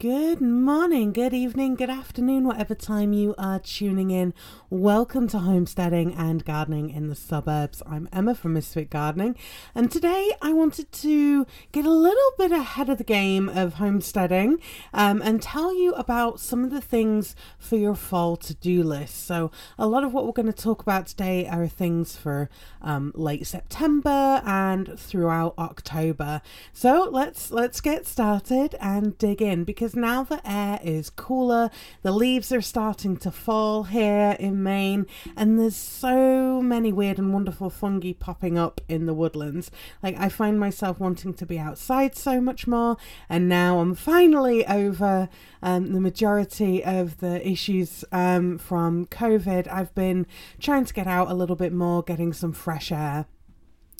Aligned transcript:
Good 0.00 0.40
morning, 0.40 1.12
good 1.12 1.34
evening, 1.34 1.74
good 1.74 1.90
afternoon, 1.90 2.46
whatever 2.46 2.74
time 2.74 3.12
you 3.12 3.34
are 3.36 3.58
tuning 3.58 4.10
in. 4.10 4.32
Welcome 4.70 5.28
to 5.28 5.40
Homesteading 5.40 6.14
and 6.14 6.42
Gardening 6.42 6.88
in 6.88 7.08
the 7.08 7.14
Suburbs. 7.14 7.82
I'm 7.84 8.08
Emma 8.10 8.34
from 8.34 8.54
Misfit 8.54 8.88
Gardening, 8.88 9.36
and 9.74 9.90
today 9.90 10.32
I 10.40 10.54
wanted 10.54 10.90
to 10.90 11.44
get 11.72 11.84
a 11.84 11.90
little 11.90 12.32
bit 12.38 12.50
ahead 12.50 12.88
of 12.88 12.96
the 12.96 13.04
game 13.04 13.50
of 13.50 13.74
homesteading 13.74 14.60
um, 14.94 15.20
and 15.20 15.42
tell 15.42 15.74
you 15.74 15.92
about 15.92 16.40
some 16.40 16.64
of 16.64 16.70
the 16.70 16.80
things 16.80 17.36
for 17.58 17.76
your 17.76 17.94
fall 17.94 18.38
to 18.38 18.54
do 18.54 18.82
list. 18.82 19.26
So, 19.26 19.50
a 19.78 19.86
lot 19.86 20.02
of 20.02 20.14
what 20.14 20.24
we're 20.24 20.32
going 20.32 20.46
to 20.46 20.52
talk 20.54 20.80
about 20.80 21.08
today 21.08 21.46
are 21.46 21.68
things 21.68 22.16
for 22.16 22.48
um, 22.80 23.12
late 23.14 23.46
September 23.46 24.40
and 24.46 24.98
throughout 24.98 25.52
October. 25.58 26.40
So, 26.72 27.06
let's 27.12 27.50
let's 27.50 27.82
get 27.82 28.06
started 28.06 28.76
and 28.80 29.18
dig 29.18 29.42
in 29.42 29.64
because 29.64 29.89
because 29.90 30.00
now 30.00 30.22
the 30.22 30.40
air 30.48 30.78
is 30.84 31.10
cooler, 31.10 31.68
the 32.02 32.12
leaves 32.12 32.52
are 32.52 32.60
starting 32.60 33.16
to 33.16 33.30
fall 33.30 33.84
here 33.84 34.36
in 34.38 34.62
Maine, 34.62 35.06
and 35.36 35.58
there's 35.58 35.74
so 35.74 36.62
many 36.62 36.92
weird 36.92 37.18
and 37.18 37.32
wonderful 37.32 37.70
fungi 37.70 38.12
popping 38.12 38.56
up 38.56 38.80
in 38.88 39.06
the 39.06 39.14
woodlands. 39.14 39.70
Like, 40.00 40.16
I 40.16 40.28
find 40.28 40.60
myself 40.60 41.00
wanting 41.00 41.34
to 41.34 41.46
be 41.46 41.58
outside 41.58 42.14
so 42.14 42.40
much 42.40 42.68
more, 42.68 42.98
and 43.28 43.48
now 43.48 43.80
I'm 43.80 43.96
finally 43.96 44.64
over 44.66 45.28
um, 45.60 45.92
the 45.92 46.00
majority 46.00 46.84
of 46.84 47.18
the 47.18 47.46
issues 47.46 48.04
um, 48.12 48.58
from 48.58 49.06
COVID. 49.06 49.66
I've 49.66 49.94
been 49.96 50.24
trying 50.60 50.84
to 50.84 50.94
get 50.94 51.08
out 51.08 51.30
a 51.30 51.34
little 51.34 51.56
bit 51.56 51.72
more, 51.72 52.02
getting 52.04 52.32
some 52.32 52.52
fresh 52.52 52.92
air. 52.92 53.26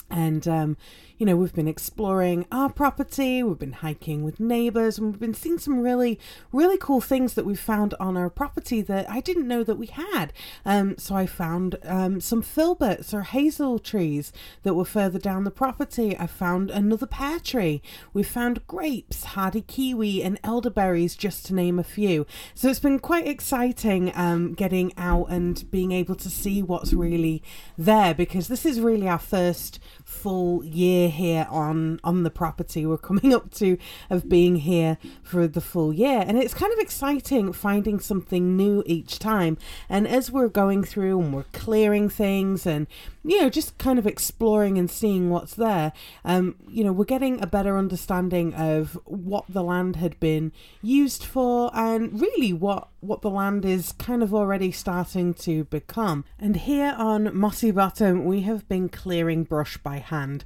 And, 0.09 0.47
um, 0.47 0.77
you 1.20 1.27
know, 1.27 1.37
we've 1.37 1.52
been 1.52 1.69
exploring 1.69 2.47
our 2.51 2.70
property, 2.70 3.42
we've 3.42 3.59
been 3.59 3.74
hiking 3.74 4.24
with 4.24 4.41
neighbors, 4.41 4.97
and 4.97 5.09
we've 5.09 5.20
been 5.20 5.34
seeing 5.34 5.59
some 5.59 5.80
really, 5.80 6.19
really 6.51 6.78
cool 6.78 7.02
things 7.02 7.34
that 7.34 7.45
we 7.45 7.55
found 7.55 7.92
on 8.01 8.16
our 8.16 8.30
property 8.30 8.81
that 8.81 9.08
I 9.11 9.20
didn't 9.20 9.47
know 9.47 9.62
that 9.62 9.75
we 9.75 9.89
had. 9.89 10.33
Um, 10.64 10.97
so 10.97 11.14
I 11.14 11.27
found 11.27 11.77
um, 11.84 12.22
some 12.22 12.42
filberts 12.42 13.12
or 13.12 13.20
hazel 13.20 13.78
trees 13.78 14.33
that 14.62 14.72
were 14.72 14.86
further 14.86 15.19
down 15.19 15.44
the 15.44 15.50
property. 15.50 16.17
I 16.17 16.27
found 16.27 16.70
another 16.70 17.06
pear 17.06 17.39
tree. 17.39 17.83
We 18.14 18.22
found 18.22 18.66
grapes, 18.66 19.25
hardy 19.25 19.61
kiwi, 19.61 20.22
and 20.22 20.41
elderberries, 20.42 21.16
just 21.16 21.44
to 21.47 21.55
name 21.55 21.78
a 21.78 21.84
few. 21.84 22.27
So 22.55 22.70
it's 22.70 22.81
been 22.81 22.98
quite 22.98 23.28
exciting 23.28 24.11
um, 24.14 24.55
getting 24.55 24.94
out 24.97 25.27
and 25.28 25.70
being 25.70 25.92
able 25.92 26.14
to 26.14 26.31
see 26.31 26.62
what's 26.62 26.94
really 26.94 27.42
there 27.77 28.14
because 28.14 28.48
this 28.48 28.64
is 28.64 28.81
really 28.81 29.06
our 29.06 29.19
first 29.19 29.78
full 30.11 30.64
year 30.64 31.08
here 31.08 31.47
on 31.48 32.00
on 32.03 32.25
the 32.25 32.30
property. 32.30 32.84
We're 32.84 32.98
coming 32.98 33.33
up 33.33 33.55
to 33.55 33.78
of 34.11 34.28
being 34.28 34.56
here 34.56 34.98
for 35.22 35.47
the 35.47 35.61
full 35.61 35.92
year, 35.94 36.25
and 36.27 36.36
it's 36.36 36.53
kind 36.53 36.72
of 36.72 36.78
exciting 36.78 37.53
finding 37.53 38.00
something 38.00 38.56
new 38.56 38.83
each 38.86 39.19
time. 39.19 39.56
And 39.88 40.06
as 40.06 40.31
we're 40.31 40.48
going 40.48 40.84
through 40.84 41.20
and 41.20 41.33
we're 41.33 41.44
clearing 41.53 42.08
things 42.08 42.66
and 42.66 42.86
you 43.22 43.41
know, 43.41 43.50
just 43.50 43.77
kind 43.78 43.98
of 43.98 44.06
exploring 44.06 44.78
and 44.78 44.91
seeing 44.91 45.28
what's 45.28 45.55
there, 45.55 45.92
um, 46.25 46.56
you 46.69 46.83
know, 46.83 46.92
we're 46.92 47.05
getting 47.05 47.42
a 47.42 47.47
better 47.47 47.77
understanding 47.77 48.55
of 48.55 48.98
what 49.05 49.44
the 49.48 49.62
land 49.62 49.97
had 49.97 50.19
been 50.20 50.53
used 50.83 51.22
for 51.25 51.70
and 51.75 52.20
really 52.20 52.53
what, 52.53 52.88
what 53.01 53.23
the 53.23 53.31
land 53.31 53.65
is 53.65 53.93
kind 53.93 54.23
of 54.23 54.34
already 54.34 54.70
starting 54.70 55.34
to 55.34 55.65
become. 55.65 56.25
And 56.39 56.56
here 56.56 56.95
on 56.97 57.37
Mossy 57.37 57.70
Bottom, 57.70 58.25
we 58.25 58.43
have 58.43 58.69
been 58.69 58.89
clearing 58.89 59.45
brush 59.45 59.77
by 59.79 59.98
hand 59.98 60.45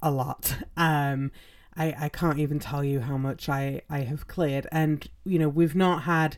a 0.00 0.10
lot. 0.10 0.56
Um, 0.76 1.30
I, 1.76 1.94
I 1.98 2.08
can't 2.08 2.38
even 2.38 2.58
tell 2.58 2.84
you 2.84 3.00
how 3.00 3.16
much 3.16 3.48
I, 3.48 3.82
I 3.88 4.00
have 4.00 4.26
cleared. 4.26 4.66
And, 4.70 5.08
you 5.24 5.38
know, 5.38 5.48
we've 5.48 5.76
not 5.76 6.02
had 6.02 6.36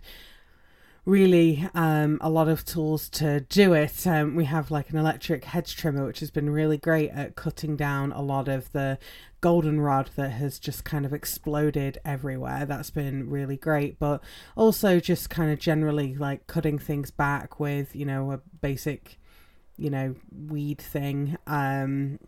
really 1.05 1.69
um, 1.74 2.19
a 2.20 2.30
lot 2.30 2.48
of 2.48 2.64
tools 2.64 3.08
to 3.10 3.41
do 3.41 3.74
it. 3.74 4.06
Um, 4.06 4.34
we 4.34 4.47
have 4.47 4.70
like 4.70 4.91
an 4.91 4.97
electric 4.97 5.45
hedge 5.45 5.77
trimmer, 5.77 6.06
which 6.06 6.20
has 6.20 6.30
been 6.30 6.51
really 6.51 6.79
great 6.79 7.11
at 7.11 7.36
cutting 7.36 7.77
down 7.77 8.12
a 8.12 8.23
lot 8.23 8.48
of 8.48 8.73
the 8.73 8.98
goldenrod 9.40 10.08
that 10.17 10.30
has 10.30 10.58
just 10.58 10.84
kind 10.84 11.05
of 11.05 11.12
exploded 11.12 11.98
everywhere. 12.05 12.64
That's 12.64 12.90
been 12.90 13.29
really 13.29 13.58
great, 13.58 13.98
but 13.98 14.23
also 14.56 14.98
just 14.98 15.29
kind 15.29 15.52
of 15.52 15.58
generally 15.58 16.14
like 16.14 16.46
cutting 16.46 16.79
things 16.79 17.11
back 17.11 17.61
with, 17.61 17.95
you 17.95 18.06
know, 18.06 18.33
a 18.33 18.39
basic, 18.62 19.18
you 19.77 19.90
know, 19.90 20.14
weed 20.33 20.79
thing. 20.79 21.36
Um, 21.46 22.18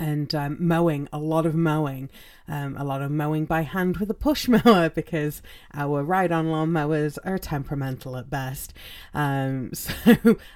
and 0.00 0.34
um, 0.34 0.56
mowing, 0.58 1.08
a 1.12 1.18
lot 1.18 1.44
of 1.44 1.54
mowing, 1.54 2.08
um, 2.48 2.74
a 2.78 2.82
lot 2.82 3.02
of 3.02 3.10
mowing 3.10 3.44
by 3.44 3.60
hand 3.60 3.98
with 3.98 4.10
a 4.10 4.14
push 4.14 4.48
mower 4.48 4.88
because 4.94 5.42
our 5.74 6.02
ride 6.02 6.32
on 6.32 6.50
lawn 6.50 6.72
mowers 6.72 7.18
are 7.18 7.38
temperamental 7.38 8.16
at 8.16 8.30
best. 8.30 8.72
Um, 9.14 9.70
so 9.74 9.92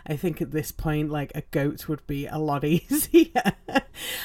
I 0.06 0.16
think 0.16 0.40
at 0.40 0.50
this 0.50 0.72
point, 0.72 1.10
like 1.10 1.30
a 1.34 1.42
goat 1.52 1.86
would 1.88 2.04
be 2.06 2.26
a 2.26 2.38
lot 2.38 2.64
easier. 2.64 3.52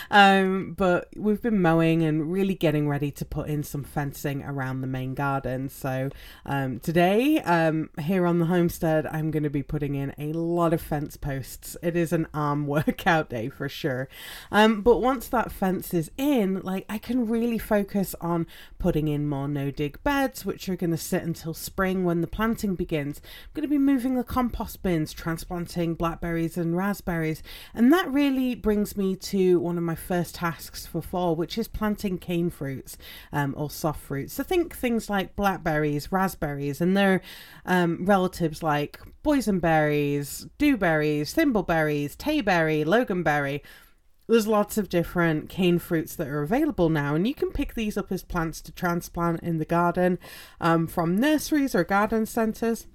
Um, 0.09 0.74
but 0.75 1.09
we've 1.16 1.41
been 1.41 1.62
mowing 1.62 2.01
and 2.01 2.31
really 2.31 2.56
getting 2.56 2.88
ready 2.88 3.12
to 3.12 3.25
put 3.25 3.50
in 3.50 3.63
some 3.63 3.84
fencing 3.84 4.41
around 4.44 4.81
the 4.81 4.88
main 4.88 5.13
garden. 5.13 5.69
So 5.69 6.09
um, 6.46 6.80
today, 6.80 7.40
um, 7.41 7.90
here 8.00 8.25
on 8.25 8.40
the 8.40 8.46
homestead, 8.46 9.06
I'm 9.06 9.31
going 9.31 9.44
to 9.44 9.50
be 9.50 9.63
putting 9.63 9.96
in 9.96 10.16
a 10.18 10.34
lot 10.34 10.74
of 10.74 10.81
fence 10.81 11.18
posts. 11.18 11.75
It 11.84 11.96
is 11.96 12.13
an 12.13 12.28
arm 12.34 12.66
workout 12.68 13.30
day 13.30 13.50
for 13.50 13.68
sure. 13.68 14.07
but 14.50 14.97
once 15.09 15.27
that 15.27 15.51
fence 15.51 15.91
is 15.91 16.11
in, 16.19 16.61
like 16.61 16.85
I 16.87 16.99
can 16.99 17.27
really 17.27 17.57
focus 17.57 18.13
on 18.21 18.45
putting 18.77 19.07
in 19.07 19.27
more 19.27 19.47
no 19.47 19.71
dig 19.71 19.97
beds, 20.03 20.45
which 20.45 20.69
are 20.69 20.75
going 20.75 20.91
to 20.91 20.97
sit 20.97 21.23
until 21.23 21.55
spring 21.55 22.03
when 22.03 22.21
the 22.21 22.27
planting 22.27 22.75
begins. 22.75 23.19
I'm 23.25 23.49
going 23.55 23.63
to 23.63 23.67
be 23.67 23.79
moving 23.79 24.13
the 24.13 24.23
compost 24.23 24.83
bins, 24.83 25.11
transplanting 25.11 25.95
blackberries 25.95 26.57
and 26.57 26.77
raspberries, 26.77 27.41
and 27.73 27.91
that 27.91 28.07
really 28.07 28.53
brings 28.53 28.95
me 28.95 29.15
to 29.15 29.59
one 29.59 29.79
of 29.79 29.83
my 29.83 29.95
first 29.95 30.35
tasks 30.35 30.85
for 30.85 31.01
fall, 31.01 31.35
which 31.35 31.57
is 31.57 31.67
planting 31.67 32.19
cane 32.19 32.51
fruits 32.51 32.95
um, 33.33 33.55
or 33.57 33.71
soft 33.71 34.01
fruits. 34.01 34.35
So 34.35 34.43
think 34.43 34.75
things 34.75 35.09
like 35.09 35.35
blackberries, 35.35 36.11
raspberries, 36.11 36.81
and 36.81 36.95
their 36.95 37.21
um, 37.65 38.05
relatives 38.05 38.61
like 38.61 38.99
boysenberries, 39.23 40.47
dewberries, 40.59 41.33
thimbleberries, 41.33 42.15
tayberry, 42.15 42.85
loganberry 42.85 43.61
there's 44.29 44.47
lots 44.47 44.78
of 44.78 44.90
different 44.90 45.50
cane 45.50 45.79
fruits 45.79 46.16
that 46.16 46.28
are 46.28 46.41
available 46.41 46.90
now, 46.90 47.16
and 47.16 47.28
you 47.28 47.34
can 47.34 47.51
pick 47.51 47.73
these 47.73 47.97
up 47.97 48.12
as 48.12 48.23
plants 48.23 48.62
to 48.62 48.72
transplant 48.72 49.41
in 49.41 49.57
the 49.57 49.66
garden 49.66 50.19
um, 50.62 50.85
from 50.88 51.19
nurseries 51.19 51.73
or 51.73 51.84
garden 51.84 52.25
centres 52.25 52.85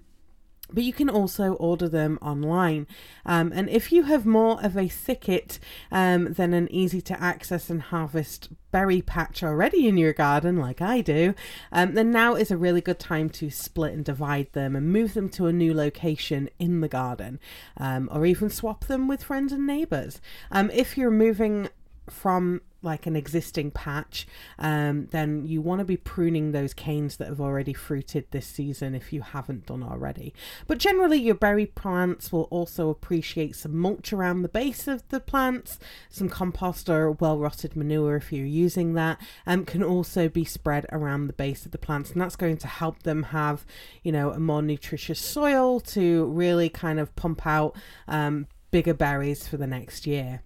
but 0.72 0.82
you 0.82 0.92
can 0.92 1.10
also 1.10 1.54
order 1.54 1.88
them 1.88 2.18
online. 2.22 2.86
Um, 3.26 3.52
and 3.54 3.68
if 3.68 3.92
you 3.92 4.04
have 4.04 4.24
more 4.24 4.62
of 4.64 4.76
a 4.76 4.88
thicket 4.88 5.58
um, 5.92 6.32
than 6.32 6.54
an 6.54 6.70
easy 6.70 7.00
to 7.02 7.20
access 7.20 7.70
and 7.70 7.82
harvest 7.82 8.48
berry 8.70 9.02
patch 9.02 9.42
already 9.42 9.86
in 9.86 9.96
your 9.96 10.12
garden, 10.12 10.56
like 10.56 10.80
I 10.80 11.00
do, 11.00 11.34
um, 11.70 11.94
then 11.94 12.10
now 12.10 12.34
is 12.34 12.50
a 12.50 12.56
really 12.56 12.80
good 12.80 12.98
time 12.98 13.30
to 13.30 13.50
split 13.50 13.92
and 13.92 14.04
divide 14.04 14.52
them 14.52 14.74
and 14.74 14.92
move 14.92 15.14
them 15.14 15.28
to 15.30 15.46
a 15.46 15.52
new 15.52 15.74
location 15.74 16.48
in 16.58 16.80
the 16.80 16.88
garden, 16.88 17.38
um, 17.76 18.08
or 18.12 18.26
even 18.26 18.50
swap 18.50 18.86
them 18.86 19.06
with 19.06 19.22
friends 19.22 19.52
and 19.52 19.66
neighbors. 19.66 20.20
Um, 20.50 20.70
if 20.72 20.96
you're 20.96 21.10
moving 21.10 21.68
from 22.08 22.62
like 22.84 23.06
an 23.06 23.16
existing 23.16 23.70
patch, 23.70 24.26
um, 24.58 25.06
then 25.10 25.46
you 25.46 25.60
want 25.60 25.80
to 25.80 25.84
be 25.84 25.96
pruning 25.96 26.52
those 26.52 26.74
canes 26.74 27.16
that 27.16 27.28
have 27.28 27.40
already 27.40 27.72
fruited 27.72 28.26
this 28.30 28.46
season 28.46 28.94
if 28.94 29.12
you 29.12 29.22
haven't 29.22 29.66
done 29.66 29.82
already. 29.82 30.34
But 30.66 30.78
generally, 30.78 31.18
your 31.18 31.34
berry 31.34 31.66
plants 31.66 32.30
will 32.30 32.48
also 32.50 32.90
appreciate 32.90 33.56
some 33.56 33.76
mulch 33.76 34.12
around 34.12 34.42
the 34.42 34.48
base 34.48 34.86
of 34.86 35.08
the 35.08 35.20
plants, 35.20 35.78
some 36.08 36.28
compost 36.28 36.88
or 36.88 37.12
well 37.12 37.38
rotted 37.38 37.74
manure 37.74 38.16
if 38.16 38.32
you're 38.32 38.46
using 38.46 38.94
that, 38.94 39.20
um, 39.46 39.64
can 39.64 39.82
also 39.82 40.28
be 40.28 40.44
spread 40.44 40.86
around 40.92 41.26
the 41.26 41.32
base 41.32 41.64
of 41.64 41.72
the 41.72 41.78
plants, 41.78 42.10
and 42.10 42.20
that's 42.20 42.36
going 42.36 42.56
to 42.58 42.68
help 42.68 43.02
them 43.02 43.24
have, 43.24 43.64
you 44.02 44.12
know, 44.12 44.30
a 44.30 44.38
more 44.38 44.62
nutritious 44.62 45.20
soil 45.20 45.80
to 45.80 46.26
really 46.26 46.68
kind 46.68 47.00
of 47.00 47.14
pump 47.16 47.46
out 47.46 47.74
um, 48.06 48.46
bigger 48.70 48.94
berries 48.94 49.46
for 49.46 49.56
the 49.56 49.66
next 49.66 50.06
year. 50.06 50.42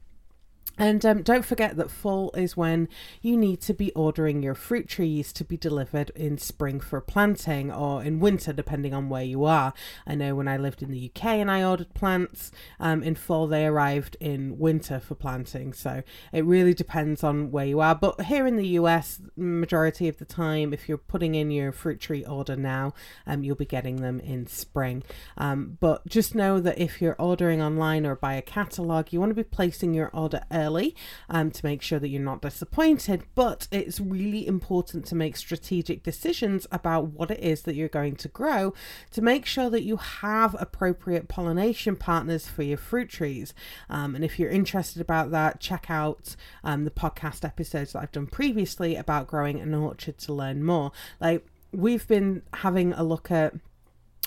And 0.79 1.05
um, 1.05 1.23
don't 1.23 1.45
forget 1.45 1.77
that 1.77 1.91
fall 1.91 2.31
is 2.37 2.57
when 2.57 2.89
you 3.21 3.37
need 3.37 3.61
to 3.63 3.75
be 3.75 3.93
ordering 3.93 4.43
your 4.43 4.55
fruit 4.55 4.89
trees 4.89 5.33
to 5.33 5.45
be 5.45 5.57
delivered 5.57 6.11
in 6.15 6.39
spring 6.39 6.79
for 6.79 7.01
planting 7.01 7.73
or 7.73 8.03
in 8.05 8.21
winter, 8.21 8.53
depending 8.53 8.95
on 8.95 9.09
where 9.09 9.25
you 9.25 9.45
are. 9.45 9.75
I 10.07 10.15
know 10.15 10.37
when 10.37 10.47
I 10.47 10.57
lived 10.57 10.81
in 10.81 10.93
the 10.93 11.11
UK 11.13 11.25
and 11.25 11.51
I 11.51 11.65
ordered 11.65 11.95
plants 11.95 12.53
um, 12.79 13.03
in 13.03 13.17
fall, 13.17 13.49
they 13.49 13.67
arrived 13.67 14.17
in 14.21 14.57
winter 14.59 15.01
for 15.01 15.17
planting. 15.17 15.73
So 15.73 16.05
it 16.33 16.45
really 16.45 16.75
depends 16.75 17.25
on 17.25 17.51
where 17.51 17.67
you 17.67 17.81
are. 17.81 17.97
But 17.97 18.23
here 18.23 18.47
in 18.47 18.55
the 18.55 18.69
US, 18.69 19.21
majority 19.37 20.07
of 20.07 20.19
the 20.19 20.25
time, 20.25 20.73
if 20.73 20.89
you're 20.89 20.97
putting 20.97 21.35
in 21.35 21.51
your 21.51 21.73
fruit 21.73 22.01
tree 22.01 22.25
order 22.25 22.55
now, 22.55 22.95
um, 23.27 23.43
you'll 23.43 23.57
be 23.57 23.65
getting 23.65 23.97
them 23.97 24.21
in 24.21 24.47
spring. 24.47 25.03
Um, 25.37 25.77
but 25.81 26.07
just 26.07 26.37
know 26.37 26.61
that 26.61 26.79
if 26.79 27.03
you're 27.03 27.17
ordering 27.19 27.61
online 27.61 28.07
or 28.07 28.15
by 28.15 28.35
a 28.35 28.43
catalogue, 28.43 29.13
you 29.13 29.19
want 29.19 29.31
to 29.31 29.35
be 29.35 29.43
placing 29.43 29.93
your 29.93 30.11
order 30.15 30.43
early 30.53 30.68
early 30.69 30.95
um, 31.29 31.51
to 31.51 31.65
make 31.65 31.83
sure 31.83 31.99
that 31.99 32.09
you're 32.09 32.23
not 32.23 32.43
disappointed. 32.43 33.25
But 33.35 33.69
it's 33.71 34.01
really 34.01 34.47
important 34.47 35.07
to 35.07 35.15
make 35.15 35.37
strategic 35.37 36.03
decisions 36.03 36.67
about 36.71 37.09
what 37.09 37.31
it 37.31 37.41
is 37.41 37.63
that 37.63 37.75
you're 37.75 37.89
going 37.89 38.17
to 38.17 38.29
grow 38.29 38.75
to 39.13 39.23
make 39.23 39.47
sure 39.47 39.71
that 39.71 39.83
you 39.83 39.97
have 39.97 40.57
appropriate 40.59 41.29
pollination 41.29 41.97
partners 41.97 42.47
for 42.47 42.63
your 42.63 42.79
fruit 42.79 43.09
trees. 43.09 43.55
Um, 43.89 44.15
and 44.15 44.25
if 44.25 44.39
you're 44.39 44.51
interested 44.51 45.01
about 45.01 45.31
that, 45.31 45.61
check 45.61 45.91
out 45.91 46.37
um, 46.65 46.85
the 46.85 46.91
podcast 46.91 47.45
episodes 47.45 47.93
that 47.93 48.03
I've 48.03 48.13
done 48.13 48.27
previously 48.27 48.97
about 48.97 49.27
growing 49.27 49.61
an 49.61 49.75
orchard 49.75 50.19
to 50.19 50.33
learn 50.33 50.65
more. 50.65 50.93
Like, 51.21 51.47
we've 51.73 52.07
been 52.07 52.43
having 52.55 52.93
a 52.93 53.03
look 53.03 53.31
at 53.31 53.55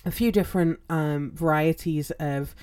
a 0.05 0.11
few 0.11 0.31
different 0.31 0.79
um, 0.89 1.31
varieties 1.33 2.11
of 2.11 2.55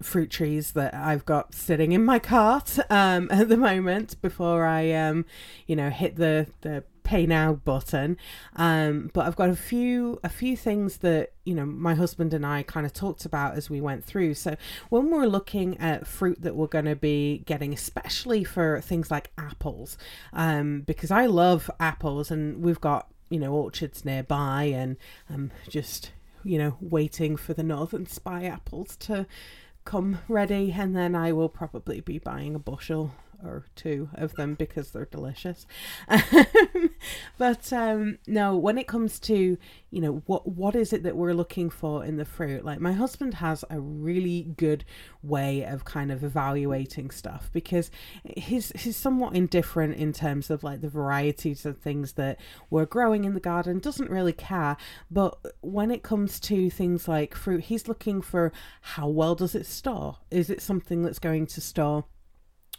fruit 0.00 0.30
trees 0.30 0.72
that 0.72 0.94
I've 0.94 1.24
got 1.24 1.54
sitting 1.54 1.92
in 1.92 2.04
my 2.04 2.18
cart 2.18 2.78
um, 2.90 3.28
at 3.30 3.48
the 3.48 3.56
moment 3.56 4.20
before 4.22 4.64
I 4.64 4.92
um, 4.92 5.24
you 5.66 5.76
know 5.76 5.90
hit 5.90 6.16
the 6.16 6.46
the 6.62 6.84
pay 7.04 7.26
now 7.26 7.54
button. 7.54 8.16
Um, 8.56 9.10
but 9.12 9.26
I've 9.26 9.36
got 9.36 9.50
a 9.50 9.56
few 9.56 10.18
a 10.22 10.28
few 10.28 10.56
things 10.56 10.98
that 10.98 11.32
you 11.44 11.54
know 11.54 11.66
my 11.66 11.94
husband 11.94 12.32
and 12.34 12.46
I 12.46 12.62
kind 12.62 12.86
of 12.86 12.92
talked 12.92 13.24
about 13.24 13.54
as 13.54 13.68
we 13.68 13.80
went 13.80 14.04
through. 14.04 14.34
So 14.34 14.56
when 14.88 15.10
we're 15.10 15.26
looking 15.26 15.78
at 15.78 16.06
fruit 16.06 16.42
that 16.42 16.56
we're 16.56 16.66
going 16.66 16.86
to 16.86 16.96
be 16.96 17.42
getting 17.46 17.72
especially 17.72 18.44
for 18.44 18.80
things 18.80 19.10
like 19.10 19.30
apples 19.36 19.98
um, 20.32 20.82
because 20.82 21.10
I 21.10 21.26
love 21.26 21.70
apples 21.80 22.30
and 22.30 22.62
we've 22.62 22.80
got 22.80 23.08
you 23.30 23.38
know 23.38 23.52
orchards 23.52 24.04
nearby 24.04 24.64
and 24.64 24.96
I'm 25.28 25.52
just 25.68 26.12
you 26.44 26.58
know 26.58 26.76
waiting 26.80 27.36
for 27.36 27.54
the 27.54 27.62
northern 27.62 28.06
spy 28.06 28.44
apples 28.44 28.96
to 28.96 29.26
come 29.84 30.18
ready 30.28 30.72
and 30.76 30.94
then 30.96 31.14
I 31.14 31.32
will 31.32 31.48
probably 31.48 32.00
be 32.00 32.18
buying 32.18 32.54
a 32.54 32.58
bushel 32.58 33.12
or 33.44 33.66
two 33.74 34.08
of 34.14 34.34
them 34.34 34.54
because 34.54 34.90
they're 34.90 35.04
delicious. 35.06 35.66
but 37.38 37.72
um, 37.72 38.18
no, 38.26 38.56
when 38.56 38.78
it 38.78 38.86
comes 38.86 39.18
to 39.20 39.58
you 39.90 40.00
know 40.00 40.22
what 40.26 40.48
what 40.48 40.74
is 40.74 40.92
it 40.92 41.02
that 41.02 41.16
we're 41.16 41.34
looking 41.34 41.70
for 41.70 42.04
in 42.04 42.16
the 42.16 42.24
fruit? 42.24 42.64
Like 42.64 42.80
my 42.80 42.92
husband 42.92 43.34
has 43.34 43.64
a 43.70 43.80
really 43.80 44.42
good 44.56 44.84
way 45.22 45.64
of 45.64 45.84
kind 45.84 46.10
of 46.10 46.24
evaluating 46.24 47.10
stuff 47.10 47.50
because 47.52 47.90
he's 48.36 48.72
he's 48.72 48.96
somewhat 48.96 49.34
indifferent 49.34 49.96
in 49.96 50.12
terms 50.12 50.50
of 50.50 50.64
like 50.64 50.80
the 50.80 50.88
varieties 50.88 51.66
of 51.66 51.78
things 51.78 52.12
that 52.12 52.38
we're 52.70 52.86
growing 52.86 53.24
in 53.24 53.34
the 53.34 53.40
garden. 53.40 53.78
Doesn't 53.78 54.10
really 54.10 54.32
care, 54.32 54.76
but 55.10 55.38
when 55.60 55.90
it 55.90 56.02
comes 56.02 56.40
to 56.40 56.70
things 56.70 57.08
like 57.08 57.34
fruit, 57.34 57.64
he's 57.64 57.88
looking 57.88 58.22
for 58.22 58.52
how 58.80 59.08
well 59.08 59.34
does 59.34 59.54
it 59.54 59.66
store? 59.66 60.18
Is 60.30 60.50
it 60.50 60.62
something 60.62 61.02
that's 61.02 61.18
going 61.18 61.46
to 61.48 61.60
store? 61.60 62.04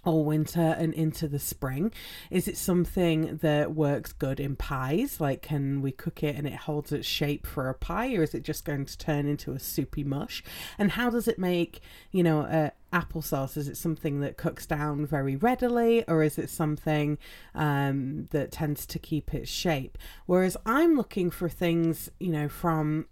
All 0.05 0.25
winter 0.25 0.75
and 0.77 0.94
into 0.94 1.27
the 1.27 1.39
spring? 1.39 1.91
Is 2.29 2.47
it 2.47 2.57
something 2.57 3.38
that 3.38 3.73
works 3.73 4.13
good 4.13 4.39
in 4.39 4.55
pies? 4.55 5.19
Like, 5.19 5.41
can 5.41 5.81
we 5.81 5.91
cook 5.91 6.23
it 6.23 6.35
and 6.35 6.45
it 6.47 6.55
holds 6.55 6.91
its 6.91 7.07
shape 7.07 7.47
for 7.47 7.69
a 7.69 7.73
pie, 7.73 8.13
or 8.15 8.23
is 8.23 8.33
it 8.33 8.44
just 8.44 8.65
going 8.65 8.85
to 8.85 8.97
turn 8.97 9.27
into 9.27 9.51
a 9.51 9.59
soupy 9.59 10.03
mush? 10.03 10.44
And 10.77 10.91
how 10.91 11.09
does 11.09 11.27
it 11.27 11.39
make, 11.39 11.81
you 12.11 12.23
know, 12.23 12.41
uh, 12.41 12.69
applesauce? 12.91 13.57
Is 13.57 13.67
it 13.67 13.77
something 13.77 14.19
that 14.21 14.38
cooks 14.38 14.65
down 14.65 15.05
very 15.05 15.35
readily, 15.35 16.07
or 16.07 16.23
is 16.23 16.38
it 16.38 16.49
something 16.49 17.17
um, 17.56 18.27
that 18.31 18.51
tends 18.51 18.85
to 18.88 18.99
keep 18.99 19.33
its 19.33 19.49
shape? 19.49 19.97
Whereas 20.25 20.56
I'm 20.65 20.95
looking 20.95 21.31
for 21.31 21.49
things, 21.49 22.09
you 22.19 22.31
know, 22.31 22.47
from 22.47 23.07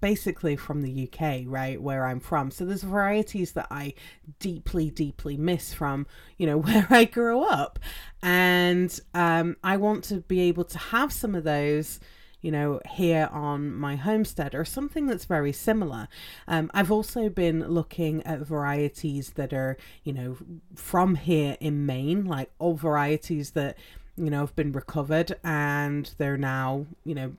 basically 0.00 0.56
from 0.56 0.82
the 0.82 1.08
UK, 1.08 1.42
right, 1.46 1.80
where 1.80 2.06
I'm 2.06 2.20
from. 2.20 2.50
So 2.50 2.64
there's 2.64 2.82
varieties 2.82 3.52
that 3.52 3.66
I 3.70 3.94
deeply, 4.38 4.90
deeply 4.90 5.36
miss 5.36 5.72
from, 5.72 6.06
you 6.36 6.46
know, 6.46 6.58
where 6.62 6.86
I 6.90 7.04
grew 7.04 7.42
up. 7.42 7.78
And 8.22 8.98
um, 9.14 9.56
I 9.64 9.76
want 9.76 10.04
to 10.04 10.16
be 10.16 10.40
able 10.42 10.64
to 10.64 10.78
have 10.78 11.12
some 11.12 11.34
of 11.34 11.44
those 11.44 12.00
you 12.42 12.50
know, 12.50 12.80
here 12.88 13.28
on 13.32 13.74
my 13.74 13.96
homestead 13.96 14.54
or 14.54 14.64
something 14.64 15.06
that's 15.06 15.24
very 15.24 15.52
similar. 15.52 16.08
Um, 16.48 16.70
I've 16.72 16.90
also 16.90 17.28
been 17.28 17.68
looking 17.68 18.22
at 18.22 18.40
varieties 18.40 19.30
that 19.30 19.52
are, 19.52 19.76
you 20.04 20.12
know, 20.12 20.38
from 20.74 21.16
here 21.16 21.56
in 21.60 21.84
Maine, 21.84 22.24
like 22.24 22.50
all 22.58 22.74
varieties 22.74 23.50
that, 23.50 23.76
you 24.16 24.30
know, 24.30 24.40
have 24.40 24.56
been 24.56 24.72
recovered 24.72 25.36
and 25.44 26.10
they're 26.16 26.38
now, 26.38 26.86
you 27.04 27.14
know, 27.14 27.32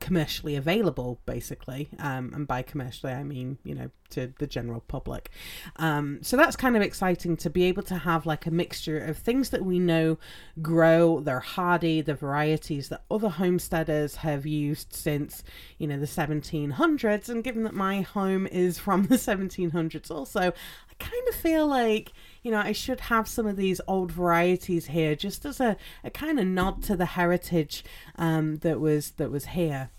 commercially 0.00 0.56
available 0.56 1.20
basically 1.26 1.88
um, 1.98 2.32
and 2.34 2.46
by 2.46 2.62
commercially 2.62 3.12
i 3.12 3.22
mean 3.22 3.58
you 3.64 3.74
know 3.74 3.90
to 4.10 4.32
the 4.38 4.46
general 4.46 4.80
public. 4.80 5.30
Um, 5.76 6.18
so 6.22 6.36
that's 6.36 6.56
kind 6.56 6.76
of 6.76 6.82
exciting 6.82 7.36
to 7.38 7.50
be 7.50 7.64
able 7.64 7.82
to 7.84 7.96
have 7.96 8.26
like 8.26 8.46
a 8.46 8.50
mixture 8.50 8.98
of 8.98 9.18
things 9.18 9.50
that 9.50 9.64
we 9.64 9.78
know 9.78 10.18
grow 10.62 11.20
they're 11.20 11.40
hardy 11.40 12.00
the 12.00 12.14
varieties 12.14 12.88
that 12.88 13.04
other 13.10 13.28
homesteaders 13.28 14.16
have 14.16 14.46
used 14.46 14.92
since 14.92 15.42
you 15.78 15.86
know 15.86 15.98
the 15.98 16.06
1700s 16.06 17.28
and 17.28 17.44
given 17.44 17.62
that 17.62 17.74
my 17.74 18.00
home 18.00 18.46
is 18.46 18.78
from 18.78 19.04
the 19.06 19.16
1700s 19.16 20.10
also 20.10 20.52
kind 20.98 21.28
of 21.28 21.34
feel 21.34 21.66
like 21.66 22.12
you 22.42 22.52
know, 22.52 22.60
I 22.60 22.72
should 22.72 23.00
have 23.00 23.28
some 23.28 23.46
of 23.46 23.56
these 23.56 23.80
old 23.86 24.12
varieties 24.12 24.86
here 24.86 25.14
just 25.14 25.44
as 25.44 25.60
a, 25.60 25.76
a 26.04 26.10
kind 26.10 26.38
of 26.38 26.46
nod 26.46 26.82
to 26.84 26.96
the 26.96 27.04
heritage 27.04 27.84
um, 28.16 28.56
that 28.58 28.80
was 28.80 29.10
that 29.12 29.30
was 29.30 29.46
here. 29.46 29.90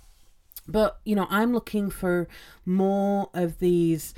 But 0.67 0.99
you 1.03 1.15
know, 1.15 1.27
I'm 1.29 1.53
looking 1.53 1.89
for 1.89 2.27
more 2.65 3.29
of 3.33 3.59
these, 3.59 4.13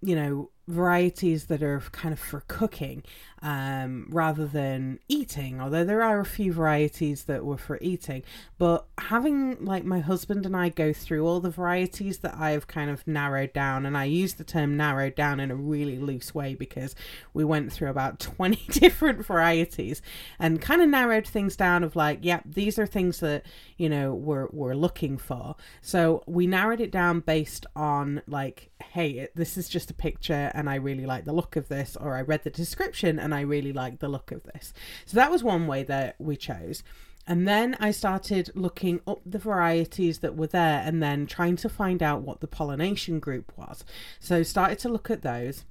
you 0.00 0.16
know, 0.16 0.50
varieties 0.68 1.46
that 1.46 1.62
are 1.62 1.80
kind 1.92 2.12
of 2.12 2.20
for 2.20 2.44
cooking 2.46 3.02
um, 3.40 4.06
rather 4.10 4.46
than 4.46 4.98
eating. 5.08 5.60
Although 5.60 5.84
there 5.84 6.02
are 6.02 6.20
a 6.20 6.26
few 6.26 6.52
varieties 6.52 7.24
that 7.24 7.44
were 7.44 7.56
for 7.56 7.78
eating, 7.80 8.22
but 8.58 8.86
having 8.98 9.64
like 9.64 9.84
my 9.84 10.00
husband 10.00 10.44
and 10.44 10.56
I 10.56 10.68
go 10.68 10.92
through 10.92 11.26
all 11.26 11.40
the 11.40 11.50
varieties 11.50 12.18
that 12.18 12.36
I've 12.36 12.66
kind 12.66 12.90
of 12.90 13.06
narrowed 13.06 13.52
down, 13.52 13.86
and 13.86 13.96
I 13.96 14.04
use 14.04 14.34
the 14.34 14.44
term 14.44 14.76
narrowed 14.76 15.14
down 15.14 15.40
in 15.40 15.50
a 15.50 15.56
really 15.56 15.98
loose 15.98 16.34
way 16.34 16.54
because 16.54 16.94
we 17.32 17.44
went 17.44 17.72
through 17.72 17.88
about 17.88 18.18
20 18.38 18.56
different 18.72 19.24
varieties 19.24 20.02
and 20.38 20.60
kind 20.60 20.82
of 20.82 20.88
narrowed 20.88 21.26
things 21.26 21.56
down 21.56 21.82
of 21.82 21.96
like, 21.96 22.18
yep, 22.22 22.42
yeah, 22.44 22.52
these 22.52 22.78
are 22.78 22.86
things 22.86 23.20
that, 23.20 23.44
you 23.78 23.88
know, 23.88 24.12
we're, 24.12 24.48
we're 24.52 24.74
looking 24.74 25.16
for. 25.16 25.56
So 25.80 26.22
we 26.26 26.46
narrowed 26.46 26.80
it 26.80 26.90
down 26.90 27.20
based 27.20 27.64
on 27.74 28.22
like, 28.26 28.70
hey, 28.82 29.28
this 29.34 29.56
is 29.56 29.68
just 29.68 29.90
a 29.90 29.94
picture 29.94 30.50
and 30.58 30.68
I 30.68 30.74
really 30.74 31.06
like 31.06 31.24
the 31.24 31.32
look 31.32 31.54
of 31.54 31.68
this, 31.68 31.96
or 31.96 32.16
I 32.16 32.20
read 32.20 32.42
the 32.42 32.50
description 32.50 33.16
and 33.20 33.32
I 33.32 33.42
really 33.42 33.72
like 33.72 34.00
the 34.00 34.08
look 34.08 34.32
of 34.32 34.42
this. 34.42 34.74
So 35.06 35.14
that 35.14 35.30
was 35.30 35.44
one 35.44 35.68
way 35.68 35.84
that 35.84 36.16
we 36.18 36.36
chose. 36.36 36.82
And 37.28 37.46
then 37.46 37.76
I 37.78 37.92
started 37.92 38.50
looking 38.56 39.00
up 39.06 39.20
the 39.24 39.38
varieties 39.38 40.18
that 40.18 40.34
were 40.34 40.48
there 40.48 40.82
and 40.84 41.00
then 41.00 41.28
trying 41.28 41.54
to 41.58 41.68
find 41.68 42.02
out 42.02 42.22
what 42.22 42.40
the 42.40 42.48
pollination 42.48 43.20
group 43.20 43.52
was. 43.56 43.84
So 44.18 44.42
started 44.42 44.80
to 44.80 44.88
look 44.88 45.10
at 45.10 45.22
those 45.22 45.64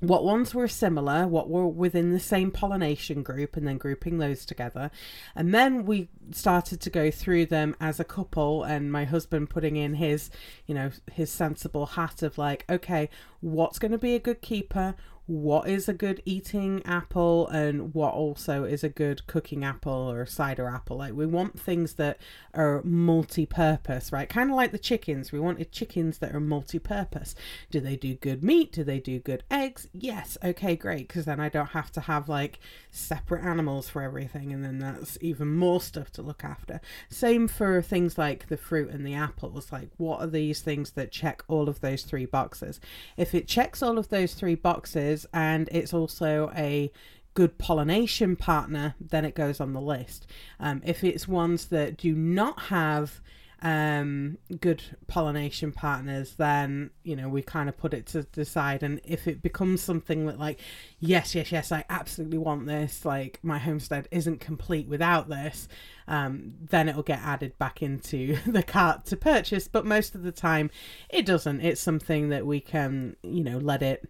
what 0.00 0.24
ones 0.24 0.54
were 0.54 0.68
similar, 0.68 1.26
what 1.26 1.50
were 1.50 1.66
within 1.66 2.12
the 2.12 2.20
same 2.20 2.50
pollination 2.50 3.22
group, 3.22 3.56
and 3.56 3.66
then 3.66 3.78
grouping 3.78 4.18
those 4.18 4.44
together. 4.44 4.90
And 5.34 5.52
then 5.52 5.84
we 5.84 6.08
started 6.30 6.80
to 6.82 6.90
go 6.90 7.10
through 7.10 7.46
them 7.46 7.74
as 7.80 7.98
a 7.98 8.04
couple, 8.04 8.62
and 8.62 8.92
my 8.92 9.04
husband 9.04 9.50
putting 9.50 9.76
in 9.76 9.94
his, 9.94 10.30
you 10.66 10.74
know, 10.74 10.90
his 11.12 11.30
sensible 11.30 11.86
hat 11.86 12.22
of 12.22 12.38
like, 12.38 12.64
okay, 12.70 13.10
what's 13.40 13.78
going 13.78 13.92
to 13.92 13.98
be 13.98 14.14
a 14.14 14.20
good 14.20 14.40
keeper? 14.40 14.94
What 15.28 15.68
is 15.68 15.90
a 15.90 15.92
good 15.92 16.22
eating 16.24 16.82
apple 16.86 17.46
and 17.48 17.92
what 17.92 18.14
also 18.14 18.64
is 18.64 18.82
a 18.82 18.88
good 18.88 19.26
cooking 19.26 19.62
apple 19.62 20.10
or 20.10 20.24
cider 20.24 20.66
apple. 20.66 20.96
Like 20.96 21.12
we 21.12 21.26
want 21.26 21.60
things 21.60 21.94
that 21.94 22.18
are 22.54 22.80
multi-purpose, 22.82 24.10
right? 24.10 24.26
Kind 24.26 24.48
of 24.50 24.56
like 24.56 24.72
the 24.72 24.78
chickens. 24.78 25.30
We 25.30 25.38
wanted 25.38 25.70
chickens 25.70 26.16
that 26.18 26.34
are 26.34 26.40
multi-purpose. 26.40 27.34
Do 27.70 27.78
they 27.78 27.94
do 27.94 28.14
good 28.14 28.42
meat? 28.42 28.72
Do 28.72 28.82
they 28.82 29.00
do 29.00 29.18
good 29.18 29.44
eggs? 29.50 29.86
Yes. 29.92 30.38
Okay, 30.42 30.76
great. 30.76 31.08
Because 31.08 31.26
then 31.26 31.40
I 31.40 31.50
don't 31.50 31.68
have 31.68 31.92
to 31.92 32.00
have 32.00 32.30
like 32.30 32.58
separate 32.90 33.44
animals 33.44 33.86
for 33.90 34.00
everything, 34.00 34.50
and 34.50 34.64
then 34.64 34.78
that's 34.78 35.18
even 35.20 35.54
more 35.54 35.82
stuff 35.82 36.10
to 36.12 36.22
look 36.22 36.42
after. 36.42 36.80
Same 37.10 37.48
for 37.48 37.82
things 37.82 38.16
like 38.16 38.48
the 38.48 38.56
fruit 38.56 38.88
and 38.88 39.06
the 39.06 39.14
apples. 39.14 39.70
Like 39.70 39.90
what 39.98 40.20
are 40.20 40.26
these 40.26 40.62
things 40.62 40.92
that 40.92 41.12
check 41.12 41.42
all 41.48 41.68
of 41.68 41.82
those 41.82 42.02
three 42.02 42.24
boxes? 42.24 42.80
If 43.18 43.34
it 43.34 43.46
checks 43.46 43.82
all 43.82 43.98
of 43.98 44.08
those 44.08 44.32
three 44.32 44.54
boxes 44.54 45.17
is 45.18 45.26
and 45.32 45.68
it's 45.72 45.92
also 45.92 46.50
a 46.56 46.90
good 47.34 47.58
pollination 47.58 48.36
partner, 48.36 48.94
then 49.00 49.24
it 49.24 49.34
goes 49.34 49.60
on 49.60 49.72
the 49.72 49.80
list. 49.80 50.26
Um, 50.58 50.82
if 50.84 51.04
it's 51.04 51.28
ones 51.28 51.66
that 51.66 51.96
do 51.96 52.14
not 52.14 52.62
have 52.62 53.20
um, 53.60 54.38
good 54.60 54.82
pollination 55.08 55.72
partners, 55.72 56.34
then 56.36 56.90
you 57.02 57.16
know 57.16 57.28
we 57.28 57.42
kind 57.42 57.68
of 57.68 57.76
put 57.76 57.92
it 57.92 58.06
to 58.06 58.26
the 58.32 58.44
side. 58.44 58.82
And 58.82 59.00
if 59.04 59.26
it 59.26 59.42
becomes 59.42 59.82
something 59.82 60.26
that, 60.26 60.38
like, 60.38 60.60
yes, 61.00 61.34
yes, 61.34 61.50
yes, 61.50 61.72
I 61.72 61.84
absolutely 61.90 62.38
want 62.38 62.66
this, 62.66 63.04
like 63.04 63.40
my 63.42 63.58
homestead 63.58 64.08
isn't 64.10 64.38
complete 64.40 64.88
without 64.88 65.28
this, 65.28 65.68
um, 66.06 66.54
then 66.70 66.88
it'll 66.88 67.02
get 67.02 67.20
added 67.20 67.58
back 67.58 67.82
into 67.82 68.36
the 68.46 68.62
cart 68.62 69.06
to 69.06 69.16
purchase. 69.16 69.66
But 69.66 69.86
most 69.86 70.14
of 70.14 70.22
the 70.22 70.32
time, 70.32 70.70
it 71.08 71.26
doesn't. 71.26 71.60
It's 71.60 71.80
something 71.80 72.28
that 72.28 72.46
we 72.46 72.60
can, 72.60 73.16
you 73.22 73.42
know, 73.42 73.58
let 73.58 73.82
it 73.82 74.08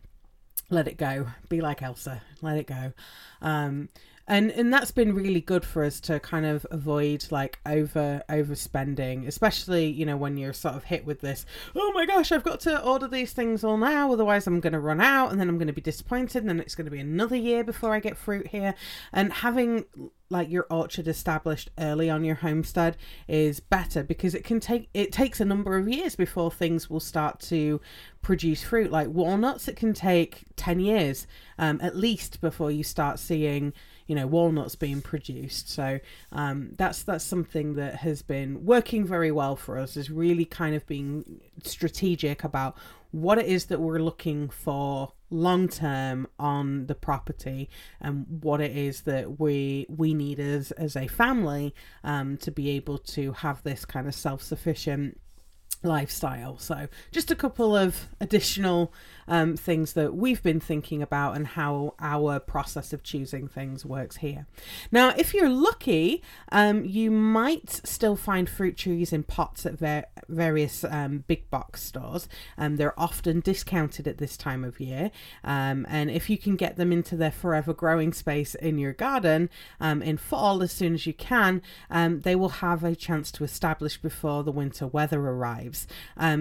let 0.71 0.89
it 0.89 0.97
go. 0.97 1.27
Be 1.49 1.61
like 1.61 1.83
Elsa. 1.83 2.23
Let 2.43 2.59
it 2.59 2.67
go. 2.67 2.93
Um, 3.41 3.89
and 4.29 4.53
and 4.53 4.73
that's 4.73 4.93
been 4.93 5.15
really 5.15 5.41
good 5.41 5.65
for 5.65 5.83
us 5.83 5.99
to 5.99 6.21
kind 6.21 6.47
of 6.47 6.65
avoid 6.71 7.27
like 7.31 7.59
over 7.67 8.23
overspending 8.29 9.27
especially 9.27 9.87
you 9.87 10.07
know 10.07 10.17
when 10.17 10.37
you're 10.37 10.53
sort 10.53 10.77
of 10.77 10.85
hit 10.85 11.05
with 11.05 11.21
this 11.21 11.45
oh 11.75 11.93
my 11.93 12.07
gosh 12.07 12.31
i've 12.31 12.45
got 12.45 12.61
to 12.61 12.81
order 12.83 13.09
these 13.09 13.33
things 13.33 13.65
all 13.65 13.77
now 13.77 14.13
otherwise 14.13 14.47
i'm 14.47 14.61
going 14.61 14.73
to 14.73 14.79
run 14.79 15.01
out 15.01 15.33
and 15.33 15.41
then 15.41 15.49
i'm 15.49 15.59
going 15.59 15.67
to 15.67 15.73
be 15.73 15.81
disappointed 15.81 16.43
and 16.43 16.49
then 16.49 16.61
it's 16.61 16.77
going 16.77 16.85
to 16.85 16.91
be 16.91 17.01
another 17.01 17.37
year 17.37 17.65
before 17.65 17.93
i 17.93 17.99
get 17.99 18.17
fruit 18.29 18.49
here. 18.49 18.75
And 19.13 19.33
having 19.33 19.85
like 20.31 20.51
your 20.51 20.67
orchard 20.71 21.09
established 21.09 21.71
early 21.79 22.11
on 22.11 22.23
your 22.23 22.35
homestead 22.35 22.97
is 23.27 23.61
better 23.61 24.03
because 24.03 24.35
it 24.35 24.45
can 24.45 24.61
take 24.61 24.91
it 24.93 25.11
takes 25.11 25.41
a 25.41 25.45
number 25.45 25.79
of 25.79 25.89
years 25.89 26.15
before 26.15 26.51
things 26.51 26.91
will 26.91 27.01
start 27.01 27.41
to 27.41 27.81
produce 28.21 28.63
fruit. 28.63 28.91
Like 28.91 29.09
walnuts 29.09 29.69
it 29.69 29.77
can 29.77 29.95
take 29.95 30.45
10 30.57 30.81
years 30.81 31.27
um, 31.59 31.79
at 31.83 31.97
least 31.97 32.41
before 32.41 32.71
you 32.71 32.85
start 32.85 33.19
seeing 33.19 33.73
you 34.09 34.15
know 34.15 34.27
walnuts 34.27 34.75
being 34.75 35.01
produced. 35.01 35.71
So 35.71 36.01
um, 36.33 36.71
that's 36.77 37.05
that's 37.05 37.23
something 37.23 37.75
that 37.75 37.97
has 37.97 38.23
been 38.23 38.65
working 38.65 39.07
very 39.07 39.31
well 39.31 39.55
for 39.55 39.79
us. 39.79 39.97
Is 39.97 40.11
really 40.11 40.45
kind 40.45 40.75
of 40.75 40.85
being 40.87 41.41
strategic 41.63 42.43
about 42.43 42.77
what 43.13 43.39
it 43.39 43.47
is 43.47 43.67
that 43.67 43.81
we're 43.81 44.01
looking 44.01 44.49
for 44.49 45.13
long 45.31 45.69
term 45.69 46.27
on 46.39 46.87
the 46.87 46.95
property 46.95 47.69
and 48.01 48.27
what 48.43 48.61
it 48.61 48.75
is 48.77 49.03
that 49.03 49.39
we 49.39 49.87
we 49.89 50.15
need 50.15 50.41
as 50.41 50.73
as 50.73 50.97
a 50.97 51.07
family 51.07 51.75
um, 52.03 52.37
to 52.39 52.51
be 52.51 52.71
able 52.71 52.99
to 52.99 53.33
have 53.33 53.63
this 53.63 53.85
kind 53.85 54.09
of 54.09 54.15
self 54.15 54.43
sufficient 54.43 55.21
lifestyle. 55.83 56.59
So, 56.59 56.89
just 57.13 57.31
a 57.31 57.37
couple 57.37 57.77
of 57.77 58.09
additional 58.21 58.93
um, 59.29 59.57
things 59.57 59.93
that 59.93 60.15
we've 60.15 60.43
been 60.43 60.59
thinking 60.59 61.03
about 61.03 61.37
and 61.37 61.47
how 61.47 61.95
our 62.01 62.41
process 62.41 62.93
of 62.93 63.03
choosing 63.03 63.47
things 63.47 63.85
works 63.85 64.17
here. 64.17 64.47
Now, 64.91 65.11
if 65.11 65.35
you're 65.35 65.49
lucky, 65.49 66.23
um, 66.51 66.85
you 66.85 67.11
might 67.11 67.71
still 67.87 68.17
find 68.17 68.49
fruit 68.49 68.77
trees 68.77 69.13
in 69.13 69.23
pots 69.23 69.67
at 69.67 69.79
ver- 69.79 70.07
various 70.29 70.83
um, 70.85 71.25
big 71.27 71.49
box 71.51 71.83
stores. 71.83 72.29
Um, 72.57 72.77
they're 72.77 72.99
often 72.99 73.41
discounted 73.41 74.09
at 74.09 74.19
this 74.19 74.37
time 74.37 74.65
of 74.65 74.81
year. 74.81 75.11
Um, 75.45 75.87
and 75.89 76.11
if 76.11 76.31
you 76.31 76.39
can 76.39 76.57
get 76.57 76.77
them 76.77 76.91
into 76.91 77.17
their 77.17 77.31
forever 77.31 77.75
growing 77.75 78.13
space 78.13 78.55
in 78.55 78.79
your 78.79 78.95
garden 78.95 79.51
um, 79.81 80.03
in 80.03 80.17
fall 80.17 80.63
as 80.63 80.73
soon 80.73 80.95
as 80.95 81.07
you 81.07 81.13
can, 81.13 81.63
they 81.91 82.35
will 82.35 82.49
have 82.49 82.83
a 82.83 82.97
chance 82.97 83.31
to 83.33 83.45
establish 83.45 83.99
before 83.99 84.43
the 84.43 84.53
winter 84.53 84.87
weather 84.87 85.21
arrives. 85.21 85.87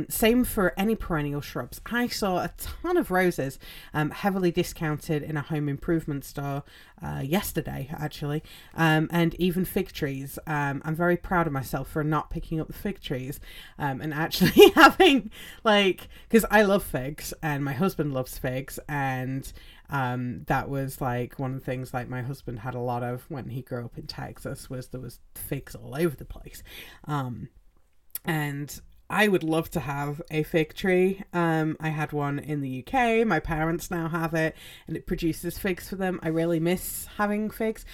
same 0.10 0.44
for 0.46 0.74
any 0.78 0.96
perennial 0.96 1.42
shrubs. 1.42 1.82
I 1.86 2.08
saw 2.08 2.38
a 2.38 2.52
ton 2.58 2.77
of 2.84 3.12
roses 3.12 3.60
um, 3.94 4.12
heavily 4.12 4.52
discounted 4.52 5.24
in 5.24 5.38
a 5.38 5.42
home 5.42 5.68
improvement 5.68 6.24
store 6.24 6.64
uh, 7.02 7.22
yesterday, 7.24 7.90
actually, 7.92 8.44
um, 8.76 9.08
and 9.12 9.36
even 9.36 9.66
fig 9.66 9.92
trees. 9.92 10.40
Um, 10.48 10.82
I'm 10.86 10.96
very 10.96 11.18
proud 11.18 11.48
of 11.48 11.54
myself 11.54 11.90
for 11.90 12.04
not 12.04 12.30
picking 12.30 12.60
up 12.60 12.68
the 12.68 12.74
fig 12.74 13.02
trees 13.02 13.40
um, 13.78 14.02
and 14.02 14.14
actually 14.14 14.70
having, 14.76 15.32
like, 15.64 16.08
because 16.28 16.46
I 16.50 16.64
love 16.64 16.84
figs 16.84 17.34
and 17.44 17.64
my 17.64 17.74
husband 17.74 18.14
loves 18.14 18.38
figs, 18.38 18.80
and 18.88 19.52
um, 19.90 20.44
that 20.48 20.70
was 20.70 21.00
like 21.00 21.40
one 21.40 21.54
of 21.54 21.60
the 21.60 21.66
things 21.66 21.94
like 21.94 22.10
my 22.10 22.22
husband 22.22 22.60
had 22.60 22.76
a 22.76 22.80
lot 22.80 23.04
of 23.04 23.26
when 23.30 23.50
he 23.50 23.62
grew 23.62 23.86
up 23.86 23.98
in 23.98 24.08
Texas 24.08 24.70
was 24.70 24.88
there 24.90 25.02
was 25.02 25.20
figs 25.36 25.76
all 25.76 25.96
over 25.96 26.16
the 26.16 26.26
place. 26.26 26.64
Um, 27.06 27.50
and 28.26 28.82
I 29.10 29.28
would 29.28 29.44
love 29.44 29.70
to 29.72 29.80
have 29.80 30.22
a 30.30 30.44
fig 30.44 30.74
tree. 30.74 31.24
Um, 31.32 31.78
I 31.80 31.90
had 31.90 32.12
one 32.12 32.40
in 32.40 32.62
the 32.62 32.86
UK. 32.86 33.26
My 33.26 33.40
parents 33.40 33.90
now 33.90 34.10
have 34.10 34.34
it, 34.34 34.56
and 34.88 34.98
it 34.98 35.08
produces 35.08 35.58
figs 35.58 35.90
for 35.90 35.96
them. 35.96 36.20
I 36.22 36.28
really 36.28 36.60
miss 36.60 37.08
having 37.18 37.50
figs, 37.50 37.86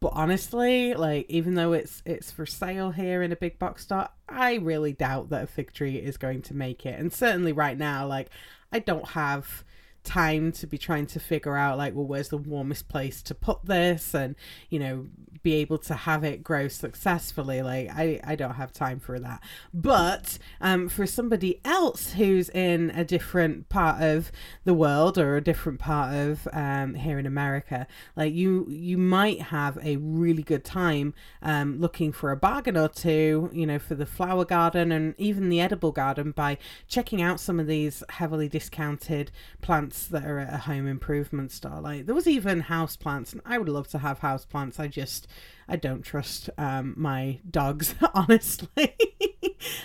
but 0.00 0.12
honestly, 0.14 0.94
like 0.94 1.26
even 1.28 1.54
though 1.54 1.72
it's 1.72 2.02
it's 2.04 2.30
for 2.30 2.46
sale 2.46 2.90
here 2.90 3.22
in 3.22 3.32
a 3.32 3.36
big 3.36 3.58
box 3.58 3.84
store, 3.84 4.08
I 4.28 4.54
really 4.54 4.92
doubt 4.92 5.30
that 5.30 5.44
a 5.44 5.46
fig 5.46 5.72
tree 5.72 5.96
is 5.96 6.16
going 6.16 6.42
to 6.42 6.54
make 6.54 6.86
it. 6.86 6.98
And 6.98 7.12
certainly 7.12 7.52
right 7.52 7.78
now, 7.78 8.06
like 8.06 8.30
I 8.72 8.80
don't 8.80 9.08
have 9.08 9.64
time 10.08 10.50
to 10.52 10.66
be 10.66 10.78
trying 10.78 11.06
to 11.06 11.20
figure 11.20 11.56
out 11.56 11.76
like 11.76 11.94
well 11.94 12.06
where's 12.06 12.30
the 12.30 12.36
warmest 12.38 12.88
place 12.88 13.22
to 13.22 13.34
put 13.34 13.64
this? 13.64 14.14
And 14.14 14.34
you 14.70 14.78
know 14.78 15.06
be 15.42 15.54
able 15.54 15.78
to 15.78 15.94
have 15.94 16.24
it 16.24 16.42
grow 16.42 16.68
successfully. 16.68 17.62
Like 17.62 17.90
i 17.90 18.20
i 18.24 18.34
don't 18.34 18.54
have 18.54 18.72
time 18.72 18.98
for 19.00 19.18
that. 19.20 19.42
But 19.72 20.38
um 20.60 20.88
for 20.88 21.06
somebody 21.06 21.60
else 21.64 22.12
who's 22.12 22.48
in 22.50 22.90
a 22.94 23.04
different 23.04 23.68
part 23.68 24.02
of 24.02 24.32
the 24.64 24.74
world 24.74 25.18
or 25.18 25.36
a 25.36 25.40
different 25.40 25.78
part 25.78 26.14
of 26.14 26.48
um 26.52 26.94
here 26.94 27.18
in 27.18 27.26
america 27.26 27.86
like 28.16 28.32
you 28.32 28.66
you 28.68 28.96
might 28.98 29.40
have 29.40 29.78
a 29.82 29.96
really 29.96 30.42
good 30.42 30.64
time 30.64 31.14
um 31.42 31.78
looking 31.80 32.12
for 32.12 32.30
a 32.30 32.36
bargain 32.36 32.76
or 32.76 32.88
two 32.88 33.50
you 33.52 33.66
know 33.66 33.78
for 33.78 33.94
the 33.94 34.06
flower 34.06 34.44
garden 34.44 34.92
and 34.92 35.14
even 35.18 35.48
the 35.48 35.60
edible 35.60 35.92
garden 35.92 36.30
by 36.32 36.56
checking 36.86 37.20
out 37.20 37.40
some 37.40 37.58
of 37.60 37.66
these 37.66 38.02
heavily 38.10 38.48
discounted 38.48 39.30
plants 39.60 39.97
plants 39.98 40.24
that 40.24 40.30
are 40.30 40.38
at 40.38 40.54
a 40.54 40.58
home 40.58 40.86
improvement 40.86 41.50
store. 41.50 41.80
Like 41.80 42.06
there 42.06 42.14
was 42.14 42.26
even 42.26 42.60
house 42.60 42.96
plants, 42.96 43.32
and 43.32 43.42
I 43.44 43.58
would 43.58 43.68
love 43.68 43.88
to 43.88 43.98
have 43.98 44.20
house 44.20 44.44
plants. 44.44 44.78
I 44.78 44.88
just 44.88 45.26
I 45.68 45.76
don't 45.76 46.02
trust 46.02 46.48
um, 46.56 46.94
my 46.96 47.40
dogs 47.48 47.94
honestly. 48.14 48.96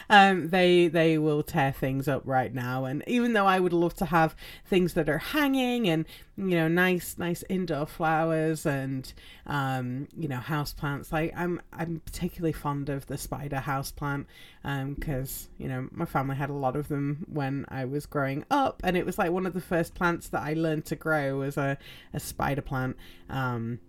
um, 0.10 0.50
they 0.50 0.88
they 0.88 1.18
will 1.18 1.44
tear 1.44 1.72
things 1.72 2.08
up 2.08 2.22
right 2.26 2.54
now, 2.54 2.86
and 2.86 3.04
even 3.08 3.34
though 3.34 3.46
I 3.46 3.60
would 3.60 3.74
love 3.74 3.94
to 3.96 4.06
have 4.06 4.36
things 4.66 4.94
that 4.94 5.10
are 5.10 5.18
hanging 5.18 5.90
and 5.90 6.06
you 6.38 6.56
know 6.56 6.68
nice 6.68 7.18
nice 7.18 7.44
indoor 7.50 7.86
flowers 7.86 8.66
and 8.66 9.12
um, 9.46 10.08
you 10.16 10.28
know 10.28 10.38
house 10.38 10.74
plants, 10.74 11.12
like 11.12 11.34
I'm 11.36 11.62
I'm 11.74 12.02
particularly 12.06 12.54
fond 12.54 12.90
of 12.90 13.08
the 13.08 13.18
spider 13.18 13.60
house 13.60 13.92
plant 13.92 14.28
because 14.62 15.50
um, 15.50 15.64
you 15.64 15.68
know 15.68 15.90
my 15.92 16.06
family 16.06 16.36
had 16.36 16.50
a 16.50 16.54
lot 16.54 16.76
of 16.76 16.88
them 16.88 17.26
when 17.28 17.66
I 17.70 17.86
was 17.86 18.06
growing 18.06 18.46
up, 18.50 18.82
and 18.84 18.96
it 18.96 19.06
was 19.06 19.18
like 19.18 19.32
one 19.32 19.46
of 19.46 19.54
the 19.54 19.62
first 19.62 19.96
plants 19.96 20.30
that 20.30 20.44
I 20.44 20.54
learned 20.54 20.86
to 20.86 20.96
grow 20.96 21.40
was 21.40 21.58
a 21.58 21.78
a 22.14 22.20
spider 22.20 22.62
plant. 22.62 22.96
Um, 23.30 23.80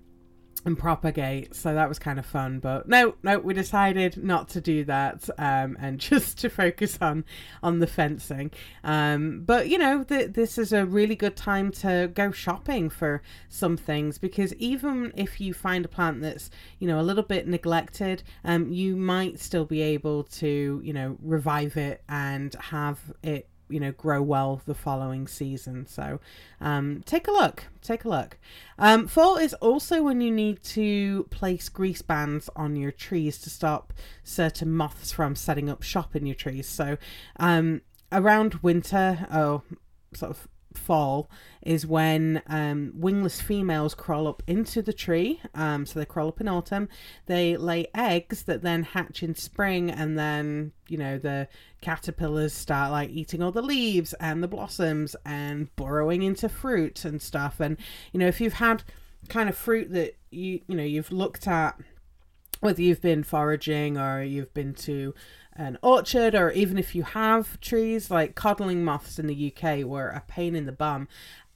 and 0.64 0.78
propagate. 0.78 1.54
So 1.54 1.75
that 1.75 1.88
was 1.88 1.99
kind 1.99 2.18
of 2.18 2.26
fun. 2.26 2.59
But 2.59 2.88
no, 2.88 3.14
no, 3.23 3.38
we 3.38 3.54
decided 3.54 4.23
not 4.23 4.49
to 4.50 4.61
do 4.61 4.85
that 4.85 5.28
um, 5.38 5.76
and 5.80 5.99
just 5.99 6.38
to 6.38 6.49
focus 6.49 6.99
on 7.00 7.25
on 7.62 7.78
the 7.78 7.87
fencing. 7.87 8.50
Um, 8.83 9.42
but 9.44 9.68
you 9.68 9.78
know, 9.78 10.04
th- 10.04 10.33
this 10.33 10.59
is 10.59 10.73
a 10.73 10.87
really 10.87 11.16
good 11.16 11.37
time 11.37 11.71
to 11.73 12.11
go 12.14 12.30
shopping 12.30 12.90
for 12.90 13.23
some 13.49 13.76
things 13.76 14.18
because 14.18 14.54
even 14.54 15.12
if 15.16 15.40
you 15.40 15.54
find 15.54 15.85
a 15.85 15.88
plant 15.88 16.23
that's 16.23 16.50
you 16.78 16.88
know 16.88 17.00
a 17.00 17.02
little 17.02 17.23
bit 17.23 17.47
neglected, 17.47 18.23
um, 18.44 18.73
you 18.73 18.97
might 18.97 19.40
still 19.40 19.64
be 19.64 19.83
able 19.83 20.25
to 20.25 20.80
you 20.85 20.92
know 20.92 21.16
revive 21.23 21.76
it 21.76 22.02
and 22.09 22.54
have 22.54 23.12
it 23.23 23.49
you 23.68 23.80
know 23.80 23.92
grow 23.92 24.23
well 24.23 24.61
the 24.66 24.75
following 24.75 25.26
season. 25.26 25.87
So 25.87 26.21
um, 26.61 27.02
take 27.04 27.28
a 27.28 27.33
look 27.33 27.64
take 27.85 28.04
a 28.04 28.09
look. 28.09 28.38
Um, 28.78 29.06
fall 29.06 29.37
is 29.37 29.54
also 29.54 30.02
when 30.02 30.21
you 30.21 30.33
need 30.33 30.62
to 30.64 31.25
place 31.25 31.68
grease 31.68 32.02
bands 32.02 32.50
on 32.56 32.75
your 32.75 32.90
trees 32.90 33.38
to 33.42 33.50
stop 33.50 33.92
certain 34.25 34.73
moths 34.73 35.12
from 35.12 35.37
setting 35.37 35.71
up 35.71 35.83
shop 35.83 36.16
in 36.16 36.26
your 36.26 36.35
trees. 36.35 36.66
So 36.66 36.97
um, 37.37 37.83
around 38.11 38.54
winter 38.54 39.26
oh 39.30 39.62
sort 40.14 40.30
of 40.30 40.49
fall 40.78 41.31
is 41.62 41.87
when 41.87 42.43
um, 42.47 42.93
wingless 42.95 43.40
females 43.40 43.95
crawl 43.95 44.28
up 44.28 44.43
into 44.47 44.83
the 44.83 44.93
tree. 44.93 45.40
Um, 45.54 45.87
so 45.87 45.99
they 45.99 46.04
crawl 46.04 46.28
up 46.28 46.40
in 46.40 46.49
autumn. 46.49 46.88
They 47.26 47.57
lay 47.57 47.87
eggs 47.95 48.43
that 48.45 48.62
then 48.62 48.83
hatch 48.83 49.23
in 49.23 49.35
spring, 49.35 49.90
and 49.90 50.19
then 50.19 50.73
you 50.88 50.99
know 50.99 51.19
the 51.19 51.49
caterpillars 51.81 52.52
start 52.52 52.90
like 52.90 53.11
eating 53.11 53.43
all 53.43 53.52
the 53.52 53.62
leaves 53.62 54.12
and 54.14 54.43
the 54.43 54.49
blossoms 54.49 55.16
and 55.25 55.75
burrowing 55.76 56.23
into 56.23 56.49
fruit 56.49 57.04
and 57.04 57.21
stuff. 57.21 57.61
And 57.61 57.76
you 58.12 58.21
know 58.21 58.26
if 58.26 58.40
you've 58.40 58.54
had 58.54 58.83
kind 59.28 59.49
of 59.49 59.57
fruit 59.57 59.90
that 59.93 60.16
you 60.31 60.61
you 60.66 60.76
know 60.76 60.85
you've 60.85 61.12
looked 61.12 61.47
at 61.47 61.78
whether 62.61 62.81
you've 62.81 63.02
been 63.02 63.23
foraging 63.23 63.99
or 63.99 64.23
you've 64.23 64.52
been 64.54 64.73
to 64.73 65.14
an 65.57 65.79
orchard 65.83 66.35
or 66.35 66.51
even 66.51 66.79
if 66.79 66.95
you 66.95 67.03
have 67.03 67.61
trees 67.61 68.11
like 68.11 68.35
codling 68.35 68.85
moths 68.85 69.19
in 69.19 69.27
the 69.27 69.53
UK 69.55 69.85
were 69.85 70.09
a 70.09 70.23
pain 70.27 70.55
in 70.55 70.67
the 70.67 70.73
bum. 70.73 71.09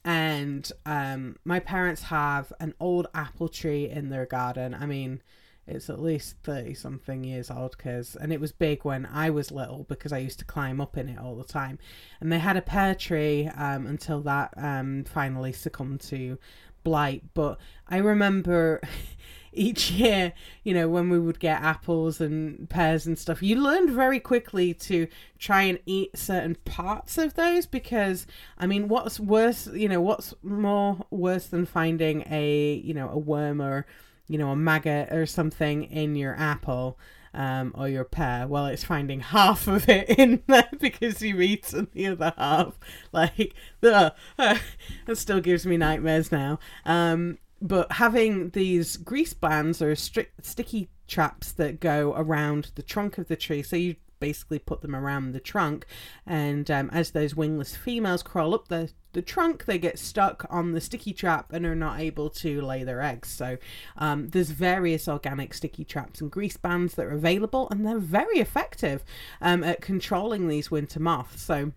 And 0.05 0.71
um, 0.87 1.37
my 1.45 1.59
parents 1.61 2.05
have 2.05 2.53
an 2.61 2.75
old 2.81 3.09
apple 3.15 3.49
tree 3.49 3.89
in 3.89 4.09
their 4.09 4.27
garden. 4.27 4.75
I 4.75 4.87
mean 4.87 5.23
it's 5.69 5.91
at 5.91 6.01
least 6.01 6.37
30 6.45 6.73
something 6.75 7.25
years 7.25 7.51
old 7.51 7.77
because 7.77 8.17
and 8.17 8.33
it 8.33 8.41
was 8.41 8.53
big 8.53 8.85
when 8.85 9.05
I 9.05 9.29
was 9.29 9.51
little 9.51 9.85
because 9.85 10.13
I 10.13 10.19
used 10.19 10.39
to 10.39 10.45
climb 10.47 10.81
up 10.81 10.97
in 10.97 11.09
it 11.09 11.19
all 11.19 11.37
the 11.37 11.45
time. 11.45 11.79
And 12.21 12.33
they 12.33 12.39
had 12.39 12.57
a 12.57 12.63
pear 12.63 12.95
tree 12.95 13.49
um, 13.49 13.87
until 13.87 14.23
that 14.23 14.55
um, 14.57 15.05
finally 15.05 15.53
succumbed 15.53 16.01
to 16.03 16.39
blight. 16.85 17.23
But 17.35 17.59
I 17.87 17.99
remember 17.99 18.81
each 19.53 19.91
year, 19.91 20.33
you 20.63 20.75
know, 20.75 20.89
when 20.89 21.11
we 21.11 21.19
would 21.19 21.41
get 21.41 21.63
apples 21.63 22.21
and 22.21 22.69
pears 22.69 23.07
and 23.07 23.19
stuff, 23.19 23.43
you 23.43 23.57
learned 23.57 23.91
very 23.91 24.21
quickly 24.21 24.75
to 24.75 25.07
try 25.39 25.63
and 25.63 25.79
eat 25.87 26.17
certain 26.17 26.57
parts 26.65 27.19
of 27.19 27.35
those 27.35 27.67
because, 27.67 28.27
I 28.59 28.67
mean, 28.67 28.89
what's 28.89 29.19
worse, 29.19 29.67
you 29.69 29.89
know, 29.89 30.01
what's 30.01 30.35
more 30.43 31.07
worse 31.11 31.47
than 31.47 31.67
finding 31.67 32.25
a, 32.31 32.75
you 32.85 32.95
know, 32.95 33.09
a 33.09 33.19
worm 33.19 33.61
or, 33.61 33.87
you 34.29 34.39
know, 34.39 34.51
a 34.51 34.57
maggot 34.57 35.13
or 35.13 35.27
something 35.27 35.85
in 35.85 36.17
your 36.17 36.37
apple? 36.37 36.99
um, 37.35 37.73
or 37.77 37.89
your 37.89 38.05
pear, 38.05 38.47
well, 38.47 38.67
it's 38.67 38.85
finding 38.85 39.21
half 39.21 39.69
of 39.69 39.89
it 39.89 40.09
in 40.19 40.43
there 40.47 40.69
because 40.81 41.23
you've 41.23 41.41
eaten 41.41 41.89
the 41.93 42.09
other 42.09 42.35
half. 42.37 42.79
Like, 43.13 43.55
uh, 43.83 44.11
it 44.39 45.15
still 45.19 45.41
gives 45.41 45.67
me 45.67 45.77
nightmares 45.77 46.33
now. 46.33 46.59
Um, 46.85 47.39
but 47.61 47.93
having 47.93 48.51
these 48.51 48.97
grease 48.97 49.35
bands 49.35 49.83
or 49.83 49.93
stri- 49.93 50.27
sticky 50.41 50.89
traps 51.07 51.53
that 51.53 51.81
go 51.81 52.15
around 52.17 52.71
the 52.75 52.83
trunk 52.83 53.19
of 53.19 53.29
the 53.29 53.37
tree, 53.37 53.63
so 53.63 53.77
you 53.77 53.97
basically 54.21 54.59
put 54.59 54.81
them 54.81 54.95
around 54.97 55.33
the 55.33 55.41
trunk. 55.41 55.87
And 56.27 56.71
um, 56.71 56.91
as 56.93 57.11
those 57.11 57.35
wingless 57.35 57.77
females 57.77 58.23
crawl 58.23 58.55
up 58.55 58.69
the, 58.69 58.91
the 59.13 59.23
trunk, 59.23 59.65
they 59.65 59.79
get 59.79 59.99
stuck 59.99 60.45
on 60.51 60.73
the 60.73 60.81
sticky 60.81 61.13
trap 61.13 61.53
and 61.53 61.65
are 61.65 61.75
not 61.75 62.01
able 62.01 62.31
to 62.31 62.61
lay 62.61 62.85
their 62.85 63.01
eggs. 63.01 63.29
So 63.29 63.59
um, 63.97 64.29
there's 64.29 64.51
various 64.51 65.09
organic 65.09 65.55
sticky 65.55 65.85
traps 65.85 66.21
and 66.21 66.31
grease 66.31 66.57
bands 66.57 66.95
that 66.95 67.07
are 67.07 67.13
available, 67.13 67.69
and 67.71 67.87
they're 67.87 67.99
very 67.99 68.39
effective 68.39 69.05
um, 69.41 69.65
at 69.65 69.81
controlling 69.81 70.49
these 70.49 70.71
winter 70.71 71.01
moths. 71.01 71.43
So 71.43 71.73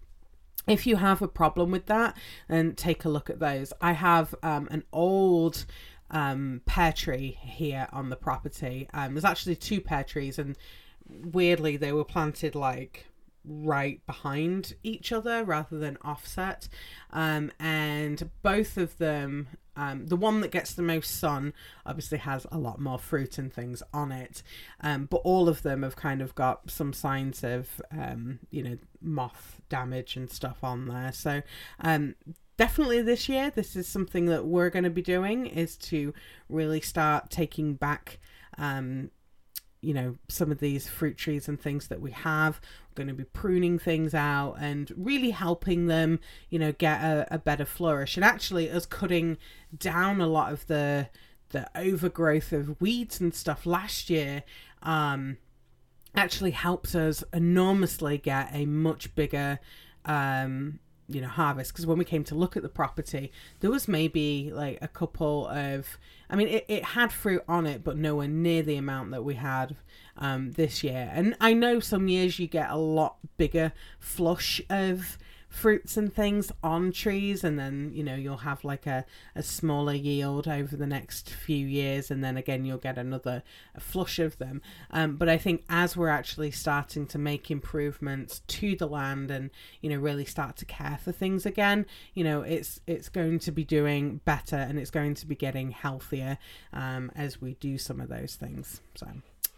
if 0.68 0.86
you 0.86 0.98
have 0.98 1.22
a 1.22 1.27
problem 1.27 1.72
with 1.72 1.88
that, 1.88 2.15
then 2.48 2.75
take 2.75 3.06
a 3.06 3.10
look 3.10 3.30
at 3.30 3.39
those. 3.39 3.74
I 3.82 3.94
have 3.94 4.36
um, 4.44 4.68
an 4.72 4.84
old 4.94 5.65
um, 6.12 6.62
pear 6.65 6.91
tree 6.94 7.38
here 7.41 7.88
on 7.91 8.10
the 8.10 8.15
property. 8.15 8.88
Um, 8.94 9.13
there's 9.13 9.25
actually 9.25 9.56
two 9.56 9.82
pear 9.82 10.03
trees, 10.03 10.38
and 10.38 10.58
weirdly 11.08 11.77
they 11.77 11.91
were 11.91 12.06
planted 12.06 12.56
like 12.56 13.08
right 13.44 14.06
behind 14.06 14.75
each 14.84 15.12
other 15.12 15.44
rather 15.44 15.80
than 15.80 15.98
offset 16.03 16.68
um, 17.12 17.51
and 17.60 18.30
both 18.44 18.77
of 18.77 18.98
them 19.00 19.48
um, 19.75 20.08
the 20.08 20.16
one 20.16 20.42
that 20.42 20.51
gets 20.51 20.74
the 20.74 20.82
most 20.82 21.20
sun 21.20 21.54
obviously 21.86 22.18
has 22.18 22.46
a 22.51 22.58
lot 22.58 22.80
more 22.80 23.00
fruit 23.00 23.38
and 23.38 23.54
things 23.54 23.82
on 23.94 24.12
it. 24.12 24.44
Um, 24.82 25.06
but 25.06 25.18
all 25.18 25.48
of 25.48 25.62
them 25.62 25.84
have 25.84 25.96
kind 25.96 26.22
of 26.22 26.36
got 26.36 26.70
some 26.70 26.94
signs 26.94 27.44
of 27.44 27.82
um, 27.92 28.40
you 28.50 28.63
know 28.63 28.78
moth 29.01 29.62
damage 29.70 30.16
and 30.16 30.30
stuff 30.30 30.63
on 30.63 30.88
there. 30.88 31.12
So 31.13 31.42
um, 31.80 32.16
definitely 32.58 33.01
this 33.01 33.30
year 33.30 33.50
this 33.50 33.75
is 33.75 33.88
something 33.88 34.25
that 34.25 34.46
we're 34.46 34.70
going 34.70 34.84
to 34.84 34.90
be 34.90 35.01
doing 35.01 35.48
is 35.48 35.78
to 35.78 36.13
really 36.50 36.82
start 36.82 37.30
taking 37.30 37.74
back 37.74 38.20
um, 38.58 39.10
you 39.82 39.94
know 39.94 40.16
some 40.28 40.51
of 40.51 40.60
these 40.60 40.88
fruit 40.88 41.18
trees 41.18 41.48
and 41.48 41.60
things 41.60 41.88
that 41.88 42.00
we 42.00 42.12
have 42.12 42.62
going 42.95 43.07
to 43.07 43.13
be 43.13 43.24
pruning 43.24 43.79
things 43.79 44.13
out 44.13 44.55
and 44.60 44.91
really 44.95 45.31
helping 45.31 45.88
them 45.88 46.19
you 46.50 46.60
know 46.60 46.71
get 46.71 47.01
a, 47.01 47.27
a 47.31 47.38
better 47.38 47.65
flourish. 47.65 48.17
And 48.17 48.24
actually 48.24 48.69
us 48.69 48.86
cutting 48.86 49.38
down 49.77 50.21
a 50.21 50.27
lot 50.27 50.51
of 50.51 50.67
the 50.67 51.10
the 51.50 51.69
overgrowth 51.77 52.53
of 52.53 52.79
weeds 52.79 53.19
and 53.19 53.33
stuff 53.33 53.65
last 53.65 54.10
year 54.10 54.43
um 54.83 55.38
actually 56.15 56.51
helps 56.51 56.95
us 56.95 57.24
enormously 57.33 58.17
get 58.17 58.50
a 58.53 58.65
much 58.65 59.13
bigger 59.15 59.60
um 60.05 60.79
you 61.08 61.22
know 61.22 61.27
harvest 61.27 61.72
because 61.72 61.86
when 61.86 61.98
we 61.98 62.05
came 62.05 62.24
to 62.24 62.36
look 62.36 62.55
at 62.55 62.63
the 62.63 62.70
property 62.70 63.31
there 63.60 63.70
was 63.70 63.88
maybe 63.88 64.51
like 64.53 64.77
a 64.81 64.88
couple 64.88 65.48
of 65.48 65.98
i 66.29 66.36
mean 66.36 66.48
it, 66.48 66.65
it 66.67 66.84
had 66.84 67.12
fruit 67.12 67.43
on 67.48 67.65
it 67.65 67.84
but 67.84 67.98
nowhere 67.98 68.27
near 68.27 68.63
the 68.63 68.75
amount 68.75 69.12
that 69.12 69.24
we 69.24 69.36
had 69.36 69.75
um, 70.17 70.51
this 70.51 70.84
year. 70.84 71.10
And 71.13 71.36
i 71.39 71.53
know 71.53 71.79
some 71.79 72.08
years 72.08 72.39
you 72.39 72.48
get 72.48 72.70
a 72.70 72.77
lot 72.77 73.17
bigger 73.38 73.74
flush 74.00 74.62
of 74.70 75.17
fruits 75.51 75.98
and 75.98 76.13
things 76.13 76.50
on 76.63 76.93
trees 76.93 77.43
and 77.43 77.60
then 77.60 77.91
you 77.93 78.01
know 78.01 78.15
you'll 78.15 78.38
have 78.38 78.63
like 78.63 78.88
a, 78.88 79.05
a 79.36 79.43
smaller 79.43 79.93
yield 79.93 80.48
over 80.48 80.77
the 80.77 80.88
next 80.88 81.29
few 81.29 81.67
years 81.67 82.10
and 82.10 82.24
then 82.24 82.38
again 82.38 82.63
you'll 82.63 82.77
get 82.77 82.98
another 82.98 83.43
flush 83.77 84.17
of 84.17 84.38
them. 84.38 84.62
Um, 84.91 85.17
but 85.17 85.27
i 85.27 85.38
think 85.38 85.63
as 85.70 85.98
we're 85.98 86.08
actually 86.08 86.51
starting 86.51 87.05
to 87.08 87.20
make 87.20 87.51
improvements 87.51 88.41
to 88.48 88.77
the 88.77 88.88
land 88.88 89.29
and 89.29 89.50
you 89.81 89.89
know 89.89 89.98
really 89.98 90.25
start 90.25 90.55
to 90.58 90.65
care 90.65 90.98
for 91.03 91.11
things 91.11 91.46
again 91.46 91.85
you 92.14 92.24
know 92.24 92.44
it's 92.44 92.79
it's 92.87 93.09
going 93.09 93.37
to 93.40 93.51
be 93.51 93.66
doing 93.66 94.22
better 94.24 94.55
and 94.55 94.79
it's 94.79 94.90
going 94.90 95.16
to 95.16 95.27
be 95.27 95.35
getting 95.35 95.72
healthier 95.72 96.37
um, 96.72 97.11
as 97.14 97.42
we 97.42 97.55
do 97.55 97.77
some 97.77 98.00
of 98.00 98.07
those 98.07 98.35
things 98.35 98.79
so 98.96 99.07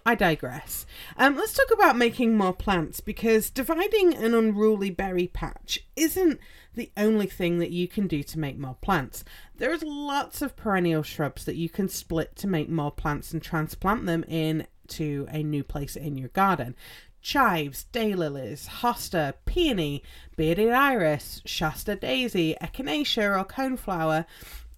I 0.06 0.16
digress. 0.16 0.86
Um, 1.18 1.38
let's 1.38 1.54
talk 1.54 1.72
about 1.72 1.98
making 1.98 2.36
more 2.36 2.54
plants 2.54 3.00
because 3.00 3.50
dividing 3.50 4.14
an 4.16 4.34
unruly 4.34 4.90
berry 4.90 5.28
patch 5.28 5.80
isn't 5.96 6.40
the 6.76 6.92
only 6.98 7.28
thing 7.28 7.60
that 7.60 7.72
you 7.72 7.88
can 7.88 8.08
do 8.08 8.22
to 8.24 8.40
make 8.40 8.58
more 8.58 8.76
plants. 8.82 9.24
There's 9.56 9.84
lots 9.84 10.42
of 10.42 10.58
perennial 10.58 11.04
shrubs 11.04 11.46
that 11.46 11.56
you 11.56 11.70
can 11.70 11.88
split 11.88 12.36
to 12.38 12.48
make 12.48 12.70
more 12.70 12.92
plants 12.92 13.32
and 13.32 13.42
transplant 13.42 14.06
them 14.06 14.24
into 14.24 15.26
a 15.30 15.42
new 15.42 15.64
place 15.64 15.96
in 15.96 16.18
your 16.18 16.30
garden. 16.30 16.76
Chives, 17.22 17.86
daylilies, 17.94 18.68
hosta, 18.68 19.36
peony, 19.46 20.04
bearded 20.36 20.72
iris, 20.72 21.42
Shasta 21.46 21.96
daisy, 21.96 22.58
echinacea 22.62 23.40
or 23.40 23.46
coneflower, 23.46 24.26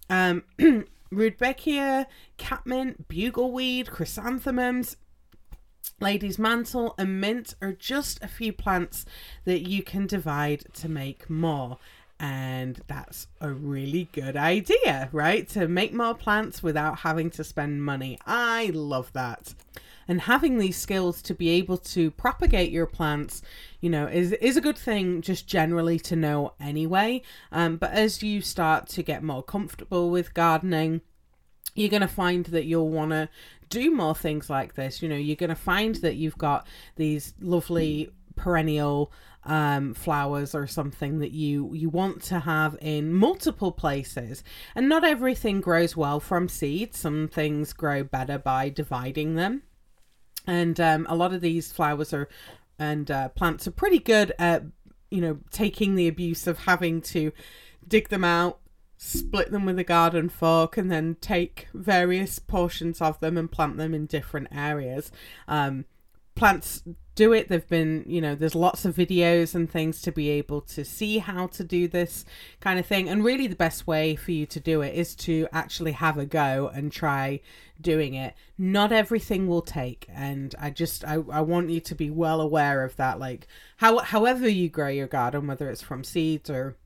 um, 0.08 0.44
rudbeckia, 1.12 2.06
catmint, 2.38 3.08
bugleweed, 3.08 3.88
chrysanthemums, 3.88 4.96
Lady's 6.00 6.38
Mantle 6.38 6.94
and 6.98 7.20
Mint 7.20 7.54
are 7.62 7.72
just 7.72 8.22
a 8.22 8.28
few 8.28 8.52
plants 8.52 9.06
that 9.44 9.66
you 9.66 9.82
can 9.82 10.06
divide 10.06 10.64
to 10.74 10.88
make 10.88 11.30
more. 11.30 11.78
And 12.20 12.80
that's 12.86 13.28
a 13.40 13.50
really 13.50 14.08
good 14.12 14.36
idea, 14.36 15.08
right? 15.12 15.48
To 15.50 15.68
make 15.68 15.92
more 15.92 16.14
plants 16.14 16.62
without 16.62 17.00
having 17.00 17.30
to 17.30 17.44
spend 17.44 17.82
money. 17.82 18.18
I 18.26 18.70
love 18.74 19.12
that. 19.12 19.54
And 20.08 20.22
having 20.22 20.58
these 20.58 20.76
skills 20.76 21.20
to 21.22 21.34
be 21.34 21.50
able 21.50 21.78
to 21.78 22.10
propagate 22.12 22.70
your 22.70 22.86
plants, 22.86 23.42
you 23.80 23.90
know, 23.90 24.06
is 24.06 24.32
is 24.32 24.56
a 24.56 24.60
good 24.60 24.78
thing 24.78 25.20
just 25.20 25.48
generally 25.48 25.98
to 26.00 26.14
know 26.14 26.52
anyway. 26.60 27.22
Um, 27.50 27.76
but 27.76 27.90
as 27.92 28.22
you 28.22 28.40
start 28.40 28.86
to 28.90 29.02
get 29.02 29.22
more 29.22 29.42
comfortable 29.42 30.10
with 30.10 30.32
gardening, 30.32 31.00
you're 31.76 31.90
going 31.90 32.00
to 32.00 32.08
find 32.08 32.46
that 32.46 32.64
you'll 32.64 32.88
want 32.88 33.10
to 33.10 33.28
do 33.68 33.90
more 33.90 34.14
things 34.14 34.48
like 34.50 34.74
this. 34.74 35.02
You 35.02 35.08
know, 35.08 35.16
you're 35.16 35.36
going 35.36 35.50
to 35.50 35.54
find 35.54 35.94
that 35.96 36.16
you've 36.16 36.38
got 36.38 36.66
these 36.96 37.34
lovely 37.40 38.10
perennial 38.34 39.12
um, 39.44 39.94
flowers 39.94 40.54
or 40.54 40.66
something 40.66 41.20
that 41.20 41.30
you 41.30 41.72
you 41.72 41.88
want 41.88 42.22
to 42.24 42.40
have 42.40 42.76
in 42.80 43.12
multiple 43.12 43.72
places. 43.72 44.42
And 44.74 44.88
not 44.88 45.04
everything 45.04 45.60
grows 45.60 45.96
well 45.96 46.20
from 46.20 46.48
seeds. 46.48 46.98
Some 46.98 47.28
things 47.28 47.72
grow 47.72 48.02
better 48.02 48.38
by 48.38 48.68
dividing 48.68 49.36
them. 49.36 49.62
And 50.46 50.78
um, 50.80 51.06
a 51.08 51.16
lot 51.16 51.32
of 51.32 51.40
these 51.40 51.72
flowers 51.72 52.12
are 52.12 52.28
and 52.78 53.10
uh, 53.10 53.28
plants 53.30 53.66
are 53.66 53.72
pretty 53.72 53.98
good 53.98 54.32
at 54.38 54.64
you 55.10 55.20
know 55.20 55.38
taking 55.50 55.94
the 55.94 56.08
abuse 56.08 56.46
of 56.46 56.58
having 56.60 57.00
to 57.00 57.32
dig 57.86 58.08
them 58.08 58.24
out 58.24 58.58
split 58.96 59.50
them 59.50 59.64
with 59.64 59.78
a 59.78 59.84
garden 59.84 60.28
fork 60.28 60.76
and 60.76 60.90
then 60.90 61.16
take 61.20 61.68
various 61.74 62.38
portions 62.38 63.00
of 63.00 63.20
them 63.20 63.36
and 63.36 63.50
plant 63.50 63.76
them 63.76 63.94
in 63.94 64.06
different 64.06 64.48
areas. 64.50 65.10
Um, 65.46 65.84
plants 66.34 66.82
do 67.14 67.32
it. 67.32 67.48
They've 67.48 67.66
been, 67.66 68.04
you 68.06 68.20
know, 68.20 68.34
there's 68.34 68.54
lots 68.54 68.84
of 68.84 68.94
videos 68.94 69.54
and 69.54 69.70
things 69.70 70.02
to 70.02 70.12
be 70.12 70.28
able 70.30 70.60
to 70.62 70.84
see 70.84 71.18
how 71.18 71.46
to 71.48 71.64
do 71.64 71.88
this 71.88 72.24
kind 72.60 72.78
of 72.78 72.86
thing. 72.86 73.08
And 73.08 73.24
really, 73.24 73.46
the 73.46 73.56
best 73.56 73.86
way 73.86 74.14
for 74.16 74.32
you 74.32 74.46
to 74.46 74.60
do 74.60 74.82
it 74.82 74.94
is 74.94 75.14
to 75.16 75.48
actually 75.52 75.92
have 75.92 76.18
a 76.18 76.26
go 76.26 76.70
and 76.72 76.92
try 76.92 77.40
doing 77.80 78.14
it. 78.14 78.34
Not 78.58 78.92
everything 78.92 79.48
will 79.48 79.62
take. 79.62 80.06
And 80.12 80.54
I 80.58 80.70
just, 80.70 81.04
I, 81.04 81.14
I 81.14 81.40
want 81.40 81.70
you 81.70 81.80
to 81.80 81.94
be 81.94 82.10
well 82.10 82.40
aware 82.40 82.84
of 82.84 82.96
that. 82.96 83.18
Like, 83.18 83.46
how, 83.78 83.98
however 83.98 84.46
you 84.48 84.68
grow 84.68 84.88
your 84.88 85.06
garden, 85.06 85.46
whether 85.46 85.70
it's 85.70 85.82
from 85.82 86.04
seeds 86.04 86.50
or 86.50 86.76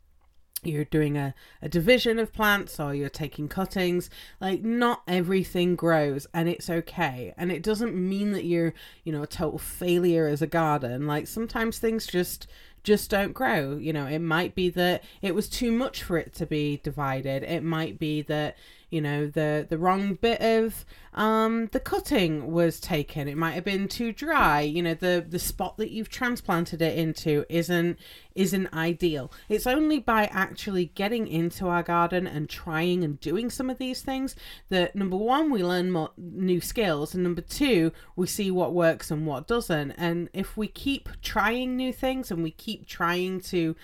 you're 0.63 0.85
doing 0.85 1.17
a, 1.17 1.35
a 1.63 1.69
division 1.69 2.19
of 2.19 2.33
plants 2.33 2.79
or 2.79 2.95
you're 2.95 3.09
taking 3.09 3.49
cuttings 3.49 4.11
like 4.41 4.63
not 4.63 5.03
everything 5.09 5.75
grows 5.75 6.27
and 6.35 6.49
it's 6.49 6.69
okay. 6.69 7.33
And 7.37 7.51
it 7.51 7.63
doesn't 7.63 7.95
mean 7.95 8.33
that 8.33 8.45
you're 8.45 8.75
you 9.05 9.13
know 9.13 9.23
a 9.23 9.27
total 9.27 9.59
failure 9.59 10.27
as 10.27 10.43
a 10.43 10.47
garden. 10.47 11.07
Like 11.07 11.27
sometimes 11.27 11.79
things 11.79 12.07
just 12.07 12.47
just 12.83 13.11
don't 13.11 13.33
grow. 13.33 13.77
You 13.77 13.93
know 13.93 14.07
it 14.07 14.21
might 14.21 14.55
be 14.55 14.69
that 14.71 15.03
it 15.23 15.35
was 15.35 15.49
too 15.49 15.73
much 15.73 16.03
for 16.03 16.19
it 16.19 16.35
to 16.35 16.47
be 16.47 16.81
divided. 16.83 17.43
It 17.43 17.63
might 17.63 17.99
be 17.99 18.23
that 18.23 18.57
you 18.91 19.01
know 19.01 19.27
the 19.27 19.67
the 19.69 19.79
wrong 19.79 20.15
bit 20.15 20.41
of 20.41 20.85
um, 21.15 21.67
the 21.73 21.81
cutting 21.81 22.53
was 22.53 22.79
taken. 22.79 23.27
It 23.27 23.37
might 23.37 23.53
have 23.53 23.65
been 23.65 23.89
too 23.89 24.13
dry. 24.13 24.61
You 24.61 24.83
know 24.83 24.95
the 24.95 25.25
the 25.27 25.39
spot 25.39 25.77
that 25.79 25.91
you've 25.91 26.09
transplanted 26.09 26.83
it 26.83 26.99
into 26.99 27.45
isn't 27.49 27.99
isn't 28.35 28.73
ideal. 28.73 29.33
It's 29.49 29.67
only 29.67 29.99
by 29.99 30.25
actually 30.27 30.87
getting 30.95 31.27
into 31.27 31.69
our 31.69 31.83
garden 31.83 32.27
and 32.27 32.49
trying 32.49 33.03
and 33.05 33.19
doing 33.21 33.51
some 33.51 33.71
of 33.71 33.79
these 33.79 34.03
things 34.03 34.37
that 34.69 34.95
number 34.95 35.17
one 35.17 35.51
we 35.51 35.65
learn 35.65 35.91
more 35.91 36.11
new 36.17 36.61
skills 36.61 37.15
and 37.15 37.23
number 37.23 37.43
two 37.43 37.93
we 38.17 38.27
see 38.27 38.51
what 38.51 38.75
works 38.75 39.11
and 39.11 39.27
what 39.27 39.47
doesn't. 39.47 39.93
And 39.93 40.29
if 40.33 40.57
we 40.57 40.69
keep 40.69 41.09
trying 41.23 41.77
new 41.77 41.93
things 41.93 42.31
and 42.31 42.43
we 42.43 42.51
keep 42.51 42.87
trying 42.87 43.41
to 43.43 43.77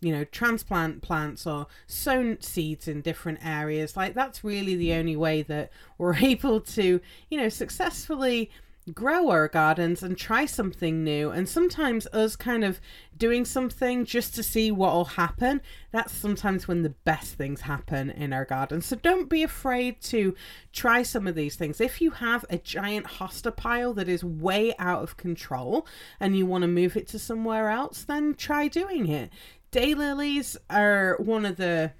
you 0.00 0.12
know, 0.12 0.24
transplant 0.24 1.02
plants 1.02 1.46
or 1.46 1.66
sown 1.86 2.40
seeds 2.40 2.88
in 2.88 3.02
different 3.02 3.38
areas. 3.44 3.96
Like 3.96 4.14
that's 4.14 4.42
really 4.42 4.74
the 4.76 4.94
only 4.94 5.16
way 5.16 5.42
that 5.42 5.70
we're 5.98 6.16
able 6.20 6.60
to, 6.60 7.00
you 7.28 7.38
know, 7.38 7.48
successfully 7.48 8.50
grow 8.94 9.28
our 9.28 9.46
gardens 9.46 10.02
and 10.02 10.16
try 10.16 10.46
something 10.46 11.04
new. 11.04 11.30
And 11.30 11.48
sometimes 11.48 12.06
us 12.08 12.34
kind 12.34 12.64
of 12.64 12.80
doing 13.16 13.44
something 13.44 14.04
just 14.04 14.34
to 14.34 14.42
see 14.42 14.72
what 14.72 14.92
will 14.92 15.04
happen, 15.04 15.60
that's 15.92 16.12
sometimes 16.12 16.66
when 16.66 16.82
the 16.82 16.90
best 16.90 17.34
things 17.34 17.60
happen 17.60 18.10
in 18.10 18.32
our 18.32 18.44
garden. 18.44 18.80
So 18.80 18.96
don't 18.96 19.28
be 19.28 19.42
afraid 19.42 20.00
to 20.02 20.34
try 20.72 21.02
some 21.02 21.26
of 21.26 21.34
these 21.34 21.56
things. 21.56 21.80
If 21.80 22.00
you 22.00 22.10
have 22.12 22.44
a 22.48 22.58
giant 22.58 23.06
hosta 23.06 23.54
pile 23.54 23.92
that 23.94 24.08
is 24.08 24.24
way 24.24 24.74
out 24.78 25.02
of 25.02 25.16
control 25.16 25.86
and 26.18 26.36
you 26.36 26.46
want 26.46 26.62
to 26.62 26.68
move 26.68 26.96
it 26.96 27.06
to 27.08 27.18
somewhere 27.18 27.68
else, 27.70 28.04
then 28.04 28.34
try 28.34 28.68
doing 28.68 29.08
it 29.08 29.30
daylilies 29.72 30.56
are 30.68 31.16
one 31.18 31.44
of 31.44 31.56
the 31.56 31.92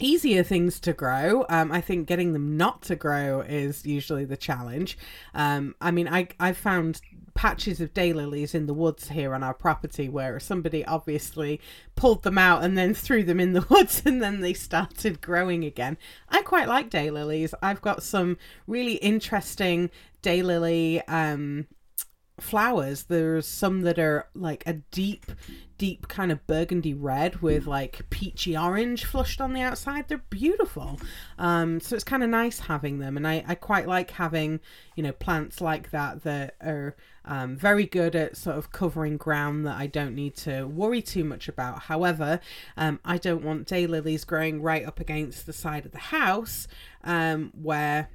easier 0.00 0.42
things 0.42 0.80
to 0.80 0.92
grow. 0.92 1.44
Um, 1.48 1.70
I 1.70 1.80
think 1.80 2.08
getting 2.08 2.32
them 2.32 2.56
not 2.56 2.82
to 2.82 2.96
grow 2.96 3.40
is 3.40 3.86
usually 3.86 4.24
the 4.24 4.36
challenge. 4.36 4.98
Um, 5.34 5.74
I 5.80 5.90
mean, 5.90 6.08
I 6.08 6.28
I 6.40 6.52
found 6.52 7.00
patches 7.34 7.80
of 7.80 7.94
daylilies 7.94 8.54
in 8.54 8.66
the 8.66 8.74
woods 8.74 9.08
here 9.08 9.34
on 9.34 9.42
our 9.42 9.54
property 9.54 10.06
where 10.06 10.38
somebody 10.38 10.84
obviously 10.84 11.58
pulled 11.96 12.24
them 12.24 12.36
out 12.36 12.62
and 12.62 12.76
then 12.76 12.92
threw 12.94 13.22
them 13.22 13.40
in 13.40 13.52
the 13.54 13.66
woods 13.70 14.02
and 14.04 14.22
then 14.22 14.40
they 14.40 14.52
started 14.52 15.20
growing 15.20 15.64
again. 15.64 15.96
I 16.28 16.42
quite 16.42 16.68
like 16.68 16.90
daylilies. 16.90 17.54
I've 17.62 17.80
got 17.80 18.02
some 18.02 18.36
really 18.66 18.94
interesting 18.94 19.90
daylily 20.22 21.02
um 21.08 21.66
flowers. 22.42 23.04
There's 23.04 23.46
some 23.46 23.82
that 23.82 23.98
are 23.98 24.28
like 24.34 24.62
a 24.66 24.74
deep, 24.74 25.26
deep 25.78 26.08
kind 26.08 26.30
of 26.30 26.46
burgundy 26.46 26.94
red 26.94 27.42
with 27.42 27.66
like 27.66 28.02
peachy 28.10 28.56
orange 28.56 29.04
flushed 29.04 29.40
on 29.40 29.52
the 29.52 29.60
outside. 29.60 30.08
They're 30.08 30.22
beautiful. 30.30 31.00
Um, 31.38 31.80
so 31.80 31.94
it's 31.94 32.04
kind 32.04 32.22
of 32.22 32.30
nice 32.30 32.60
having 32.60 32.98
them, 32.98 33.16
and 33.16 33.26
I, 33.26 33.44
I 33.46 33.54
quite 33.54 33.86
like 33.86 34.12
having 34.12 34.60
you 34.96 35.02
know 35.02 35.12
plants 35.12 35.60
like 35.60 35.90
that 35.90 36.22
that 36.24 36.56
are 36.60 36.96
um, 37.24 37.56
very 37.56 37.86
good 37.86 38.16
at 38.16 38.36
sort 38.36 38.56
of 38.56 38.72
covering 38.72 39.16
ground 39.16 39.66
that 39.66 39.76
I 39.76 39.86
don't 39.86 40.14
need 40.14 40.36
to 40.38 40.64
worry 40.64 41.02
too 41.02 41.24
much 41.24 41.48
about. 41.48 41.82
However, 41.82 42.40
um, 42.76 43.00
I 43.04 43.18
don't 43.18 43.44
want 43.44 43.68
daylilies 43.68 44.26
growing 44.26 44.60
right 44.60 44.84
up 44.84 44.98
against 45.00 45.46
the 45.46 45.52
side 45.52 45.86
of 45.86 45.92
the 45.92 45.98
house 45.98 46.66
um, 47.04 47.52
where 47.54 48.08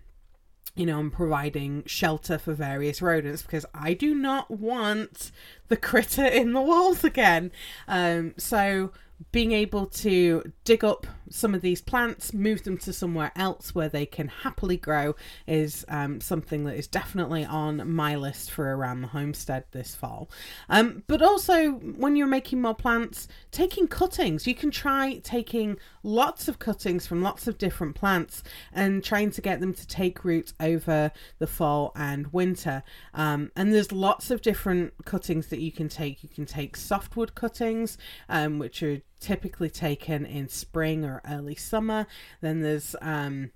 you 0.77 0.85
know, 0.85 0.99
I'm 0.99 1.11
providing 1.11 1.83
shelter 1.85 2.37
for 2.37 2.53
various 2.53 3.01
rodents 3.01 3.41
because 3.41 3.65
I 3.73 3.93
do 3.93 4.13
not 4.13 4.51
want 4.51 5.31
the 5.67 5.77
critter 5.77 6.25
in 6.25 6.53
the 6.53 6.61
walls 6.61 7.03
again. 7.03 7.51
Um, 7.87 8.35
so 8.37 8.91
being 9.31 9.51
able 9.51 9.87
to 9.87 10.53
dig 10.63 10.83
up 10.83 11.07
some 11.29 11.53
of 11.53 11.61
these 11.61 11.81
plants, 11.81 12.33
move 12.33 12.63
them 12.63 12.77
to 12.79 12.93
somewhere 12.93 13.31
else 13.35 13.73
where 13.73 13.89
they 13.89 14.05
can 14.05 14.27
happily 14.27 14.77
grow, 14.77 15.15
is 15.45 15.85
um, 15.89 16.21
something 16.21 16.63
that 16.65 16.75
is 16.75 16.87
definitely 16.87 17.45
on 17.45 17.91
my 17.91 18.15
list 18.15 18.51
for 18.51 18.75
around 18.75 19.01
the 19.01 19.07
homestead 19.07 19.65
this 19.71 19.95
fall. 19.95 20.29
Um, 20.69 21.03
but 21.07 21.21
also, 21.21 21.71
when 21.71 22.15
you're 22.15 22.27
making 22.27 22.61
more 22.61 22.75
plants, 22.75 23.27
taking 23.51 23.87
cuttings, 23.87 24.47
you 24.47 24.55
can 24.55 24.71
try 24.71 25.19
taking 25.23 25.77
lots 26.03 26.47
of 26.47 26.59
cuttings 26.59 27.05
from 27.05 27.21
lots 27.21 27.47
of 27.47 27.57
different 27.57 27.95
plants 27.95 28.43
and 28.73 29.03
trying 29.03 29.31
to 29.31 29.41
get 29.41 29.59
them 29.59 29.73
to 29.73 29.87
take 29.87 30.23
root 30.23 30.53
over 30.59 31.11
the 31.39 31.47
fall 31.47 31.91
and 31.95 32.31
winter. 32.33 32.83
Um, 33.13 33.51
and 33.55 33.73
there's 33.73 33.91
lots 33.91 34.31
of 34.31 34.41
different 34.41 34.93
cuttings 35.05 35.47
that 35.47 35.59
you 35.59 35.71
can 35.71 35.89
take. 35.89 36.23
You 36.23 36.29
can 36.29 36.45
take 36.45 36.77
softwood 36.77 37.35
cuttings, 37.35 37.97
um, 38.29 38.59
which 38.59 38.81
are 38.83 39.01
typically 39.19 39.69
taken 39.69 40.25
in 40.25 40.47
spring 40.47 41.05
or 41.05 41.21
early 41.29 41.55
summer. 41.55 42.07
Then 42.41 42.61
there's 42.61 42.95
um, 43.01 43.51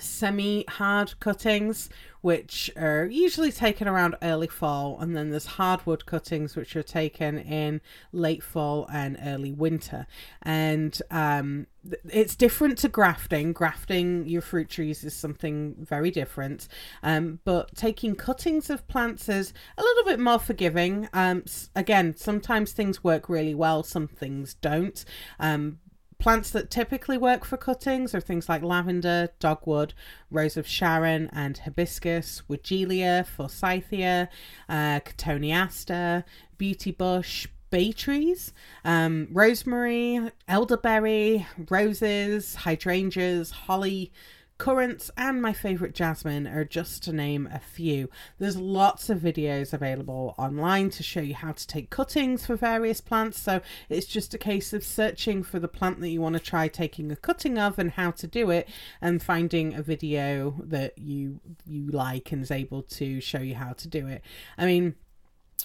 semi 0.00 0.64
hard 0.68 1.18
cuttings, 1.20 1.88
which 2.20 2.70
are 2.76 3.06
usually 3.06 3.52
taken 3.52 3.86
around 3.86 4.16
early 4.22 4.46
fall, 4.46 4.98
and 5.00 5.16
then 5.16 5.30
there's 5.30 5.46
hardwood 5.46 6.04
cuttings, 6.06 6.56
which 6.56 6.74
are 6.74 6.82
taken 6.82 7.38
in 7.38 7.80
late 8.12 8.42
fall 8.42 8.86
and 8.92 9.18
early 9.24 9.52
winter. 9.52 10.06
And 10.42 11.00
um, 11.10 11.66
it's 12.10 12.34
different 12.34 12.78
to 12.78 12.88
grafting. 12.88 13.52
Grafting 13.52 14.26
your 14.26 14.42
fruit 14.42 14.68
trees 14.68 15.04
is 15.04 15.14
something 15.14 15.76
very 15.78 16.10
different, 16.10 16.68
um, 17.02 17.38
but 17.44 17.74
taking 17.74 18.14
cuttings 18.14 18.68
of 18.68 18.86
plants 18.88 19.28
is 19.28 19.52
a 19.76 19.82
little 19.82 20.04
bit 20.04 20.18
more 20.18 20.38
forgiving. 20.38 21.08
Um, 21.12 21.44
again, 21.76 22.16
sometimes 22.16 22.72
things 22.72 23.04
work 23.04 23.28
really 23.28 23.54
well, 23.54 23.82
some 23.82 24.08
things 24.08 24.54
don't. 24.54 25.04
Um, 25.38 25.78
Plants 26.18 26.50
that 26.50 26.68
typically 26.68 27.16
work 27.16 27.44
for 27.44 27.56
cuttings 27.56 28.12
are 28.12 28.20
things 28.20 28.48
like 28.48 28.64
lavender, 28.64 29.28
dogwood, 29.38 29.94
rose 30.32 30.56
of 30.56 30.66
Sharon, 30.66 31.30
and 31.32 31.56
hibiscus, 31.58 32.42
Weigela, 32.50 33.24
forsythia, 33.24 34.28
uh, 34.68 34.98
cotoneaster, 34.98 36.24
beauty 36.56 36.90
bush, 36.90 37.46
bay 37.70 37.92
trees, 37.92 38.52
um, 38.84 39.28
rosemary, 39.30 40.32
elderberry, 40.48 41.46
roses, 41.70 42.56
hydrangeas, 42.56 43.52
holly, 43.52 44.12
currants 44.58 45.10
and 45.16 45.40
my 45.40 45.52
favorite 45.52 45.94
jasmine 45.94 46.46
are 46.46 46.64
just 46.64 47.02
to 47.04 47.12
name 47.12 47.48
a 47.52 47.60
few. 47.60 48.10
There's 48.38 48.56
lots 48.56 49.08
of 49.08 49.20
videos 49.20 49.72
available 49.72 50.34
online 50.36 50.90
to 50.90 51.02
show 51.02 51.20
you 51.20 51.34
how 51.34 51.52
to 51.52 51.66
take 51.66 51.90
cuttings 51.90 52.44
for 52.44 52.56
various 52.56 53.00
plants, 53.00 53.38
so 53.38 53.60
it's 53.88 54.06
just 54.06 54.34
a 54.34 54.38
case 54.38 54.72
of 54.72 54.84
searching 54.84 55.42
for 55.42 55.58
the 55.58 55.68
plant 55.68 56.00
that 56.00 56.10
you 56.10 56.20
want 56.20 56.34
to 56.34 56.40
try 56.40 56.68
taking 56.68 57.10
a 57.12 57.16
cutting 57.16 57.56
of 57.56 57.78
and 57.78 57.92
how 57.92 58.10
to 58.10 58.26
do 58.26 58.50
it 58.50 58.68
and 59.00 59.22
finding 59.22 59.74
a 59.74 59.82
video 59.82 60.56
that 60.64 60.98
you 60.98 61.40
you 61.64 61.86
like 61.86 62.32
and 62.32 62.42
is 62.42 62.50
able 62.50 62.82
to 62.82 63.20
show 63.20 63.40
you 63.40 63.54
how 63.54 63.72
to 63.72 63.88
do 63.88 64.06
it. 64.08 64.22
I 64.56 64.66
mean, 64.66 64.96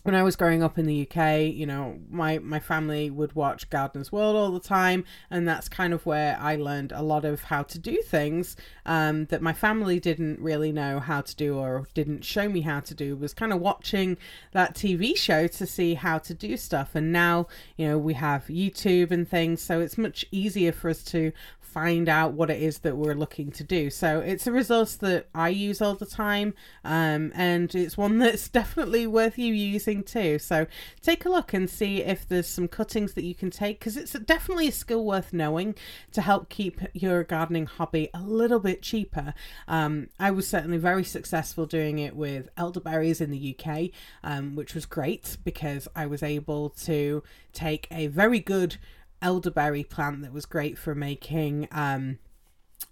when 0.01 0.15
I 0.15 0.23
was 0.23 0.35
growing 0.35 0.63
up 0.63 0.79
in 0.79 0.85
the 0.85 1.07
UK, 1.07 1.53
you 1.53 1.65
know, 1.65 1.99
my, 2.09 2.39
my 2.39 2.59
family 2.59 3.09
would 3.09 3.33
watch 3.33 3.69
Gardener's 3.69 4.11
World 4.11 4.35
all 4.35 4.51
the 4.51 4.59
time, 4.59 5.05
and 5.29 5.47
that's 5.47 5.69
kind 5.69 5.93
of 5.93 6.05
where 6.05 6.35
I 6.39 6.55
learned 6.55 6.91
a 6.91 7.03
lot 7.03 7.23
of 7.23 7.43
how 7.43 7.63
to 7.63 7.77
do 7.77 8.01
things 8.01 8.57
um, 8.85 9.25
that 9.25 9.41
my 9.41 9.53
family 9.53 9.99
didn't 9.99 10.39
really 10.39 10.71
know 10.71 10.99
how 10.99 11.21
to 11.21 11.35
do 11.35 11.57
or 11.57 11.87
didn't 11.93 12.25
show 12.25 12.49
me 12.49 12.61
how 12.61 12.79
to 12.81 12.93
do. 12.93 13.15
Was 13.15 13.33
kind 13.33 13.53
of 13.53 13.61
watching 13.61 14.17
that 14.51 14.73
TV 14.73 15.15
show 15.15 15.47
to 15.47 15.65
see 15.65 15.93
how 15.93 16.17
to 16.17 16.33
do 16.33 16.57
stuff, 16.57 16.95
and 16.95 17.11
now 17.11 17.47
you 17.77 17.87
know 17.87 17.97
we 17.97 18.15
have 18.15 18.45
YouTube 18.47 19.11
and 19.11 19.29
things, 19.29 19.61
so 19.61 19.79
it's 19.79 19.97
much 19.97 20.25
easier 20.31 20.71
for 20.71 20.89
us 20.89 21.03
to 21.03 21.31
find 21.73 22.07
out 22.07 22.33
what 22.33 22.51
it 22.51 22.61
is 22.61 22.79
that 22.79 22.95
we're 22.95 23.15
looking 23.15 23.51
to 23.51 23.63
do. 23.63 23.89
So 23.89 24.19
it's 24.19 24.45
a 24.45 24.51
resource 24.51 24.95
that 24.97 25.27
I 25.33 25.49
use 25.49 25.81
all 25.81 25.95
the 25.95 26.05
time, 26.05 26.53
um, 26.85 27.31
and 27.33 27.73
it's 27.73 27.97
one 27.97 28.17
that's 28.19 28.47
definitely 28.47 29.07
worth 29.07 29.39
you 29.39 29.53
using 29.53 30.03
too. 30.03 30.37
So 30.37 30.67
take 31.01 31.25
a 31.25 31.29
look 31.29 31.53
and 31.53 31.67
see 31.69 32.03
if 32.03 32.27
there's 32.27 32.47
some 32.47 32.67
cuttings 32.67 33.13
that 33.13 33.23
you 33.23 33.33
can 33.33 33.49
take 33.49 33.79
because 33.79 33.97
it's 33.97 34.13
definitely 34.13 34.67
a 34.67 34.71
skill 34.71 35.03
worth 35.03 35.33
knowing 35.33 35.73
to 36.11 36.21
help 36.21 36.49
keep 36.49 36.79
your 36.93 37.23
gardening 37.23 37.65
hobby 37.65 38.09
a 38.13 38.21
little 38.21 38.59
bit 38.59 38.83
cheaper. 38.83 39.33
Um, 39.67 40.09
I 40.19 40.29
was 40.29 40.47
certainly 40.47 40.77
very 40.77 41.03
successful 41.03 41.65
doing 41.65 41.97
it 41.97 42.15
with 42.15 42.49
elderberries 42.55 43.19
in 43.19 43.31
the 43.31 43.57
UK, 43.57 43.89
um, 44.23 44.55
which 44.55 44.75
was 44.75 44.85
great 44.85 45.37
because 45.43 45.87
I 45.95 46.05
was 46.05 46.21
able 46.21 46.69
to 46.69 47.23
take 47.51 47.87
a 47.89 48.07
very 48.07 48.39
good 48.39 48.77
elderberry 49.23 49.83
plant 49.83 50.21
that 50.21 50.31
was 50.33 50.45
great 50.45 50.77
for 50.77 50.93
making 50.93 51.67
um, 51.71 52.19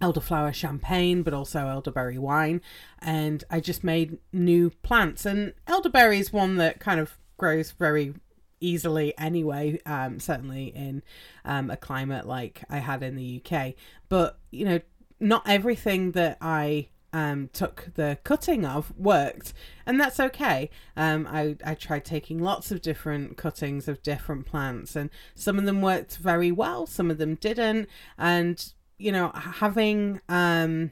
elderflower 0.01 0.53
champagne, 0.53 1.21
but 1.21 1.33
also 1.33 1.67
elderberry 1.67 2.17
wine. 2.17 2.61
And 2.99 3.43
I 3.51 3.59
just 3.59 3.83
made 3.83 4.17
new 4.33 4.71
plants. 4.81 5.25
And 5.25 5.53
elderberry 5.67 6.19
is 6.19 6.33
one 6.33 6.55
that 6.55 6.79
kind 6.79 6.99
of 6.99 7.17
grows 7.37 7.71
very 7.71 8.15
easily 8.59 9.15
anyway, 9.17 9.79
um, 9.85 10.19
certainly 10.19 10.67
in 10.67 11.03
um, 11.45 11.69
a 11.69 11.77
climate 11.77 12.25
like 12.25 12.63
I 12.69 12.77
had 12.77 13.03
in 13.03 13.15
the 13.15 13.43
UK. 13.43 13.73
But, 14.09 14.39
you 14.51 14.65
know, 14.65 14.79
not 15.19 15.43
everything 15.47 16.13
that 16.13 16.37
I 16.41 16.87
um, 17.13 17.50
took 17.54 17.89
the 17.95 18.17
cutting 18.24 18.65
of 18.65 18.93
worked, 18.97 19.54
and 19.86 20.00
that's 20.00 20.19
okay. 20.19 20.69
Um, 20.95 21.28
I, 21.30 21.58
I 21.65 21.76
tried 21.76 22.06
taking 22.06 22.39
lots 22.39 22.71
of 22.71 22.82
different 22.82 23.38
cuttings 23.38 23.88
of 23.88 24.02
different 24.04 24.45
plants, 24.45 24.95
and 24.95 25.10
some 25.36 25.58
of 25.58 25.65
them 25.65 25.82
worked 25.82 26.17
very 26.17 26.52
well, 26.52 26.86
some 26.86 27.12
of 27.12 27.17
them 27.17 27.36
didn't, 27.36 27.89
and 28.17 28.74
you 29.02 29.12
know, 29.12 29.32
having, 29.34 30.21
um, 30.30 30.91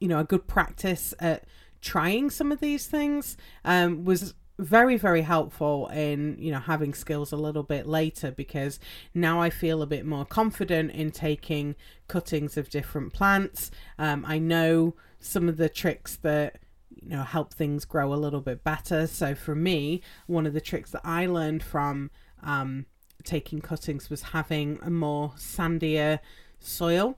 you 0.00 0.06
know, 0.06 0.18
a 0.18 0.24
good 0.24 0.46
practice 0.46 1.14
at 1.18 1.44
trying 1.80 2.28
some 2.28 2.52
of 2.52 2.60
these 2.60 2.86
things 2.86 3.36
um, 3.64 4.04
was 4.04 4.34
very 4.58 4.96
very 4.96 5.22
helpful 5.22 5.86
in 5.88 6.36
you 6.38 6.50
know 6.50 6.58
having 6.58 6.92
skills 6.92 7.30
a 7.30 7.36
little 7.36 7.62
bit 7.62 7.86
later 7.86 8.32
because 8.32 8.80
now 9.14 9.40
i 9.40 9.48
feel 9.48 9.82
a 9.82 9.86
bit 9.86 10.04
more 10.04 10.24
confident 10.24 10.90
in 10.90 11.12
taking 11.12 11.76
cuttings 12.08 12.56
of 12.56 12.68
different 12.68 13.12
plants. 13.12 13.70
Um, 13.98 14.24
i 14.26 14.38
know 14.38 14.94
some 15.20 15.48
of 15.48 15.56
the 15.56 15.68
tricks 15.68 16.16
that 16.16 16.58
you 16.90 17.10
know 17.10 17.22
help 17.22 17.54
things 17.54 17.84
grow 17.84 18.12
a 18.12 18.16
little 18.16 18.40
bit 18.40 18.64
better. 18.64 19.06
So 19.06 19.34
for 19.34 19.54
me 19.54 20.02
one 20.26 20.46
of 20.46 20.54
the 20.54 20.60
tricks 20.60 20.90
that 20.90 21.02
i 21.04 21.26
learned 21.26 21.62
from 21.62 22.10
um, 22.42 22.86
taking 23.24 23.60
cuttings 23.60 24.10
was 24.10 24.22
having 24.22 24.78
a 24.82 24.90
more 24.90 25.30
sandier 25.36 26.18
soil 26.58 27.16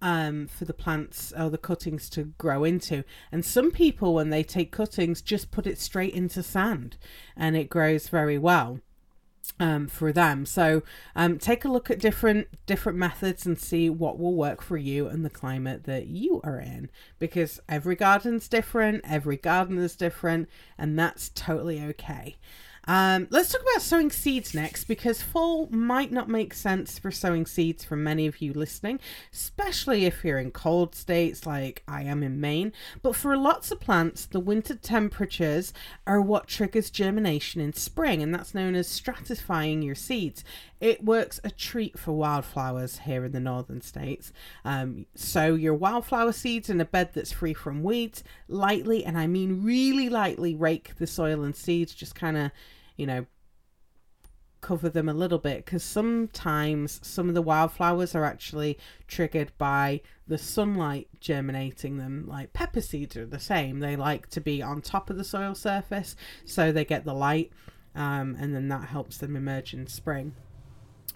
um, 0.00 0.46
for 0.46 0.64
the 0.64 0.72
plants 0.72 1.32
or 1.36 1.50
the 1.50 1.58
cuttings 1.58 2.08
to 2.10 2.24
grow 2.38 2.64
into. 2.64 3.04
And 3.32 3.44
some 3.44 3.70
people, 3.70 4.14
when 4.14 4.30
they 4.30 4.42
take 4.42 4.72
cuttings, 4.72 5.22
just 5.22 5.50
put 5.50 5.66
it 5.66 5.78
straight 5.78 6.14
into 6.14 6.42
sand 6.42 6.96
and 7.36 7.56
it 7.56 7.68
grows 7.68 8.08
very 8.08 8.38
well 8.38 8.80
um, 9.60 9.88
for 9.88 10.12
them. 10.12 10.46
So 10.46 10.82
um, 11.16 11.38
take 11.38 11.64
a 11.64 11.68
look 11.68 11.90
at 11.90 11.98
different 11.98 12.48
different 12.66 12.98
methods 12.98 13.46
and 13.46 13.58
see 13.58 13.90
what 13.90 14.18
will 14.18 14.34
work 14.34 14.62
for 14.62 14.76
you 14.76 15.06
and 15.06 15.24
the 15.24 15.30
climate 15.30 15.84
that 15.84 16.06
you 16.06 16.40
are 16.44 16.60
in. 16.60 16.90
Because 17.18 17.60
every 17.68 17.96
garden's 17.96 18.48
different, 18.48 19.04
every 19.04 19.36
garden 19.36 19.78
is 19.78 19.96
different, 19.96 20.48
and 20.76 20.98
that's 20.98 21.30
totally 21.30 21.82
okay. 21.82 22.36
Um, 22.88 23.28
let's 23.28 23.52
talk 23.52 23.60
about 23.60 23.82
sowing 23.82 24.10
seeds 24.10 24.54
next 24.54 24.84
because 24.84 25.20
fall 25.20 25.68
might 25.70 26.10
not 26.10 26.30
make 26.30 26.54
sense 26.54 26.98
for 26.98 27.10
sowing 27.10 27.44
seeds 27.44 27.84
for 27.84 27.96
many 27.96 28.26
of 28.26 28.40
you 28.40 28.54
listening, 28.54 28.98
especially 29.30 30.06
if 30.06 30.24
you're 30.24 30.38
in 30.38 30.52
cold 30.52 30.94
states 30.94 31.44
like 31.44 31.82
I 31.86 32.04
am 32.04 32.22
in 32.22 32.40
Maine. 32.40 32.72
But 33.02 33.14
for 33.14 33.36
lots 33.36 33.70
of 33.70 33.78
plants, 33.78 34.24
the 34.24 34.40
winter 34.40 34.74
temperatures 34.74 35.74
are 36.06 36.22
what 36.22 36.46
triggers 36.46 36.88
germination 36.88 37.60
in 37.60 37.74
spring, 37.74 38.22
and 38.22 38.34
that's 38.34 38.54
known 38.54 38.74
as 38.74 38.88
stratifying 38.88 39.84
your 39.84 39.94
seeds. 39.94 40.42
It 40.80 41.04
works 41.04 41.40
a 41.44 41.50
treat 41.50 41.98
for 41.98 42.12
wildflowers 42.12 43.00
here 43.00 43.22
in 43.26 43.32
the 43.32 43.40
northern 43.40 43.82
states. 43.82 44.32
Um, 44.64 45.04
sow 45.14 45.54
your 45.54 45.74
wildflower 45.74 46.32
seeds 46.32 46.70
in 46.70 46.80
a 46.80 46.86
bed 46.86 47.10
that's 47.12 47.32
free 47.32 47.52
from 47.52 47.82
weeds, 47.82 48.24
lightly, 48.48 49.04
and 49.04 49.18
I 49.18 49.26
mean 49.26 49.62
really 49.62 50.08
lightly 50.08 50.54
rake 50.54 50.96
the 50.96 51.06
soil 51.06 51.44
and 51.44 51.54
seeds, 51.54 51.94
just 51.94 52.14
kind 52.14 52.38
of 52.38 52.50
you 52.98 53.06
know, 53.06 53.24
cover 54.60 54.88
them 54.88 55.08
a 55.08 55.14
little 55.14 55.38
bit 55.38 55.64
because 55.64 55.82
sometimes 55.82 57.00
some 57.02 57.28
of 57.28 57.34
the 57.34 57.42
wildflowers 57.42 58.14
are 58.14 58.24
actually 58.24 58.76
triggered 59.06 59.52
by 59.56 60.00
the 60.26 60.36
sunlight 60.36 61.08
germinating 61.20 61.96
them 61.96 62.26
like 62.26 62.52
pepper 62.52 62.80
seeds 62.80 63.16
are 63.16 63.24
the 63.24 63.38
same. 63.38 63.78
They 63.80 63.96
like 63.96 64.28
to 64.30 64.40
be 64.40 64.60
on 64.60 64.82
top 64.82 65.10
of 65.10 65.16
the 65.16 65.24
soil 65.24 65.54
surface 65.54 66.16
so 66.44 66.72
they 66.72 66.84
get 66.84 67.04
the 67.04 67.14
light 67.14 67.52
um, 67.94 68.36
and 68.38 68.54
then 68.54 68.68
that 68.68 68.88
helps 68.88 69.18
them 69.18 69.36
emerge 69.36 69.72
in 69.72 69.86
spring. 69.86 70.34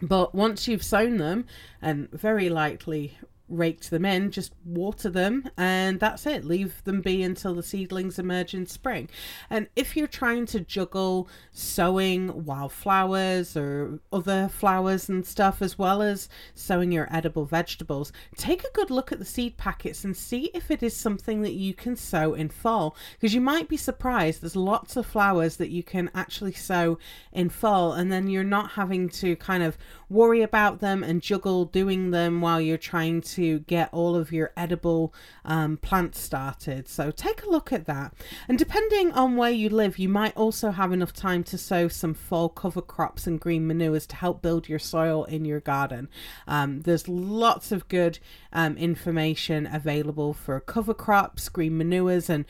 But 0.00 0.34
once 0.34 0.66
you've 0.66 0.84
sown 0.84 1.18
them 1.18 1.46
and 1.80 2.10
very 2.10 2.48
likely 2.48 3.18
raked 3.48 3.90
them 3.90 4.04
in, 4.04 4.30
just 4.30 4.52
water 4.64 5.10
them, 5.10 5.48
and 5.56 6.00
that's 6.00 6.26
it. 6.26 6.44
Leave 6.44 6.82
them 6.84 7.00
be 7.00 7.22
until 7.22 7.54
the 7.54 7.62
seedlings 7.62 8.18
emerge 8.18 8.54
in 8.54 8.66
spring. 8.66 9.08
And 9.50 9.68
if 9.76 9.96
you're 9.96 10.06
trying 10.06 10.46
to 10.46 10.60
juggle 10.60 11.28
sowing 11.52 12.44
wildflowers 12.44 13.56
or 13.56 14.00
other 14.12 14.48
flowers 14.48 15.08
and 15.08 15.26
stuff, 15.26 15.60
as 15.60 15.78
well 15.78 16.00
as 16.02 16.28
sowing 16.54 16.92
your 16.92 17.08
edible 17.14 17.44
vegetables, 17.44 18.12
take 18.36 18.64
a 18.64 18.72
good 18.72 18.90
look 18.90 19.12
at 19.12 19.18
the 19.18 19.24
seed 19.24 19.56
packets 19.56 20.04
and 20.04 20.16
see 20.16 20.50
if 20.54 20.70
it 20.70 20.82
is 20.82 20.96
something 20.96 21.42
that 21.42 21.52
you 21.52 21.74
can 21.74 21.94
sow 21.96 22.34
in 22.34 22.48
fall. 22.48 22.96
Because 23.20 23.34
you 23.34 23.40
might 23.40 23.68
be 23.68 23.76
surprised, 23.76 24.42
there's 24.42 24.56
lots 24.56 24.96
of 24.96 25.06
flowers 25.06 25.56
that 25.56 25.70
you 25.70 25.82
can 25.82 26.10
actually 26.14 26.52
sow 26.52 26.98
in 27.32 27.50
fall, 27.50 27.92
and 27.92 28.10
then 28.10 28.28
you're 28.28 28.44
not 28.44 28.72
having 28.72 29.08
to 29.08 29.36
kind 29.36 29.62
of 29.62 29.76
worry 30.08 30.42
about 30.42 30.80
them 30.80 31.02
and 31.02 31.22
juggle 31.22 31.64
doing 31.64 32.10
them 32.10 32.40
while 32.40 32.60
you're 32.60 32.76
trying 32.76 33.20
to 33.20 33.31
get 33.60 33.88
all 33.92 34.16
of 34.16 34.32
your 34.32 34.52
edible 34.56 35.14
um, 35.44 35.76
plants 35.76 36.20
started. 36.20 36.88
So 36.88 37.10
take 37.10 37.42
a 37.42 37.50
look 37.50 37.72
at 37.72 37.86
that. 37.86 38.14
And 38.48 38.58
depending 38.58 39.12
on 39.12 39.36
where 39.36 39.50
you 39.50 39.68
live, 39.68 39.98
you 39.98 40.08
might 40.08 40.36
also 40.36 40.70
have 40.70 40.92
enough 40.92 41.12
time 41.12 41.44
to 41.44 41.58
sow 41.58 41.88
some 41.88 42.14
fall 42.14 42.48
cover 42.48 42.82
crops 42.82 43.26
and 43.26 43.40
green 43.40 43.66
manures 43.66 44.06
to 44.06 44.16
help 44.16 44.42
build 44.42 44.68
your 44.68 44.78
soil 44.78 45.24
in 45.24 45.44
your 45.44 45.60
garden. 45.60 46.08
Um, 46.46 46.82
there's 46.82 47.08
lots 47.08 47.72
of 47.72 47.88
good 47.88 48.18
um, 48.52 48.76
information 48.76 49.66
available 49.66 50.32
for 50.34 50.60
cover 50.60 50.94
crops, 50.94 51.48
green 51.48 51.76
manures, 51.76 52.28
and 52.28 52.44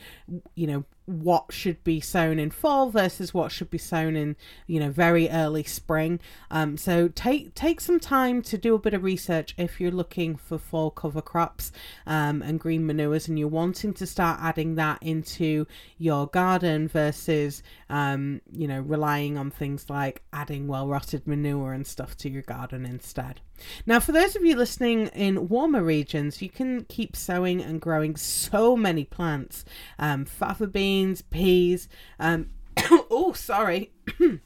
you 0.55 0.67
know 0.67 0.85
what 1.05 1.51
should 1.51 1.83
be 1.83 1.99
sown 1.99 2.39
in 2.39 2.49
fall 2.49 2.89
versus 2.89 3.33
what 3.33 3.51
should 3.51 3.69
be 3.69 3.77
sown 3.77 4.15
in 4.15 4.35
you 4.67 4.79
know 4.79 4.89
very 4.89 5.29
early 5.29 5.63
spring. 5.63 6.19
Um, 6.49 6.77
so 6.77 7.07
take 7.09 7.53
take 7.55 7.81
some 7.81 7.99
time 7.99 8.41
to 8.43 8.57
do 8.57 8.75
a 8.75 8.79
bit 8.79 8.93
of 8.93 9.03
research 9.03 9.53
if 9.57 9.81
you're 9.81 9.91
looking 9.91 10.35
for 10.35 10.57
fall 10.57 10.91
cover 10.91 11.21
crops 11.21 11.71
um, 12.05 12.41
and 12.41 12.59
green 12.59 12.85
manures 12.85 13.27
and 13.27 13.37
you're 13.37 13.47
wanting 13.47 13.93
to 13.93 14.05
start 14.05 14.39
adding 14.41 14.75
that 14.75 15.01
into 15.01 15.67
your 15.97 16.27
garden 16.27 16.87
versus 16.87 17.63
um, 17.89 18.41
you 18.51 18.67
know 18.67 18.79
relying 18.79 19.37
on 19.37 19.51
things 19.51 19.89
like 19.89 20.23
adding 20.31 20.67
well 20.67 20.87
rotted 20.87 21.27
manure 21.27 21.73
and 21.73 21.85
stuff 21.85 22.15
to 22.17 22.29
your 22.29 22.41
garden 22.43 22.85
instead 22.85 23.41
now, 23.85 23.99
for 23.99 24.11
those 24.11 24.35
of 24.35 24.43
you 24.43 24.55
listening 24.55 25.07
in 25.07 25.49
warmer 25.49 25.83
regions, 25.83 26.41
you 26.41 26.49
can 26.49 26.85
keep 26.85 27.15
sowing 27.15 27.61
and 27.61 27.81
growing 27.81 28.15
so 28.15 28.75
many 28.75 29.03
plants 29.03 29.65
um, 29.99 30.25
fava 30.25 30.67
beans, 30.67 31.21
peas. 31.21 31.87
Um, 32.19 32.49
oh, 32.91 33.33
sorry. 33.33 33.91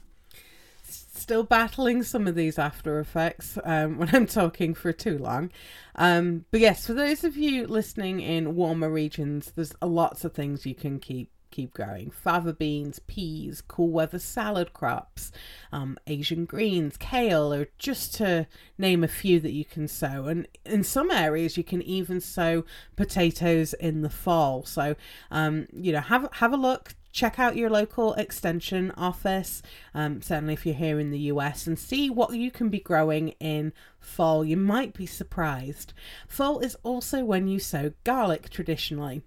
Still 0.82 1.42
battling 1.42 2.02
some 2.02 2.26
of 2.26 2.34
these 2.34 2.58
after 2.58 2.98
effects 3.00 3.58
um, 3.64 3.98
when 3.98 4.14
I'm 4.14 4.26
talking 4.26 4.74
for 4.74 4.92
too 4.92 5.18
long. 5.18 5.50
Um, 5.96 6.44
but 6.50 6.60
yes, 6.60 6.86
for 6.86 6.94
those 6.94 7.24
of 7.24 7.36
you 7.36 7.66
listening 7.66 8.20
in 8.20 8.54
warmer 8.54 8.90
regions, 8.90 9.52
there's 9.54 9.74
lots 9.82 10.24
of 10.24 10.32
things 10.32 10.64
you 10.64 10.74
can 10.74 11.00
keep 11.00 11.30
keep 11.50 11.72
growing. 11.72 12.10
Fava 12.10 12.52
beans, 12.52 12.98
peas, 13.00 13.60
cool 13.60 13.88
weather 13.88 14.18
salad 14.18 14.72
crops, 14.72 15.32
um, 15.72 15.98
Asian 16.06 16.44
greens, 16.44 16.96
kale, 16.96 17.52
or 17.52 17.68
just 17.78 18.14
to 18.16 18.46
name 18.76 19.02
a 19.02 19.08
few 19.08 19.40
that 19.40 19.52
you 19.52 19.64
can 19.64 19.88
sow. 19.88 20.26
And 20.26 20.46
in 20.64 20.82
some 20.84 21.10
areas, 21.10 21.56
you 21.56 21.64
can 21.64 21.82
even 21.82 22.20
sow 22.20 22.64
potatoes 22.96 23.74
in 23.74 24.02
the 24.02 24.10
fall. 24.10 24.64
So, 24.64 24.96
um, 25.30 25.66
you 25.72 25.92
know, 25.92 26.00
have 26.00 26.28
have 26.34 26.52
a 26.52 26.56
look. 26.56 26.94
Check 27.10 27.38
out 27.38 27.56
your 27.56 27.70
local 27.70 28.12
extension 28.14 28.92
office, 28.92 29.62
um, 29.94 30.20
certainly 30.20 30.52
if 30.52 30.66
you're 30.66 30.74
here 30.74 31.00
in 31.00 31.10
the 31.10 31.18
US, 31.32 31.66
and 31.66 31.78
see 31.78 32.10
what 32.10 32.34
you 32.34 32.50
can 32.50 32.68
be 32.68 32.78
growing 32.78 33.30
in 33.40 33.72
fall. 33.98 34.44
You 34.44 34.56
might 34.56 34.92
be 34.92 35.06
surprised. 35.06 35.94
Fall 36.28 36.60
is 36.60 36.76
also 36.82 37.24
when 37.24 37.48
you 37.48 37.58
sow 37.58 37.92
garlic 38.04 38.50
traditionally. 38.50 39.22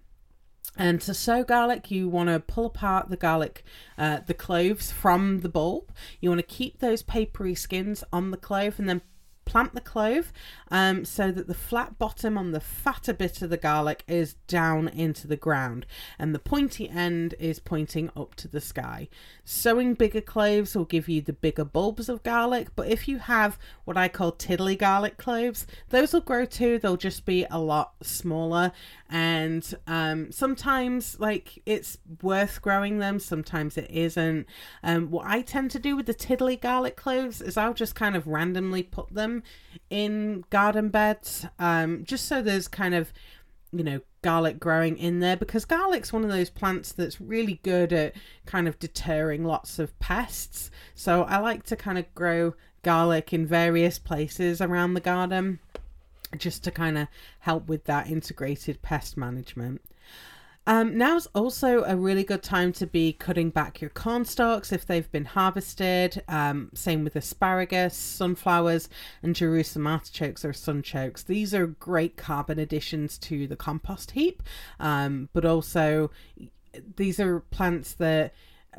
And 0.77 1.01
to 1.01 1.13
sow 1.13 1.43
garlic, 1.43 1.91
you 1.91 2.07
want 2.07 2.29
to 2.29 2.39
pull 2.39 2.65
apart 2.65 3.09
the 3.09 3.17
garlic, 3.17 3.63
uh, 3.97 4.19
the 4.25 4.33
cloves 4.33 4.91
from 4.91 5.41
the 5.41 5.49
bulb. 5.49 5.91
You 6.21 6.29
want 6.29 6.39
to 6.39 6.55
keep 6.55 6.79
those 6.79 7.03
papery 7.03 7.55
skins 7.55 8.03
on 8.13 8.31
the 8.31 8.37
clove 8.37 8.79
and 8.79 8.87
then 8.87 9.01
plant 9.51 9.73
the 9.73 9.81
clove 9.81 10.31
um, 10.69 11.03
so 11.03 11.31
that 11.31 11.47
the 11.47 11.53
flat 11.53 11.97
bottom 11.99 12.37
on 12.37 12.51
the 12.51 12.59
fatter 12.59 13.11
bit 13.11 13.41
of 13.41 13.49
the 13.49 13.57
garlic 13.57 14.03
is 14.07 14.35
down 14.47 14.87
into 14.87 15.27
the 15.27 15.35
ground 15.35 15.85
and 16.17 16.33
the 16.33 16.39
pointy 16.39 16.87
end 16.89 17.35
is 17.39 17.59
pointing 17.59 18.09
up 18.15 18.33
to 18.35 18.47
the 18.47 18.61
sky. 18.61 19.09
Sowing 19.43 19.93
bigger 19.93 20.21
cloves 20.21 20.73
will 20.73 20.85
give 20.85 21.09
you 21.09 21.21
the 21.21 21.33
bigger 21.33 21.65
bulbs 21.65 22.07
of 22.07 22.23
garlic, 22.23 22.69
but 22.75 22.87
if 22.87 23.09
you 23.09 23.17
have 23.17 23.59
what 23.83 23.97
I 23.97 24.07
call 24.07 24.31
tiddly 24.31 24.77
garlic 24.77 25.17
cloves, 25.17 25.67
those 25.89 26.13
will 26.13 26.21
grow 26.21 26.45
too. 26.45 26.79
They'll 26.79 26.95
just 26.95 27.25
be 27.25 27.45
a 27.51 27.59
lot 27.59 27.95
smaller 28.01 28.71
and 29.11 29.75
um, 29.87 30.31
sometimes 30.31 31.19
like 31.19 31.61
it's 31.65 31.97
worth 32.21 32.61
growing 32.61 32.99
them, 32.99 33.19
sometimes 33.19 33.77
it 33.77 33.91
isn't. 33.91 34.47
Um, 34.83 35.11
what 35.11 35.27
I 35.27 35.41
tend 35.41 35.69
to 35.71 35.79
do 35.79 35.97
with 35.97 36.05
the 36.05 36.13
tiddly 36.13 36.55
garlic 36.55 36.95
cloves 36.95 37.41
is 37.41 37.57
I'll 37.57 37.73
just 37.73 37.93
kind 37.93 38.15
of 38.15 38.25
randomly 38.25 38.83
put 38.83 39.13
them 39.13 39.43
in 39.89 40.45
garden 40.49 40.89
beds, 40.89 41.45
um, 41.59 42.05
just 42.05 42.25
so 42.25 42.41
there's 42.41 42.69
kind 42.69 42.95
of 42.95 43.11
you 43.73 43.83
know 43.83 44.01
garlic 44.21 44.59
growing 44.59 44.97
in 44.97 45.19
there 45.19 45.37
because 45.37 45.65
garlic's 45.65 46.11
one 46.11 46.23
of 46.23 46.29
those 46.29 46.49
plants 46.49 46.91
that's 46.91 47.21
really 47.21 47.59
good 47.63 47.93
at 47.93 48.13
kind 48.45 48.67
of 48.67 48.77
deterring 48.79 49.45
lots 49.45 49.79
of 49.79 49.97
pests 49.99 50.69
so 50.93 51.23
i 51.23 51.37
like 51.37 51.63
to 51.63 51.75
kind 51.75 51.97
of 51.97 52.13
grow 52.13 52.53
garlic 52.83 53.31
in 53.31 53.45
various 53.45 53.97
places 53.97 54.61
around 54.61 54.93
the 54.93 54.99
garden 54.99 55.59
just 56.37 56.63
to 56.63 56.71
kind 56.71 56.97
of 56.97 57.07
help 57.39 57.67
with 57.67 57.85
that 57.85 58.09
integrated 58.09 58.81
pest 58.81 59.17
management 59.17 59.81
Um, 60.67 60.95
now's 60.95 61.25
also 61.33 61.83
a 61.85 61.95
really 61.95 62.23
good 62.23 62.43
time 62.43 62.71
to 62.73 62.85
be 62.85 63.13
cutting 63.13 63.49
back 63.49 63.81
your 63.81 63.89
corn 63.89 64.25
stalks 64.25 64.71
if 64.71 64.85
they've 64.85 65.11
been 65.11 65.25
harvested. 65.25 66.23
Um, 66.27 66.69
same 66.75 67.03
with 67.03 67.15
asparagus, 67.15 67.97
sunflowers, 67.97 68.87
and 69.23 69.35
Jerusalem 69.35 69.87
artichokes 69.87 70.45
or 70.45 70.53
sunchokes. 70.53 71.25
These 71.25 71.55
are 71.55 71.65
great 71.65 72.15
carbon 72.15 72.59
additions 72.59 73.17
to 73.19 73.47
the 73.47 73.55
compost 73.55 74.11
heap, 74.11 74.43
um, 74.79 75.29
but 75.33 75.45
also 75.45 76.11
these 76.95 77.19
are 77.19 77.39
plants 77.39 77.93
that 77.93 78.33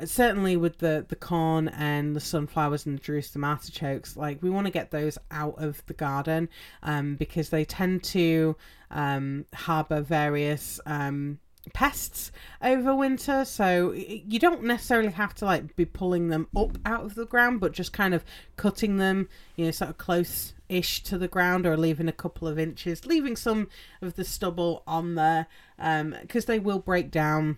certainly 0.05 0.57
with 0.57 0.79
the 0.79 1.05
the 1.07 1.15
corn 1.15 1.67
and 1.67 2.15
the 2.15 2.19
sunflowers 2.19 2.85
and 2.85 2.97
the 2.97 3.01
Jerusalem 3.01 3.43
artichokes, 3.43 4.17
like 4.17 4.41
we 4.41 4.49
want 4.49 4.65
to 4.65 4.71
get 4.71 4.91
those 4.91 5.17
out 5.31 5.55
of 5.57 5.85
the 5.85 5.93
garden 5.93 6.49
um, 6.81 7.15
because 7.15 7.49
they 7.49 7.65
tend 7.65 8.03
to 8.05 8.55
um, 8.91 9.45
harbor 9.53 10.01
various 10.01 10.79
um, 10.85 11.39
pests 11.73 12.31
over 12.61 12.95
winter. 12.95 13.45
So 13.45 13.91
you 13.93 14.39
don't 14.39 14.63
necessarily 14.63 15.11
have 15.11 15.35
to 15.35 15.45
like 15.45 15.75
be 15.75 15.85
pulling 15.85 16.29
them 16.29 16.47
up 16.55 16.77
out 16.85 17.05
of 17.05 17.15
the 17.15 17.25
ground 17.25 17.59
but 17.59 17.71
just 17.71 17.93
kind 17.93 18.13
of 18.13 18.25
cutting 18.57 18.97
them 18.97 19.29
you 19.55 19.65
know 19.65 19.71
sort 19.71 19.91
of 19.91 19.97
close 19.97 20.53
ish 20.69 21.03
to 21.03 21.17
the 21.17 21.27
ground 21.27 21.65
or 21.65 21.77
leaving 21.77 22.07
a 22.07 22.13
couple 22.13 22.47
of 22.47 22.57
inches 22.57 23.05
leaving 23.05 23.35
some 23.35 23.67
of 24.01 24.15
the 24.15 24.23
stubble 24.23 24.81
on 24.87 25.13
there 25.15 25.45
because 25.77 26.43
um, 26.43 26.47
they 26.47 26.57
will 26.57 26.79
break 26.79 27.11
down 27.11 27.57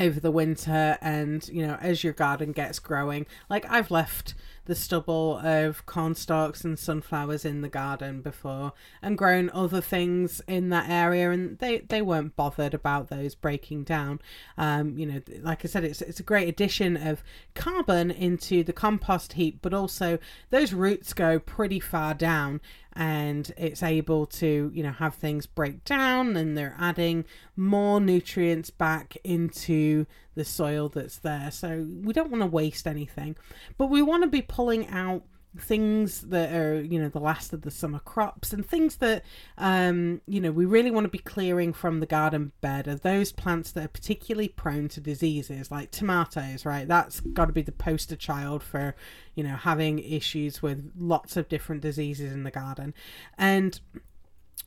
over 0.00 0.18
the 0.18 0.30
winter 0.30 0.96
and 1.00 1.46
you 1.48 1.66
know 1.66 1.74
as 1.80 2.02
your 2.02 2.14
garden 2.14 2.52
gets 2.52 2.78
growing 2.78 3.26
like 3.50 3.66
i've 3.70 3.90
left 3.90 4.34
the 4.66 4.74
stubble 4.74 5.38
of 5.38 5.84
corn 5.86 6.14
stalks 6.14 6.64
and 6.64 6.78
sunflowers 6.78 7.44
in 7.44 7.60
the 7.60 7.68
garden 7.68 8.20
before 8.20 8.72
and 9.02 9.18
grown 9.18 9.50
other 9.50 9.80
things 9.80 10.40
in 10.46 10.68
that 10.68 10.88
area 10.88 11.30
and 11.30 11.58
they 11.58 11.78
they 11.80 12.02
weren't 12.02 12.36
bothered 12.36 12.74
about 12.74 13.08
those 13.08 13.34
breaking 13.34 13.84
down. 13.84 14.20
Um, 14.56 14.98
you 14.98 15.06
know 15.06 15.20
like 15.42 15.64
i 15.64 15.68
said 15.68 15.84
it's 15.84 16.02
it's 16.02 16.20
a 16.20 16.24
great 16.24 16.48
addition 16.48 16.96
of 16.96 17.22
carbon 17.54 18.10
into 18.10 18.62
the 18.62 18.72
compost 18.72 19.34
heap 19.34 19.58
but 19.62 19.74
also 19.74 20.18
those 20.50 20.72
roots 20.72 21.12
go 21.12 21.38
pretty 21.38 21.80
far 21.80 22.14
down 22.14 22.60
and 22.92 23.52
it's 23.56 23.82
able 23.82 24.26
to 24.26 24.70
you 24.74 24.82
know 24.82 24.92
have 24.92 25.14
things 25.14 25.46
break 25.46 25.84
down 25.84 26.36
and 26.36 26.56
they're 26.56 26.76
adding 26.78 27.24
more 27.56 28.00
nutrients 28.00 28.70
back 28.70 29.16
into 29.24 30.06
the 30.34 30.44
soil 30.44 30.88
that's 30.88 31.18
there. 31.18 31.50
So 31.50 31.86
we 32.02 32.12
don't 32.12 32.30
want 32.30 32.42
to 32.42 32.46
waste 32.46 32.86
anything 32.86 33.36
but 33.78 33.86
we 33.86 34.02
want 34.02 34.22
to 34.22 34.28
be 34.28 34.42
pulling 34.42 34.88
out 34.88 35.22
things 35.58 36.20
that 36.22 36.54
are 36.54 36.80
you 36.80 37.00
know 37.00 37.08
the 37.08 37.18
last 37.18 37.52
of 37.52 37.62
the 37.62 37.72
summer 37.72 37.98
crops 37.98 38.52
and 38.52 38.64
things 38.64 38.98
that 38.98 39.24
um 39.58 40.20
you 40.28 40.40
know 40.40 40.52
we 40.52 40.64
really 40.64 40.92
want 40.92 41.04
to 41.04 41.10
be 41.10 41.18
clearing 41.18 41.72
from 41.72 41.98
the 41.98 42.06
garden 42.06 42.52
bed 42.60 42.86
are 42.86 42.94
those 42.94 43.32
plants 43.32 43.72
that 43.72 43.84
are 43.84 43.88
particularly 43.88 44.46
prone 44.46 44.86
to 44.86 45.00
diseases 45.00 45.68
like 45.70 45.90
tomatoes 45.90 46.64
right? 46.64 46.86
That's 46.86 47.20
got 47.20 47.46
to 47.46 47.52
be 47.52 47.62
the 47.62 47.72
poster 47.72 48.16
child 48.16 48.62
for 48.62 48.94
you 49.34 49.42
know 49.42 49.56
having 49.56 49.98
issues 49.98 50.62
with 50.62 50.92
lots 50.96 51.36
of 51.36 51.48
different 51.48 51.82
diseases 51.82 52.32
in 52.32 52.44
the 52.44 52.50
garden. 52.50 52.94
And 53.36 53.80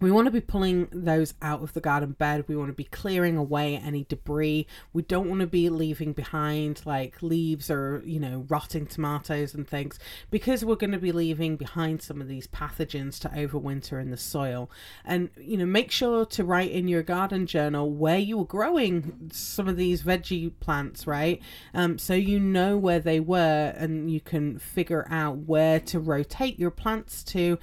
we 0.01 0.11
want 0.11 0.25
to 0.25 0.31
be 0.31 0.41
pulling 0.41 0.87
those 0.91 1.33
out 1.41 1.61
of 1.61 1.73
the 1.73 1.79
garden 1.79 2.11
bed. 2.11 2.45
We 2.47 2.57
want 2.57 2.69
to 2.69 2.73
be 2.73 2.83
clearing 2.83 3.37
away 3.37 3.77
any 3.77 4.03
debris. 4.03 4.67
We 4.91 5.03
don't 5.03 5.29
want 5.29 5.41
to 5.41 5.47
be 5.47 5.69
leaving 5.69 6.13
behind 6.13 6.81
like 6.85 7.21
leaves 7.21 7.69
or, 7.69 8.01
you 8.05 8.19
know, 8.19 8.45
rotting 8.49 8.87
tomatoes 8.87 9.53
and 9.53 9.67
things 9.67 9.99
because 10.29 10.65
we're 10.65 10.75
going 10.75 10.91
to 10.91 10.97
be 10.97 11.11
leaving 11.11 11.55
behind 11.55 12.01
some 12.01 12.19
of 12.19 12.27
these 12.27 12.47
pathogens 12.47 13.19
to 13.19 13.29
overwinter 13.29 14.01
in 14.01 14.09
the 14.09 14.17
soil. 14.17 14.69
And, 15.05 15.29
you 15.37 15.57
know, 15.57 15.65
make 15.65 15.91
sure 15.91 16.25
to 16.25 16.43
write 16.43 16.71
in 16.71 16.87
your 16.87 17.03
garden 17.03 17.45
journal 17.45 17.89
where 17.89 18.17
you 18.17 18.39
were 18.39 18.45
growing 18.45 19.29
some 19.31 19.67
of 19.67 19.77
these 19.77 20.03
veggie 20.03 20.51
plants, 20.59 21.07
right? 21.07 21.41
Um, 21.73 21.97
so 21.97 22.13
you 22.13 22.39
know 22.39 22.77
where 22.77 22.99
they 22.99 23.19
were 23.19 23.73
and 23.77 24.11
you 24.11 24.19
can 24.19 24.59
figure 24.59 25.07
out 25.09 25.37
where 25.37 25.79
to 25.81 25.99
rotate 25.99 26.59
your 26.59 26.71
plants 26.71 27.23
to, 27.25 27.57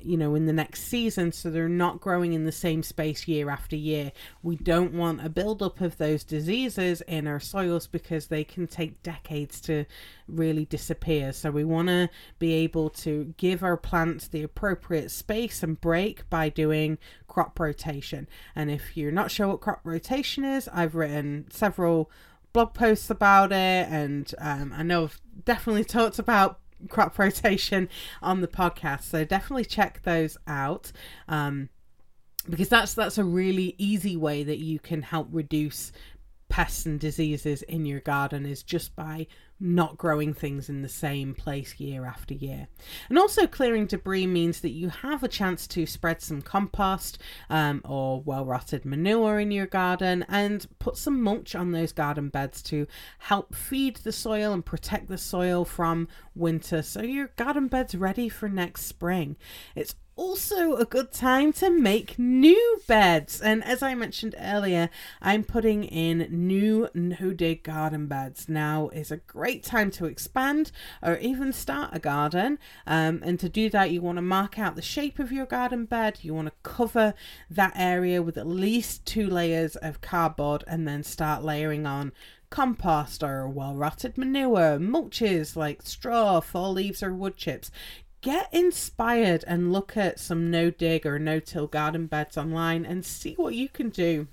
you 0.00 0.16
know, 0.16 0.34
in 0.34 0.46
the 0.46 0.52
next 0.52 0.84
season 0.84 1.32
so 1.32 1.50
they're 1.62 1.68
not 1.68 2.00
growing 2.00 2.32
in 2.32 2.44
the 2.44 2.50
same 2.50 2.82
space 2.82 3.28
year 3.28 3.48
after 3.48 3.76
year. 3.76 4.10
We 4.42 4.56
don't 4.56 4.92
want 4.92 5.24
a 5.24 5.28
buildup 5.28 5.80
of 5.80 5.96
those 5.96 6.24
diseases 6.24 7.02
in 7.02 7.28
our 7.28 7.38
soils 7.38 7.86
because 7.86 8.26
they 8.26 8.42
can 8.42 8.66
take 8.66 9.00
decades 9.04 9.60
to 9.60 9.84
really 10.26 10.64
disappear. 10.64 11.32
So 11.32 11.52
we 11.52 11.62
want 11.62 11.86
to 11.86 12.10
be 12.40 12.52
able 12.54 12.90
to 12.90 13.32
give 13.36 13.62
our 13.62 13.76
plants 13.76 14.26
the 14.26 14.42
appropriate 14.42 15.12
space 15.12 15.62
and 15.62 15.80
break 15.80 16.28
by 16.28 16.48
doing 16.48 16.98
crop 17.28 17.60
rotation. 17.60 18.28
And 18.56 18.68
if 18.68 18.96
you're 18.96 19.12
not 19.12 19.30
sure 19.30 19.46
what 19.46 19.60
crop 19.60 19.82
rotation 19.84 20.44
is, 20.44 20.66
I've 20.66 20.96
written 20.96 21.46
several 21.50 22.10
blog 22.52 22.74
posts 22.74 23.08
about 23.08 23.52
it, 23.52 23.86
and 23.88 24.34
um, 24.38 24.74
I 24.76 24.82
know 24.82 25.04
I've 25.04 25.20
definitely 25.44 25.84
talked 25.98 26.18
about 26.18 26.58
crop 26.88 27.18
rotation 27.18 27.88
on 28.22 28.40
the 28.40 28.48
podcast. 28.48 29.02
So 29.02 29.24
definitely 29.24 29.64
check 29.64 30.02
those 30.02 30.36
out. 30.46 30.92
Um, 31.28 31.68
because 32.48 32.68
that's 32.68 32.94
that's 32.94 33.18
a 33.18 33.24
really 33.24 33.74
easy 33.78 34.16
way 34.16 34.42
that 34.42 34.58
you 34.58 34.80
can 34.80 35.02
help 35.02 35.28
reduce 35.30 35.92
pests 36.48 36.84
and 36.84 37.00
diseases 37.00 37.62
in 37.62 37.86
your 37.86 38.00
garden 38.00 38.44
is 38.44 38.62
just 38.62 38.94
by 38.94 39.26
not 39.62 39.96
growing 39.96 40.34
things 40.34 40.68
in 40.68 40.82
the 40.82 40.88
same 40.88 41.34
place 41.34 41.78
year 41.78 42.04
after 42.04 42.34
year. 42.34 42.66
And 43.08 43.18
also, 43.18 43.46
clearing 43.46 43.86
debris 43.86 44.26
means 44.26 44.60
that 44.60 44.70
you 44.70 44.88
have 44.88 45.22
a 45.22 45.28
chance 45.28 45.66
to 45.68 45.86
spread 45.86 46.20
some 46.20 46.42
compost 46.42 47.18
um, 47.48 47.80
or 47.84 48.20
well 48.20 48.44
rotted 48.44 48.84
manure 48.84 49.38
in 49.38 49.52
your 49.52 49.66
garden 49.66 50.26
and 50.28 50.66
put 50.80 50.96
some 50.96 51.22
mulch 51.22 51.54
on 51.54 51.70
those 51.70 51.92
garden 51.92 52.28
beds 52.28 52.60
to 52.64 52.86
help 53.20 53.54
feed 53.54 53.96
the 53.96 54.12
soil 54.12 54.52
and 54.52 54.64
protect 54.66 55.08
the 55.08 55.18
soil 55.18 55.64
from 55.64 56.08
winter 56.34 56.82
so 56.82 57.02
your 57.02 57.28
garden 57.36 57.68
bed's 57.68 57.94
ready 57.94 58.28
for 58.28 58.48
next 58.48 58.86
spring. 58.86 59.36
It's 59.76 59.94
also 60.16 60.76
a 60.76 60.84
good 60.84 61.12
time 61.12 61.52
to 61.54 61.70
make 61.70 62.18
new 62.18 62.80
beds. 62.86 63.40
And 63.40 63.64
as 63.64 63.82
I 63.82 63.94
mentioned 63.94 64.34
earlier, 64.38 64.90
I'm 65.20 65.44
putting 65.44 65.84
in 65.84 66.26
new 66.30 66.88
no 66.94 67.32
dig 67.32 67.62
garden 67.62 68.06
beds. 68.06 68.48
Now 68.48 68.88
is 68.88 69.10
a 69.10 69.16
great 69.16 69.62
time 69.62 69.90
to 69.92 70.06
expand 70.06 70.70
or 71.02 71.16
even 71.16 71.52
start 71.52 71.90
a 71.92 71.98
garden. 71.98 72.58
Um, 72.86 73.20
and 73.24 73.40
to 73.40 73.48
do 73.48 73.70
that, 73.70 73.90
you 73.90 74.00
want 74.00 74.16
to 74.16 74.22
mark 74.22 74.58
out 74.58 74.76
the 74.76 74.82
shape 74.82 75.18
of 75.18 75.32
your 75.32 75.46
garden 75.46 75.86
bed. 75.86 76.18
You 76.22 76.34
want 76.34 76.48
to 76.48 76.54
cover 76.62 77.14
that 77.50 77.72
area 77.74 78.22
with 78.22 78.36
at 78.36 78.46
least 78.46 79.06
two 79.06 79.28
layers 79.28 79.76
of 79.76 80.00
cardboard 80.00 80.64
and 80.66 80.86
then 80.86 81.02
start 81.02 81.42
layering 81.42 81.86
on 81.86 82.12
compost 82.52 83.22
or 83.22 83.48
well 83.48 83.74
rotted 83.74 84.18
manure, 84.18 84.78
mulches 84.78 85.56
like 85.56 85.80
straw, 85.82 86.38
fall 86.38 86.72
leaves, 86.72 87.02
or 87.02 87.14
wood 87.14 87.34
chips 87.34 87.70
get 88.22 88.48
inspired 88.54 89.44
and 89.46 89.72
look 89.72 89.96
at 89.96 90.18
some 90.18 90.50
no 90.50 90.70
dig 90.70 91.04
or 91.04 91.18
no 91.18 91.38
till 91.40 91.66
garden 91.66 92.06
beds 92.06 92.38
online 92.38 92.86
and 92.86 93.04
see 93.04 93.34
what 93.34 93.54
you 93.54 93.68
can 93.68 93.90
do 93.90 94.28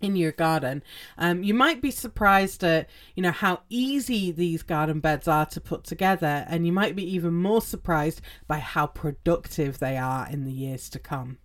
in 0.00 0.16
your 0.16 0.32
garden. 0.32 0.82
Um, 1.16 1.42
you 1.42 1.54
might 1.54 1.80
be 1.80 1.90
surprised 1.90 2.62
at 2.62 2.90
you 3.14 3.22
know 3.22 3.30
how 3.30 3.60
easy 3.70 4.30
these 4.30 4.62
garden 4.62 5.00
beds 5.00 5.26
are 5.26 5.46
to 5.46 5.60
put 5.60 5.84
together, 5.84 6.44
and 6.48 6.66
you 6.66 6.72
might 6.72 6.96
be 6.96 7.08
even 7.14 7.34
more 7.34 7.62
surprised 7.62 8.20
by 8.46 8.58
how 8.58 8.86
productive 8.86 9.78
they 9.78 9.96
are 9.96 10.28
in 10.28 10.44
the 10.44 10.52
years 10.52 10.88
to 10.90 10.98
come. 10.98 11.38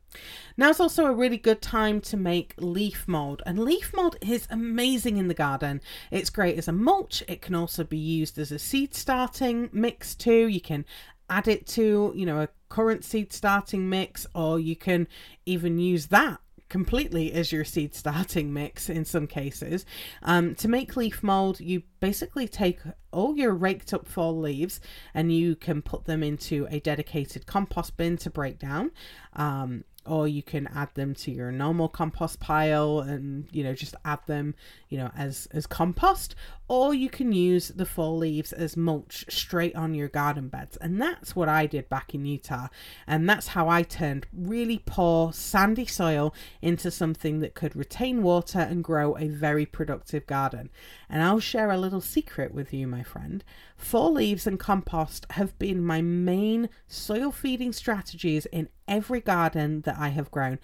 Now's 0.58 0.80
also 0.80 1.06
a 1.06 1.14
really 1.14 1.38
good 1.38 1.62
time 1.62 2.02
to 2.02 2.18
make 2.18 2.56
leaf 2.58 3.08
mold, 3.08 3.44
and 3.46 3.60
leaf 3.60 3.94
mold 3.94 4.18
is 4.22 4.48
amazing 4.50 5.18
in 5.18 5.28
the 5.28 5.36
garden. 5.36 5.82
It's 6.10 6.32
great 6.32 6.58
as 6.58 6.68
a 6.68 6.74
mulch, 6.74 7.24
it 7.28 7.42
can 7.42 7.54
also 7.54 7.84
be 7.84 7.98
used 7.98 8.40
as 8.40 8.52
a 8.52 8.60
seed 8.60 8.96
starting 8.96 9.70
mix 9.72 10.16
too. 10.16 10.48
You 10.48 10.62
can 10.62 10.86
add 11.30 11.48
it 11.48 11.68
to, 11.68 12.14
you 12.16 12.26
know, 12.26 12.42
a 12.42 12.50
current 12.70 13.04
seed 13.04 13.34
starting 13.34 13.90
mix, 13.90 14.28
or 14.34 14.60
you 14.60 14.76
can 14.76 15.08
even 15.46 15.80
use 15.80 16.08
that 16.08 16.40
completely 16.70 17.34
as 17.34 17.52
your 17.52 17.66
seed 17.66 17.96
starting 17.96 18.54
mix 18.54 18.90
in 18.90 19.04
some 19.04 19.28
cases. 19.28 19.86
Um, 20.22 20.56
to 20.56 20.68
make 20.68 20.96
leaf 20.96 21.24
mold, 21.24 21.60
you 21.60 21.84
basically 22.00 22.48
take 22.48 22.80
all 23.12 23.36
your 23.36 23.54
raked 23.54 23.94
up 23.94 24.08
fall 24.08 24.40
leaves 24.40 24.80
and 25.14 25.32
you 25.32 25.56
can 25.56 25.82
put 25.82 26.06
them 26.06 26.22
into 26.22 26.68
a 26.70 26.80
dedicated 26.80 27.48
compost 27.48 27.98
bin 27.98 28.18
to 28.18 28.30
break 28.30 28.60
down. 28.60 28.92
Um, 29.34 29.84
or 30.10 30.28
you 30.28 30.44
can 30.44 30.68
add 30.68 30.90
them 30.96 31.14
to 31.14 31.32
your 31.32 31.52
normal 31.52 31.88
compost 31.88 32.40
pile 32.40 33.00
and 33.00 33.48
you 33.52 33.64
know 33.64 33.74
just 33.74 33.96
add 34.06 34.20
them 34.26 34.56
you 34.90 34.98
know 34.98 35.12
as 35.16 35.48
as 35.52 35.68
compost 35.68 36.36
or 36.70 36.94
you 36.94 37.10
can 37.10 37.32
use 37.32 37.70
the 37.70 37.86
fall 37.86 38.16
leaves 38.16 38.54
as 38.54 38.78
mulch 38.78 39.26
straight 39.28 39.76
on 39.76 39.96
your 39.96 40.08
garden 40.08 40.50
beds. 40.50 40.78
And 40.78 41.02
that's 41.02 41.36
what 41.36 41.50
I 41.50 41.66
did 41.66 41.90
back 41.90 42.14
in 42.14 42.26
Utah. 42.26 42.68
And 43.08 43.28
that's 43.28 43.48
how 43.48 43.68
I 43.68 43.82
turned 43.82 44.28
really 44.32 44.84
poor 44.86 45.34
sandy 45.34 45.88
soil 45.88 46.34
into 46.62 46.92
something 46.92 47.40
that 47.40 47.56
could 47.56 47.76
retain 47.76 48.22
water 48.22 48.60
and 48.60 48.84
grow 48.84 49.18
a 49.18 49.28
very 49.28 49.66
productive 49.66 50.28
garden. 50.28 50.70
And 51.10 51.24
I'll 51.24 51.40
share 51.40 51.72
a 51.72 51.78
little 51.78 52.02
secret 52.02 52.54
with 52.54 52.72
you 52.72 52.86
my 52.86 53.02
friend 53.02 53.44
fall 53.80 54.12
leaves 54.12 54.46
and 54.46 54.60
compost 54.60 55.26
have 55.32 55.58
been 55.58 55.84
my 55.84 56.02
main 56.02 56.70
soil 56.88 57.32
feeding 57.32 57.72
strategies 57.72 58.46
in 58.48 58.70
every 58.88 59.22
garden 59.22 59.82
that 59.82 59.98
I 59.98 60.10
have 60.10 60.30
grown. 60.30 60.60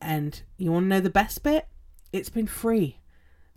And 0.00 0.40
you 0.56 0.72
want 0.72 0.84
to 0.84 0.88
know 0.88 1.00
the 1.00 1.10
best 1.10 1.42
bit? 1.42 1.66
It's 2.12 2.30
been 2.30 2.46
free, 2.46 3.00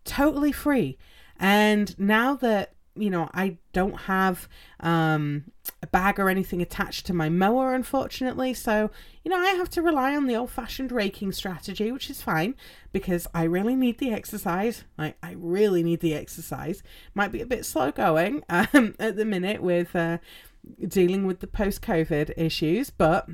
totally 0.03 0.51
free. 0.51 0.97
And 1.39 1.97
now 1.99 2.35
that 2.35 2.74
you 2.95 3.09
know, 3.09 3.29
I 3.33 3.57
don't 3.73 4.01
have 4.01 4.47
um, 4.79 5.45
a 5.83 5.87
bag 5.87 6.19
or 6.19 6.29
anything 6.29 6.61
attached 6.61 7.05
to 7.07 7.13
my 7.13 7.29
mower, 7.29 7.73
unfortunately. 7.73 8.53
So, 8.53 8.89
you 9.23 9.29
know, 9.29 9.37
I 9.37 9.51
have 9.51 9.69
to 9.71 9.81
rely 9.81 10.15
on 10.15 10.27
the 10.27 10.35
old 10.35 10.49
fashioned 10.49 10.91
raking 10.91 11.33
strategy, 11.33 11.91
which 11.91 12.09
is 12.09 12.21
fine 12.21 12.55
because 12.93 13.27
I 13.33 13.43
really 13.43 13.75
need 13.75 13.97
the 13.97 14.11
exercise. 14.11 14.83
I, 14.97 15.15
I 15.21 15.35
really 15.37 15.83
need 15.83 15.99
the 15.99 16.15
exercise. 16.15 16.81
Might 17.13 17.31
be 17.31 17.41
a 17.41 17.45
bit 17.45 17.65
slow 17.65 17.91
going 17.91 18.43
um, 18.49 18.95
at 18.99 19.17
the 19.17 19.25
minute 19.25 19.61
with 19.61 19.95
uh, 19.95 20.19
dealing 20.87 21.25
with 21.25 21.39
the 21.39 21.47
post 21.47 21.81
COVID 21.81 22.33
issues, 22.37 22.89
but. 22.89 23.27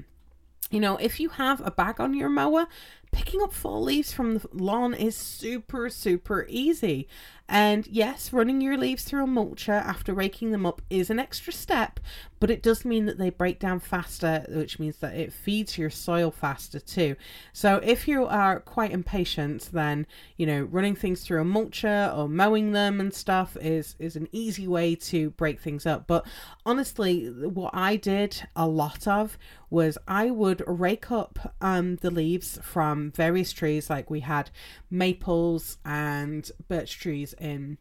You 0.70 0.80
know, 0.80 0.95
if 0.95 1.20
you 1.20 1.28
have 1.28 1.59
a 1.68 1.70
bag 1.70 1.99
on 1.99 2.14
your 2.14 2.30
mower, 2.30 2.66
picking 3.12 3.41
up 3.41 3.53
fall 3.53 3.84
leaves 3.84 4.14
from 4.14 4.36
the 4.36 4.47
lawn 4.53 4.93
is 4.93 5.18
super, 5.18 5.89
super 5.89 6.45
easy. 6.49 7.09
And 7.52 7.86
yes, 7.88 8.32
running 8.32 8.62
your 8.62 8.78
leaves 8.78 9.04
through 9.04 9.26
a 9.26 9.28
mulcher 9.28 9.74
after 9.74 10.14
raking 10.14 10.52
them 10.52 10.66
up 10.66 10.82
is 10.89 11.10
an 11.10 11.20
extra 11.20 11.52
step, 11.52 11.99
but 12.39 12.49
it 12.49 12.64
does 12.64 12.86
mean 12.86 13.08
that 13.08 13.18
they 13.18 13.30
break 13.30 13.60
down 13.60 13.82
faster, 13.82 14.45
which 14.47 14.80
means 14.80 14.95
that 14.99 15.16
it 15.16 15.34
feeds 15.34 15.78
your 15.78 15.89
soil 15.89 16.32
faster 16.32 16.80
too. 16.80 17.18
So 17.52 17.82
if 17.84 18.08
you 18.08 18.26
are 18.26 18.62
quite 18.62 18.91
impatient, 18.91 19.70
then 19.74 20.08
you 20.38 20.45
know 20.45 20.62
running 20.62 20.95
things 20.95 21.24
through 21.24 21.41
a 21.41 21.45
mulcher 21.45 22.18
or 22.18 22.30
mowing 22.30 22.72
them 22.72 23.02
and 23.02 23.14
stuff 23.14 23.58
is 23.60 23.95
is 23.99 24.16
an 24.16 24.30
easy 24.32 24.66
way 24.66 24.95
to 24.95 25.32
break 25.32 25.60
things 25.60 25.86
up. 25.86 26.08
But 26.08 26.26
honestly, 26.66 27.28
what 27.28 27.72
I 27.74 27.97
did 27.97 28.47
a 28.56 28.66
lot 28.66 29.08
of 29.08 29.38
was 29.70 29.97
I 30.08 30.30
would 30.30 30.62
rake 30.68 31.12
up 31.12 31.56
um, 31.62 31.95
the 31.97 32.12
leaves 32.12 32.60
from 32.62 33.12
various 33.12 33.54
trees, 33.54 33.89
like 33.89 34.10
we 34.10 34.20
had 34.20 34.52
maples 34.89 35.78
and 35.86 36.49
birch 36.68 36.99
trees 36.99 37.34
in 37.42 37.78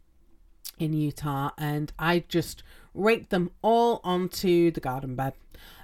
in 0.79 0.93
Utah, 0.95 1.51
and 1.59 1.93
I 1.99 2.25
just 2.29 2.63
raked 2.95 3.31
them 3.31 3.51
all 3.63 4.01
onto 4.03 4.71
the 4.71 4.81
garden 4.81 5.15
bed. 5.15 5.35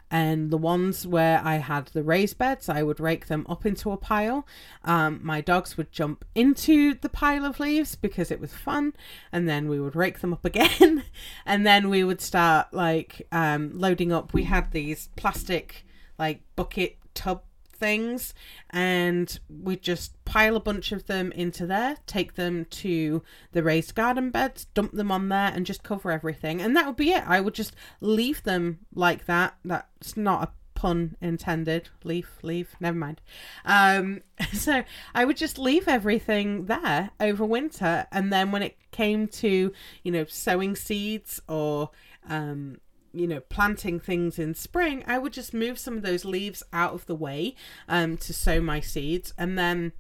And 0.09 0.51
the 0.53 0.57
ones 0.57 1.05
where 1.05 1.41
I 1.45 1.57
had 1.57 1.89
the 1.89 2.05
raised 2.05 2.39
beds, 2.39 2.69
I 2.69 2.85
would 2.85 3.01
rake 3.01 3.27
them 3.27 3.45
up 3.49 3.67
into 3.67 3.91
a 3.91 3.97
pile. 3.97 4.47
Um, 4.85 5.19
my 5.23 5.41
dogs 5.41 5.77
would 5.77 5.91
jump 5.91 6.25
into 6.33 6.95
the 6.95 7.09
pile 7.09 7.45
of 7.45 7.59
leaves 7.59 7.97
because 7.97 8.31
it 8.31 8.41
was 8.41 8.55
fun, 8.55 8.95
and 9.33 9.49
then 9.49 9.69
we 9.69 9.81
would 9.81 9.97
rake 9.97 10.21
them 10.21 10.33
up 10.33 10.45
again, 10.45 11.03
and 11.47 11.67
then 11.67 11.91
we 11.91 12.05
would 12.05 12.21
start 12.21 12.73
like 12.73 13.27
um, 13.33 13.73
loading 13.75 14.13
up. 14.13 14.33
We 14.33 14.45
had 14.45 14.71
these 14.71 15.09
plastic 15.17 15.85
like 16.19 16.41
bucket 16.55 16.99
tub 17.13 17.43
things 17.77 18.35
and 18.71 19.39
we 19.49 19.77
just 19.77 20.23
pile 20.25 20.57
a 20.57 20.61
bunch 20.61 20.93
of 20.93 21.07
them 21.07 21.33
into 21.33 21.67
there 21.67 21.97
take 22.07 22.35
them 22.35 22.65
to 22.67 23.23
the 23.53 23.63
raised 23.63 23.95
garden 23.95 24.31
beds 24.31 24.67
dump 24.75 24.93
them 24.93 25.11
on 25.11 25.29
there 25.29 25.53
and 25.55 25.67
just 25.67 25.83
cover 25.83 26.11
everything. 26.11 26.61
And 26.61 26.77
that 26.77 26.87
would 26.87 26.97
be 26.97 27.11
it. 27.11 27.25
I 27.27 27.41
would 27.41 27.55
just 27.55 27.75
leave 28.01 28.43
them 28.43 28.81
like 28.95 29.27
that. 29.27 29.57
That's 29.65 30.17
not 30.17 30.43
a 30.43 30.53
pun 30.75 31.17
intended. 31.21 31.89
Leaf 32.05 32.39
leave 32.43 32.77
never 32.81 32.97
mind. 32.97 33.21
Um 33.65 34.23
so 34.53 34.85
i 35.15 35.25
would 35.25 35.37
just 35.37 35.59
leave 35.59 35.89
everything 35.89 36.67
there 36.67 37.11
over 37.21 37.45
winter. 37.45 38.07
And 38.13 38.33
then 38.33 38.53
when 38.53 38.63
it 38.63 38.77
came 38.91 39.29
to 39.29 39.73
you 40.03 40.13
know 40.13 40.25
sowing 40.27 40.77
seeds 40.77 41.41
or 41.49 41.91
um 42.29 42.79
you 43.17 43.27
know, 43.27 43.41
planting 43.41 43.99
things 43.99 44.39
in 44.39 44.55
spring, 44.55 45.03
I 45.07 45.19
would 45.19 45.33
just 45.33 45.55
move 45.55 45.79
some 45.79 45.97
of 45.97 46.03
those 46.03 46.25
leaves 46.25 46.63
out 46.73 46.93
of 46.93 47.07
the 47.07 47.15
way 47.15 47.55
um, 47.89 48.17
to 48.19 48.33
sow 48.33 48.61
my 48.61 48.81
seeds. 48.81 49.33
And 49.39 49.59
then 49.59 49.93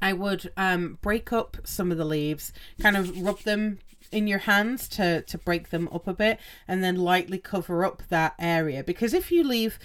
I 0.00 0.12
would 0.12 0.52
um, 0.56 0.98
break 1.00 1.32
up 1.32 1.56
some 1.64 1.90
of 1.90 1.98
the 1.98 2.04
leaves, 2.04 2.52
kind 2.80 2.96
of 2.96 3.20
rub 3.22 3.40
them 3.40 3.78
in 4.10 4.26
your 4.26 4.40
hands 4.40 4.88
to, 4.88 5.22
to 5.22 5.38
break 5.38 5.70
them 5.70 5.88
up 5.92 6.06
a 6.06 6.12
bit, 6.12 6.38
and 6.68 6.84
then 6.84 6.96
lightly 6.96 7.38
cover 7.38 7.84
up 7.84 8.02
that 8.10 8.34
area. 8.38 8.84
Because 8.84 9.14
if 9.14 9.32
you 9.32 9.42
leave 9.42 9.78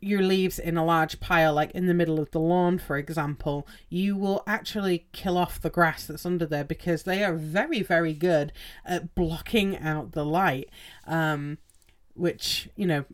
your 0.00 0.22
leaves 0.22 0.58
in 0.58 0.76
a 0.76 0.84
large 0.84 1.18
pile, 1.18 1.54
like 1.54 1.70
in 1.70 1.86
the 1.86 1.94
middle 1.94 2.20
of 2.20 2.30
the 2.32 2.40
lawn, 2.40 2.78
for 2.78 2.98
example, 2.98 3.66
you 3.88 4.14
will 4.14 4.42
actually 4.46 5.06
kill 5.12 5.38
off 5.38 5.60
the 5.60 5.70
grass 5.70 6.04
that's 6.04 6.26
under 6.26 6.44
there 6.44 6.64
because 6.64 7.04
they 7.04 7.24
are 7.24 7.34
very, 7.34 7.80
very 7.80 8.12
good 8.12 8.52
at 8.84 9.14
blocking 9.14 9.78
out 9.78 10.12
the 10.12 10.24
light. 10.24 10.68
Um, 11.06 11.56
which, 12.14 12.68
you 12.76 12.86
know, 12.86 13.04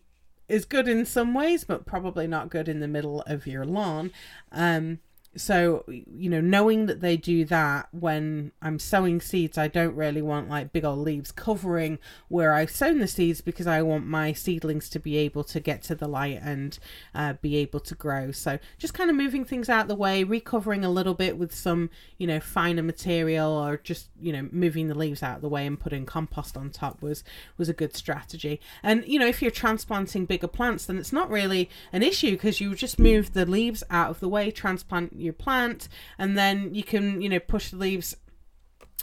is 0.48 0.64
good 0.64 0.88
in 0.88 1.07
some 1.07 1.32
ways, 1.32 1.64
but 1.64 1.86
probably 1.86 2.26
not 2.26 2.51
good 2.51 2.68
in 2.68 2.80
the 2.80 2.88
middle 2.88 3.22
of 3.22 3.46
your 3.46 3.64
lawn. 3.64 4.11
Um, 4.53 4.98
so 5.37 5.85
you 5.89 6.28
know 6.28 6.41
knowing 6.41 6.87
that 6.87 7.01
they 7.01 7.16
do 7.16 7.45
that 7.45 7.89
when 7.93 8.51
i'm 8.62 8.78
sowing 8.78 9.20
seeds 9.20 9.57
i 9.57 9.68
don't 9.68 9.95
really 9.95 10.22
want 10.22 10.49
like 10.49 10.72
big 10.72 10.85
old 10.85 10.99
leaves 10.99 11.31
covering 11.31 11.99
where 12.28 12.53
i've 12.53 12.70
sown 12.70 12.99
the 12.99 13.07
seeds 13.07 13.41
because 13.41 13.66
i 13.66 13.81
want 13.81 14.05
my 14.07 14.33
seedlings 14.33 14.89
to 14.89 14.99
be 14.99 15.16
able 15.16 15.45
to 15.45 15.61
get 15.61 15.83
to 15.83 15.95
the 15.95 16.09
light 16.09 16.41
and 16.43 16.78
uh, 17.14 17.35
be 17.41 17.57
able 17.57 17.81
to 17.81 17.95
grow. 17.95 18.33
So 18.33 18.59
just 18.78 18.95
kind 18.95 19.11
of 19.11 19.16
moving 19.16 19.45
things 19.45 19.68
out 19.68 19.89
the 19.89 19.95
way 19.95 20.24
recovering 20.24 20.85
a 20.85 20.91
little 20.91 21.14
bit 21.14 21.39
with 21.39 21.55
some 21.55 21.91
you 22.18 22.26
know 22.26 22.41
finer 22.41 22.83
material 22.83 23.53
or 23.53 23.76
just 23.76 24.09
you 24.20 24.33
know 24.33 24.49
moving 24.51 24.89
the 24.89 24.95
leaves 24.95 25.22
out 25.22 25.37
of 25.37 25.43
the 25.43 25.49
way 25.49 25.66
and 25.66 25.78
putting 25.78 26.07
compost 26.07 26.57
on 26.57 26.70
top 26.70 27.03
was 27.03 27.22
was 27.57 27.68
a 27.68 27.74
good 27.74 27.97
strategy. 27.97 28.61
And 28.83 29.07
you 29.07 29.18
know 29.18 29.26
if 29.26 29.43
you're 29.43 29.51
transplanting 29.51 30.26
bigger 30.26 30.49
plants 30.49 30.87
then 30.87 30.99
it's 30.99 31.12
not 31.12 31.31
really 31.31 31.70
an 31.93 32.03
issue 32.03 32.33
because 32.33 32.61
you 32.61 32.74
just 32.74 32.99
move 32.99 33.33
the 33.33 33.47
leaves 33.47 33.83
out 33.91 34.11
of 34.11 34.20
the 34.20 34.28
way 34.28 34.51
transplant 34.51 35.12
your 35.20 35.32
plant 35.32 35.88
and 36.18 36.36
then 36.36 36.74
you 36.74 36.82
can 36.82 37.20
you 37.20 37.28
know 37.28 37.38
push 37.38 37.70
the 37.70 37.76
leaves 37.76 38.16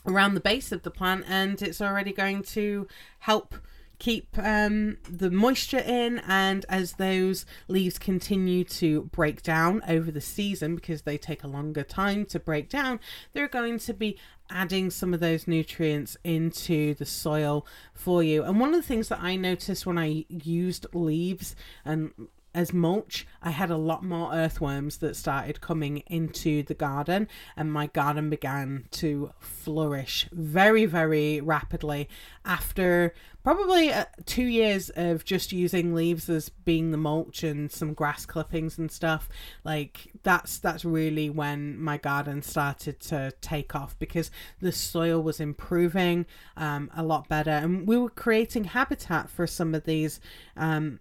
around 0.05 0.33
the 0.33 0.39
base 0.39 0.71
of 0.71 0.83
the 0.83 0.91
plant 0.91 1.25
and 1.27 1.61
it's 1.61 1.81
already 1.81 2.13
going 2.13 2.41
to 2.41 2.87
help 3.19 3.55
keep 3.99 4.37
um, 4.37 4.97
the 5.09 5.31
moisture 5.31 5.79
in 5.79 6.19
and 6.27 6.65
as 6.69 6.93
those 6.93 7.47
leaves 7.67 7.97
continue 7.97 8.63
to 8.63 9.03
break 9.05 9.41
down 9.41 9.81
over 9.87 10.11
the 10.11 10.21
season 10.21 10.75
because 10.75 11.01
they 11.01 11.17
take 11.17 11.43
a 11.43 11.47
longer 11.47 11.83
time 11.83 12.23
to 12.23 12.39
break 12.39 12.69
down 12.69 12.99
they're 13.33 13.47
going 13.47 13.79
to 13.79 13.93
be 13.93 14.17
adding 14.49 14.89
some 14.89 15.13
of 15.13 15.19
those 15.19 15.47
nutrients 15.47 16.17
into 16.23 16.93
the 16.95 17.05
soil 17.05 17.65
for 17.93 18.23
you. 18.23 18.43
And 18.43 18.59
one 18.59 18.69
of 18.69 18.75
the 18.75 18.87
things 18.87 19.09
that 19.09 19.21
i 19.21 19.35
noticed 19.35 19.85
when 19.85 19.97
i 19.97 20.25
used 20.29 20.85
leaves 20.93 21.55
and 21.83 22.11
as 22.57 22.73
mulch, 22.73 23.27
I 23.43 23.51
had 23.51 23.69
a 23.69 23.77
lot 23.77 24.03
more 24.03 24.33
earthworms 24.33 24.97
that 24.97 25.15
started 25.15 25.61
coming 25.61 25.99
into 26.07 26.63
the 26.63 26.73
garden, 26.73 27.27
and 27.55 27.71
my 27.71 27.85
garden 27.85 28.31
began 28.31 28.85
to 28.93 29.31
flourish 29.39 30.27
very, 30.31 30.85
very 30.87 31.39
rapidly 31.39 32.09
after 32.43 33.13
probably 33.43 33.93
uh, 33.93 34.05
two 34.25 34.43
years 34.43 34.89
of 34.95 35.23
just 35.23 35.51
using 35.51 35.93
leaves 35.93 36.29
as 36.29 36.49
being 36.49 36.89
the 36.89 36.97
mulch 36.97 37.43
and 37.43 37.71
some 37.71 37.93
grass 37.93 38.25
clippings 38.25 38.79
and 38.79 38.91
stuff. 38.91 39.29
Like 39.63 40.07
that's 40.23 40.57
that's 40.57 40.83
really 40.83 41.29
when 41.29 41.79
my 41.79 41.97
garden 41.97 42.41
started 42.41 42.99
to 43.01 43.33
take 43.39 43.75
off 43.75 43.97
because 43.99 44.31
the 44.59 44.71
soil 44.71 45.21
was 45.21 45.39
improving 45.39 46.25
um, 46.57 46.89
a 46.97 47.03
lot 47.03 47.29
better, 47.29 47.51
and 47.51 47.87
we 47.87 47.99
were 47.99 48.09
creating 48.09 48.63
habitat 48.63 49.29
for 49.29 49.45
some 49.45 49.75
of 49.75 49.83
these. 49.83 50.19
Um, 50.55 50.99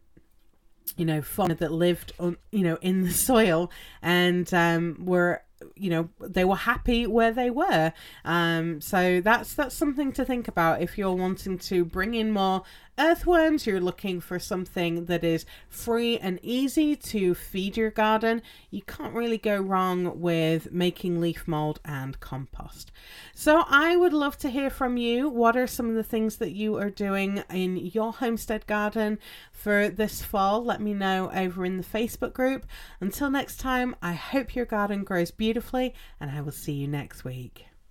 you 0.96 1.04
know, 1.04 1.20
fauna 1.22 1.54
that 1.56 1.72
lived 1.72 2.12
on, 2.18 2.36
you 2.52 2.62
know, 2.62 2.78
in 2.80 3.02
the 3.02 3.10
soil 3.28 3.70
and 4.02 4.52
um, 4.54 4.96
were 5.04 5.42
you 5.74 5.88
know 5.88 6.08
they 6.20 6.44
were 6.44 6.56
happy 6.56 7.06
where 7.06 7.32
they 7.32 7.50
were. 7.50 7.92
Um 8.24 8.80
so 8.80 9.20
that's 9.20 9.54
that's 9.54 9.74
something 9.74 10.12
to 10.12 10.24
think 10.24 10.48
about 10.48 10.82
if 10.82 10.98
you're 10.98 11.14
wanting 11.14 11.58
to 11.58 11.84
bring 11.84 12.14
in 12.14 12.30
more 12.30 12.62
earthworms 12.98 13.66
you're 13.66 13.80
looking 13.80 14.20
for 14.20 14.38
something 14.38 15.06
that 15.06 15.24
is 15.24 15.46
free 15.68 16.18
and 16.18 16.38
easy 16.42 16.96
to 16.96 17.34
feed 17.34 17.76
your 17.76 17.90
garden. 17.90 18.42
You 18.70 18.82
can't 18.82 19.14
really 19.14 19.38
go 19.38 19.56
wrong 19.56 20.20
with 20.20 20.72
making 20.72 21.20
leaf 21.20 21.46
mold 21.46 21.80
and 21.84 22.18
compost. 22.20 22.92
So 23.34 23.64
i 23.68 23.96
would 23.96 24.12
love 24.12 24.36
to 24.38 24.50
hear 24.50 24.70
from 24.70 24.96
you. 24.96 25.28
What 25.28 25.56
are 25.56 25.66
some 25.66 25.88
of 25.88 25.94
the 25.94 26.02
things 26.02 26.36
that 26.36 26.52
you 26.52 26.76
are 26.76 26.90
doing 26.90 27.42
in 27.50 27.76
your 27.76 28.12
homestead 28.12 28.66
garden 28.66 29.18
for 29.52 29.88
this 29.88 30.22
fall? 30.22 30.64
Let 30.64 30.80
me 30.80 30.94
know 30.94 31.30
over 31.32 31.64
in 31.64 31.76
the 31.76 31.84
facebook 31.84 32.32
group. 32.32 32.66
Until 33.00 33.30
next 33.30 33.58
time 33.58 33.94
i 34.02 34.14
hope 34.14 34.54
your 34.54 34.66
garden 34.66 35.04
grows 35.04 35.30
beautifully 35.30 35.94
and 36.20 36.30
I 36.30 36.40
will 36.40 36.52
see 36.52 36.72
you 36.72 36.88
next 36.88 37.24
week. 37.24 37.66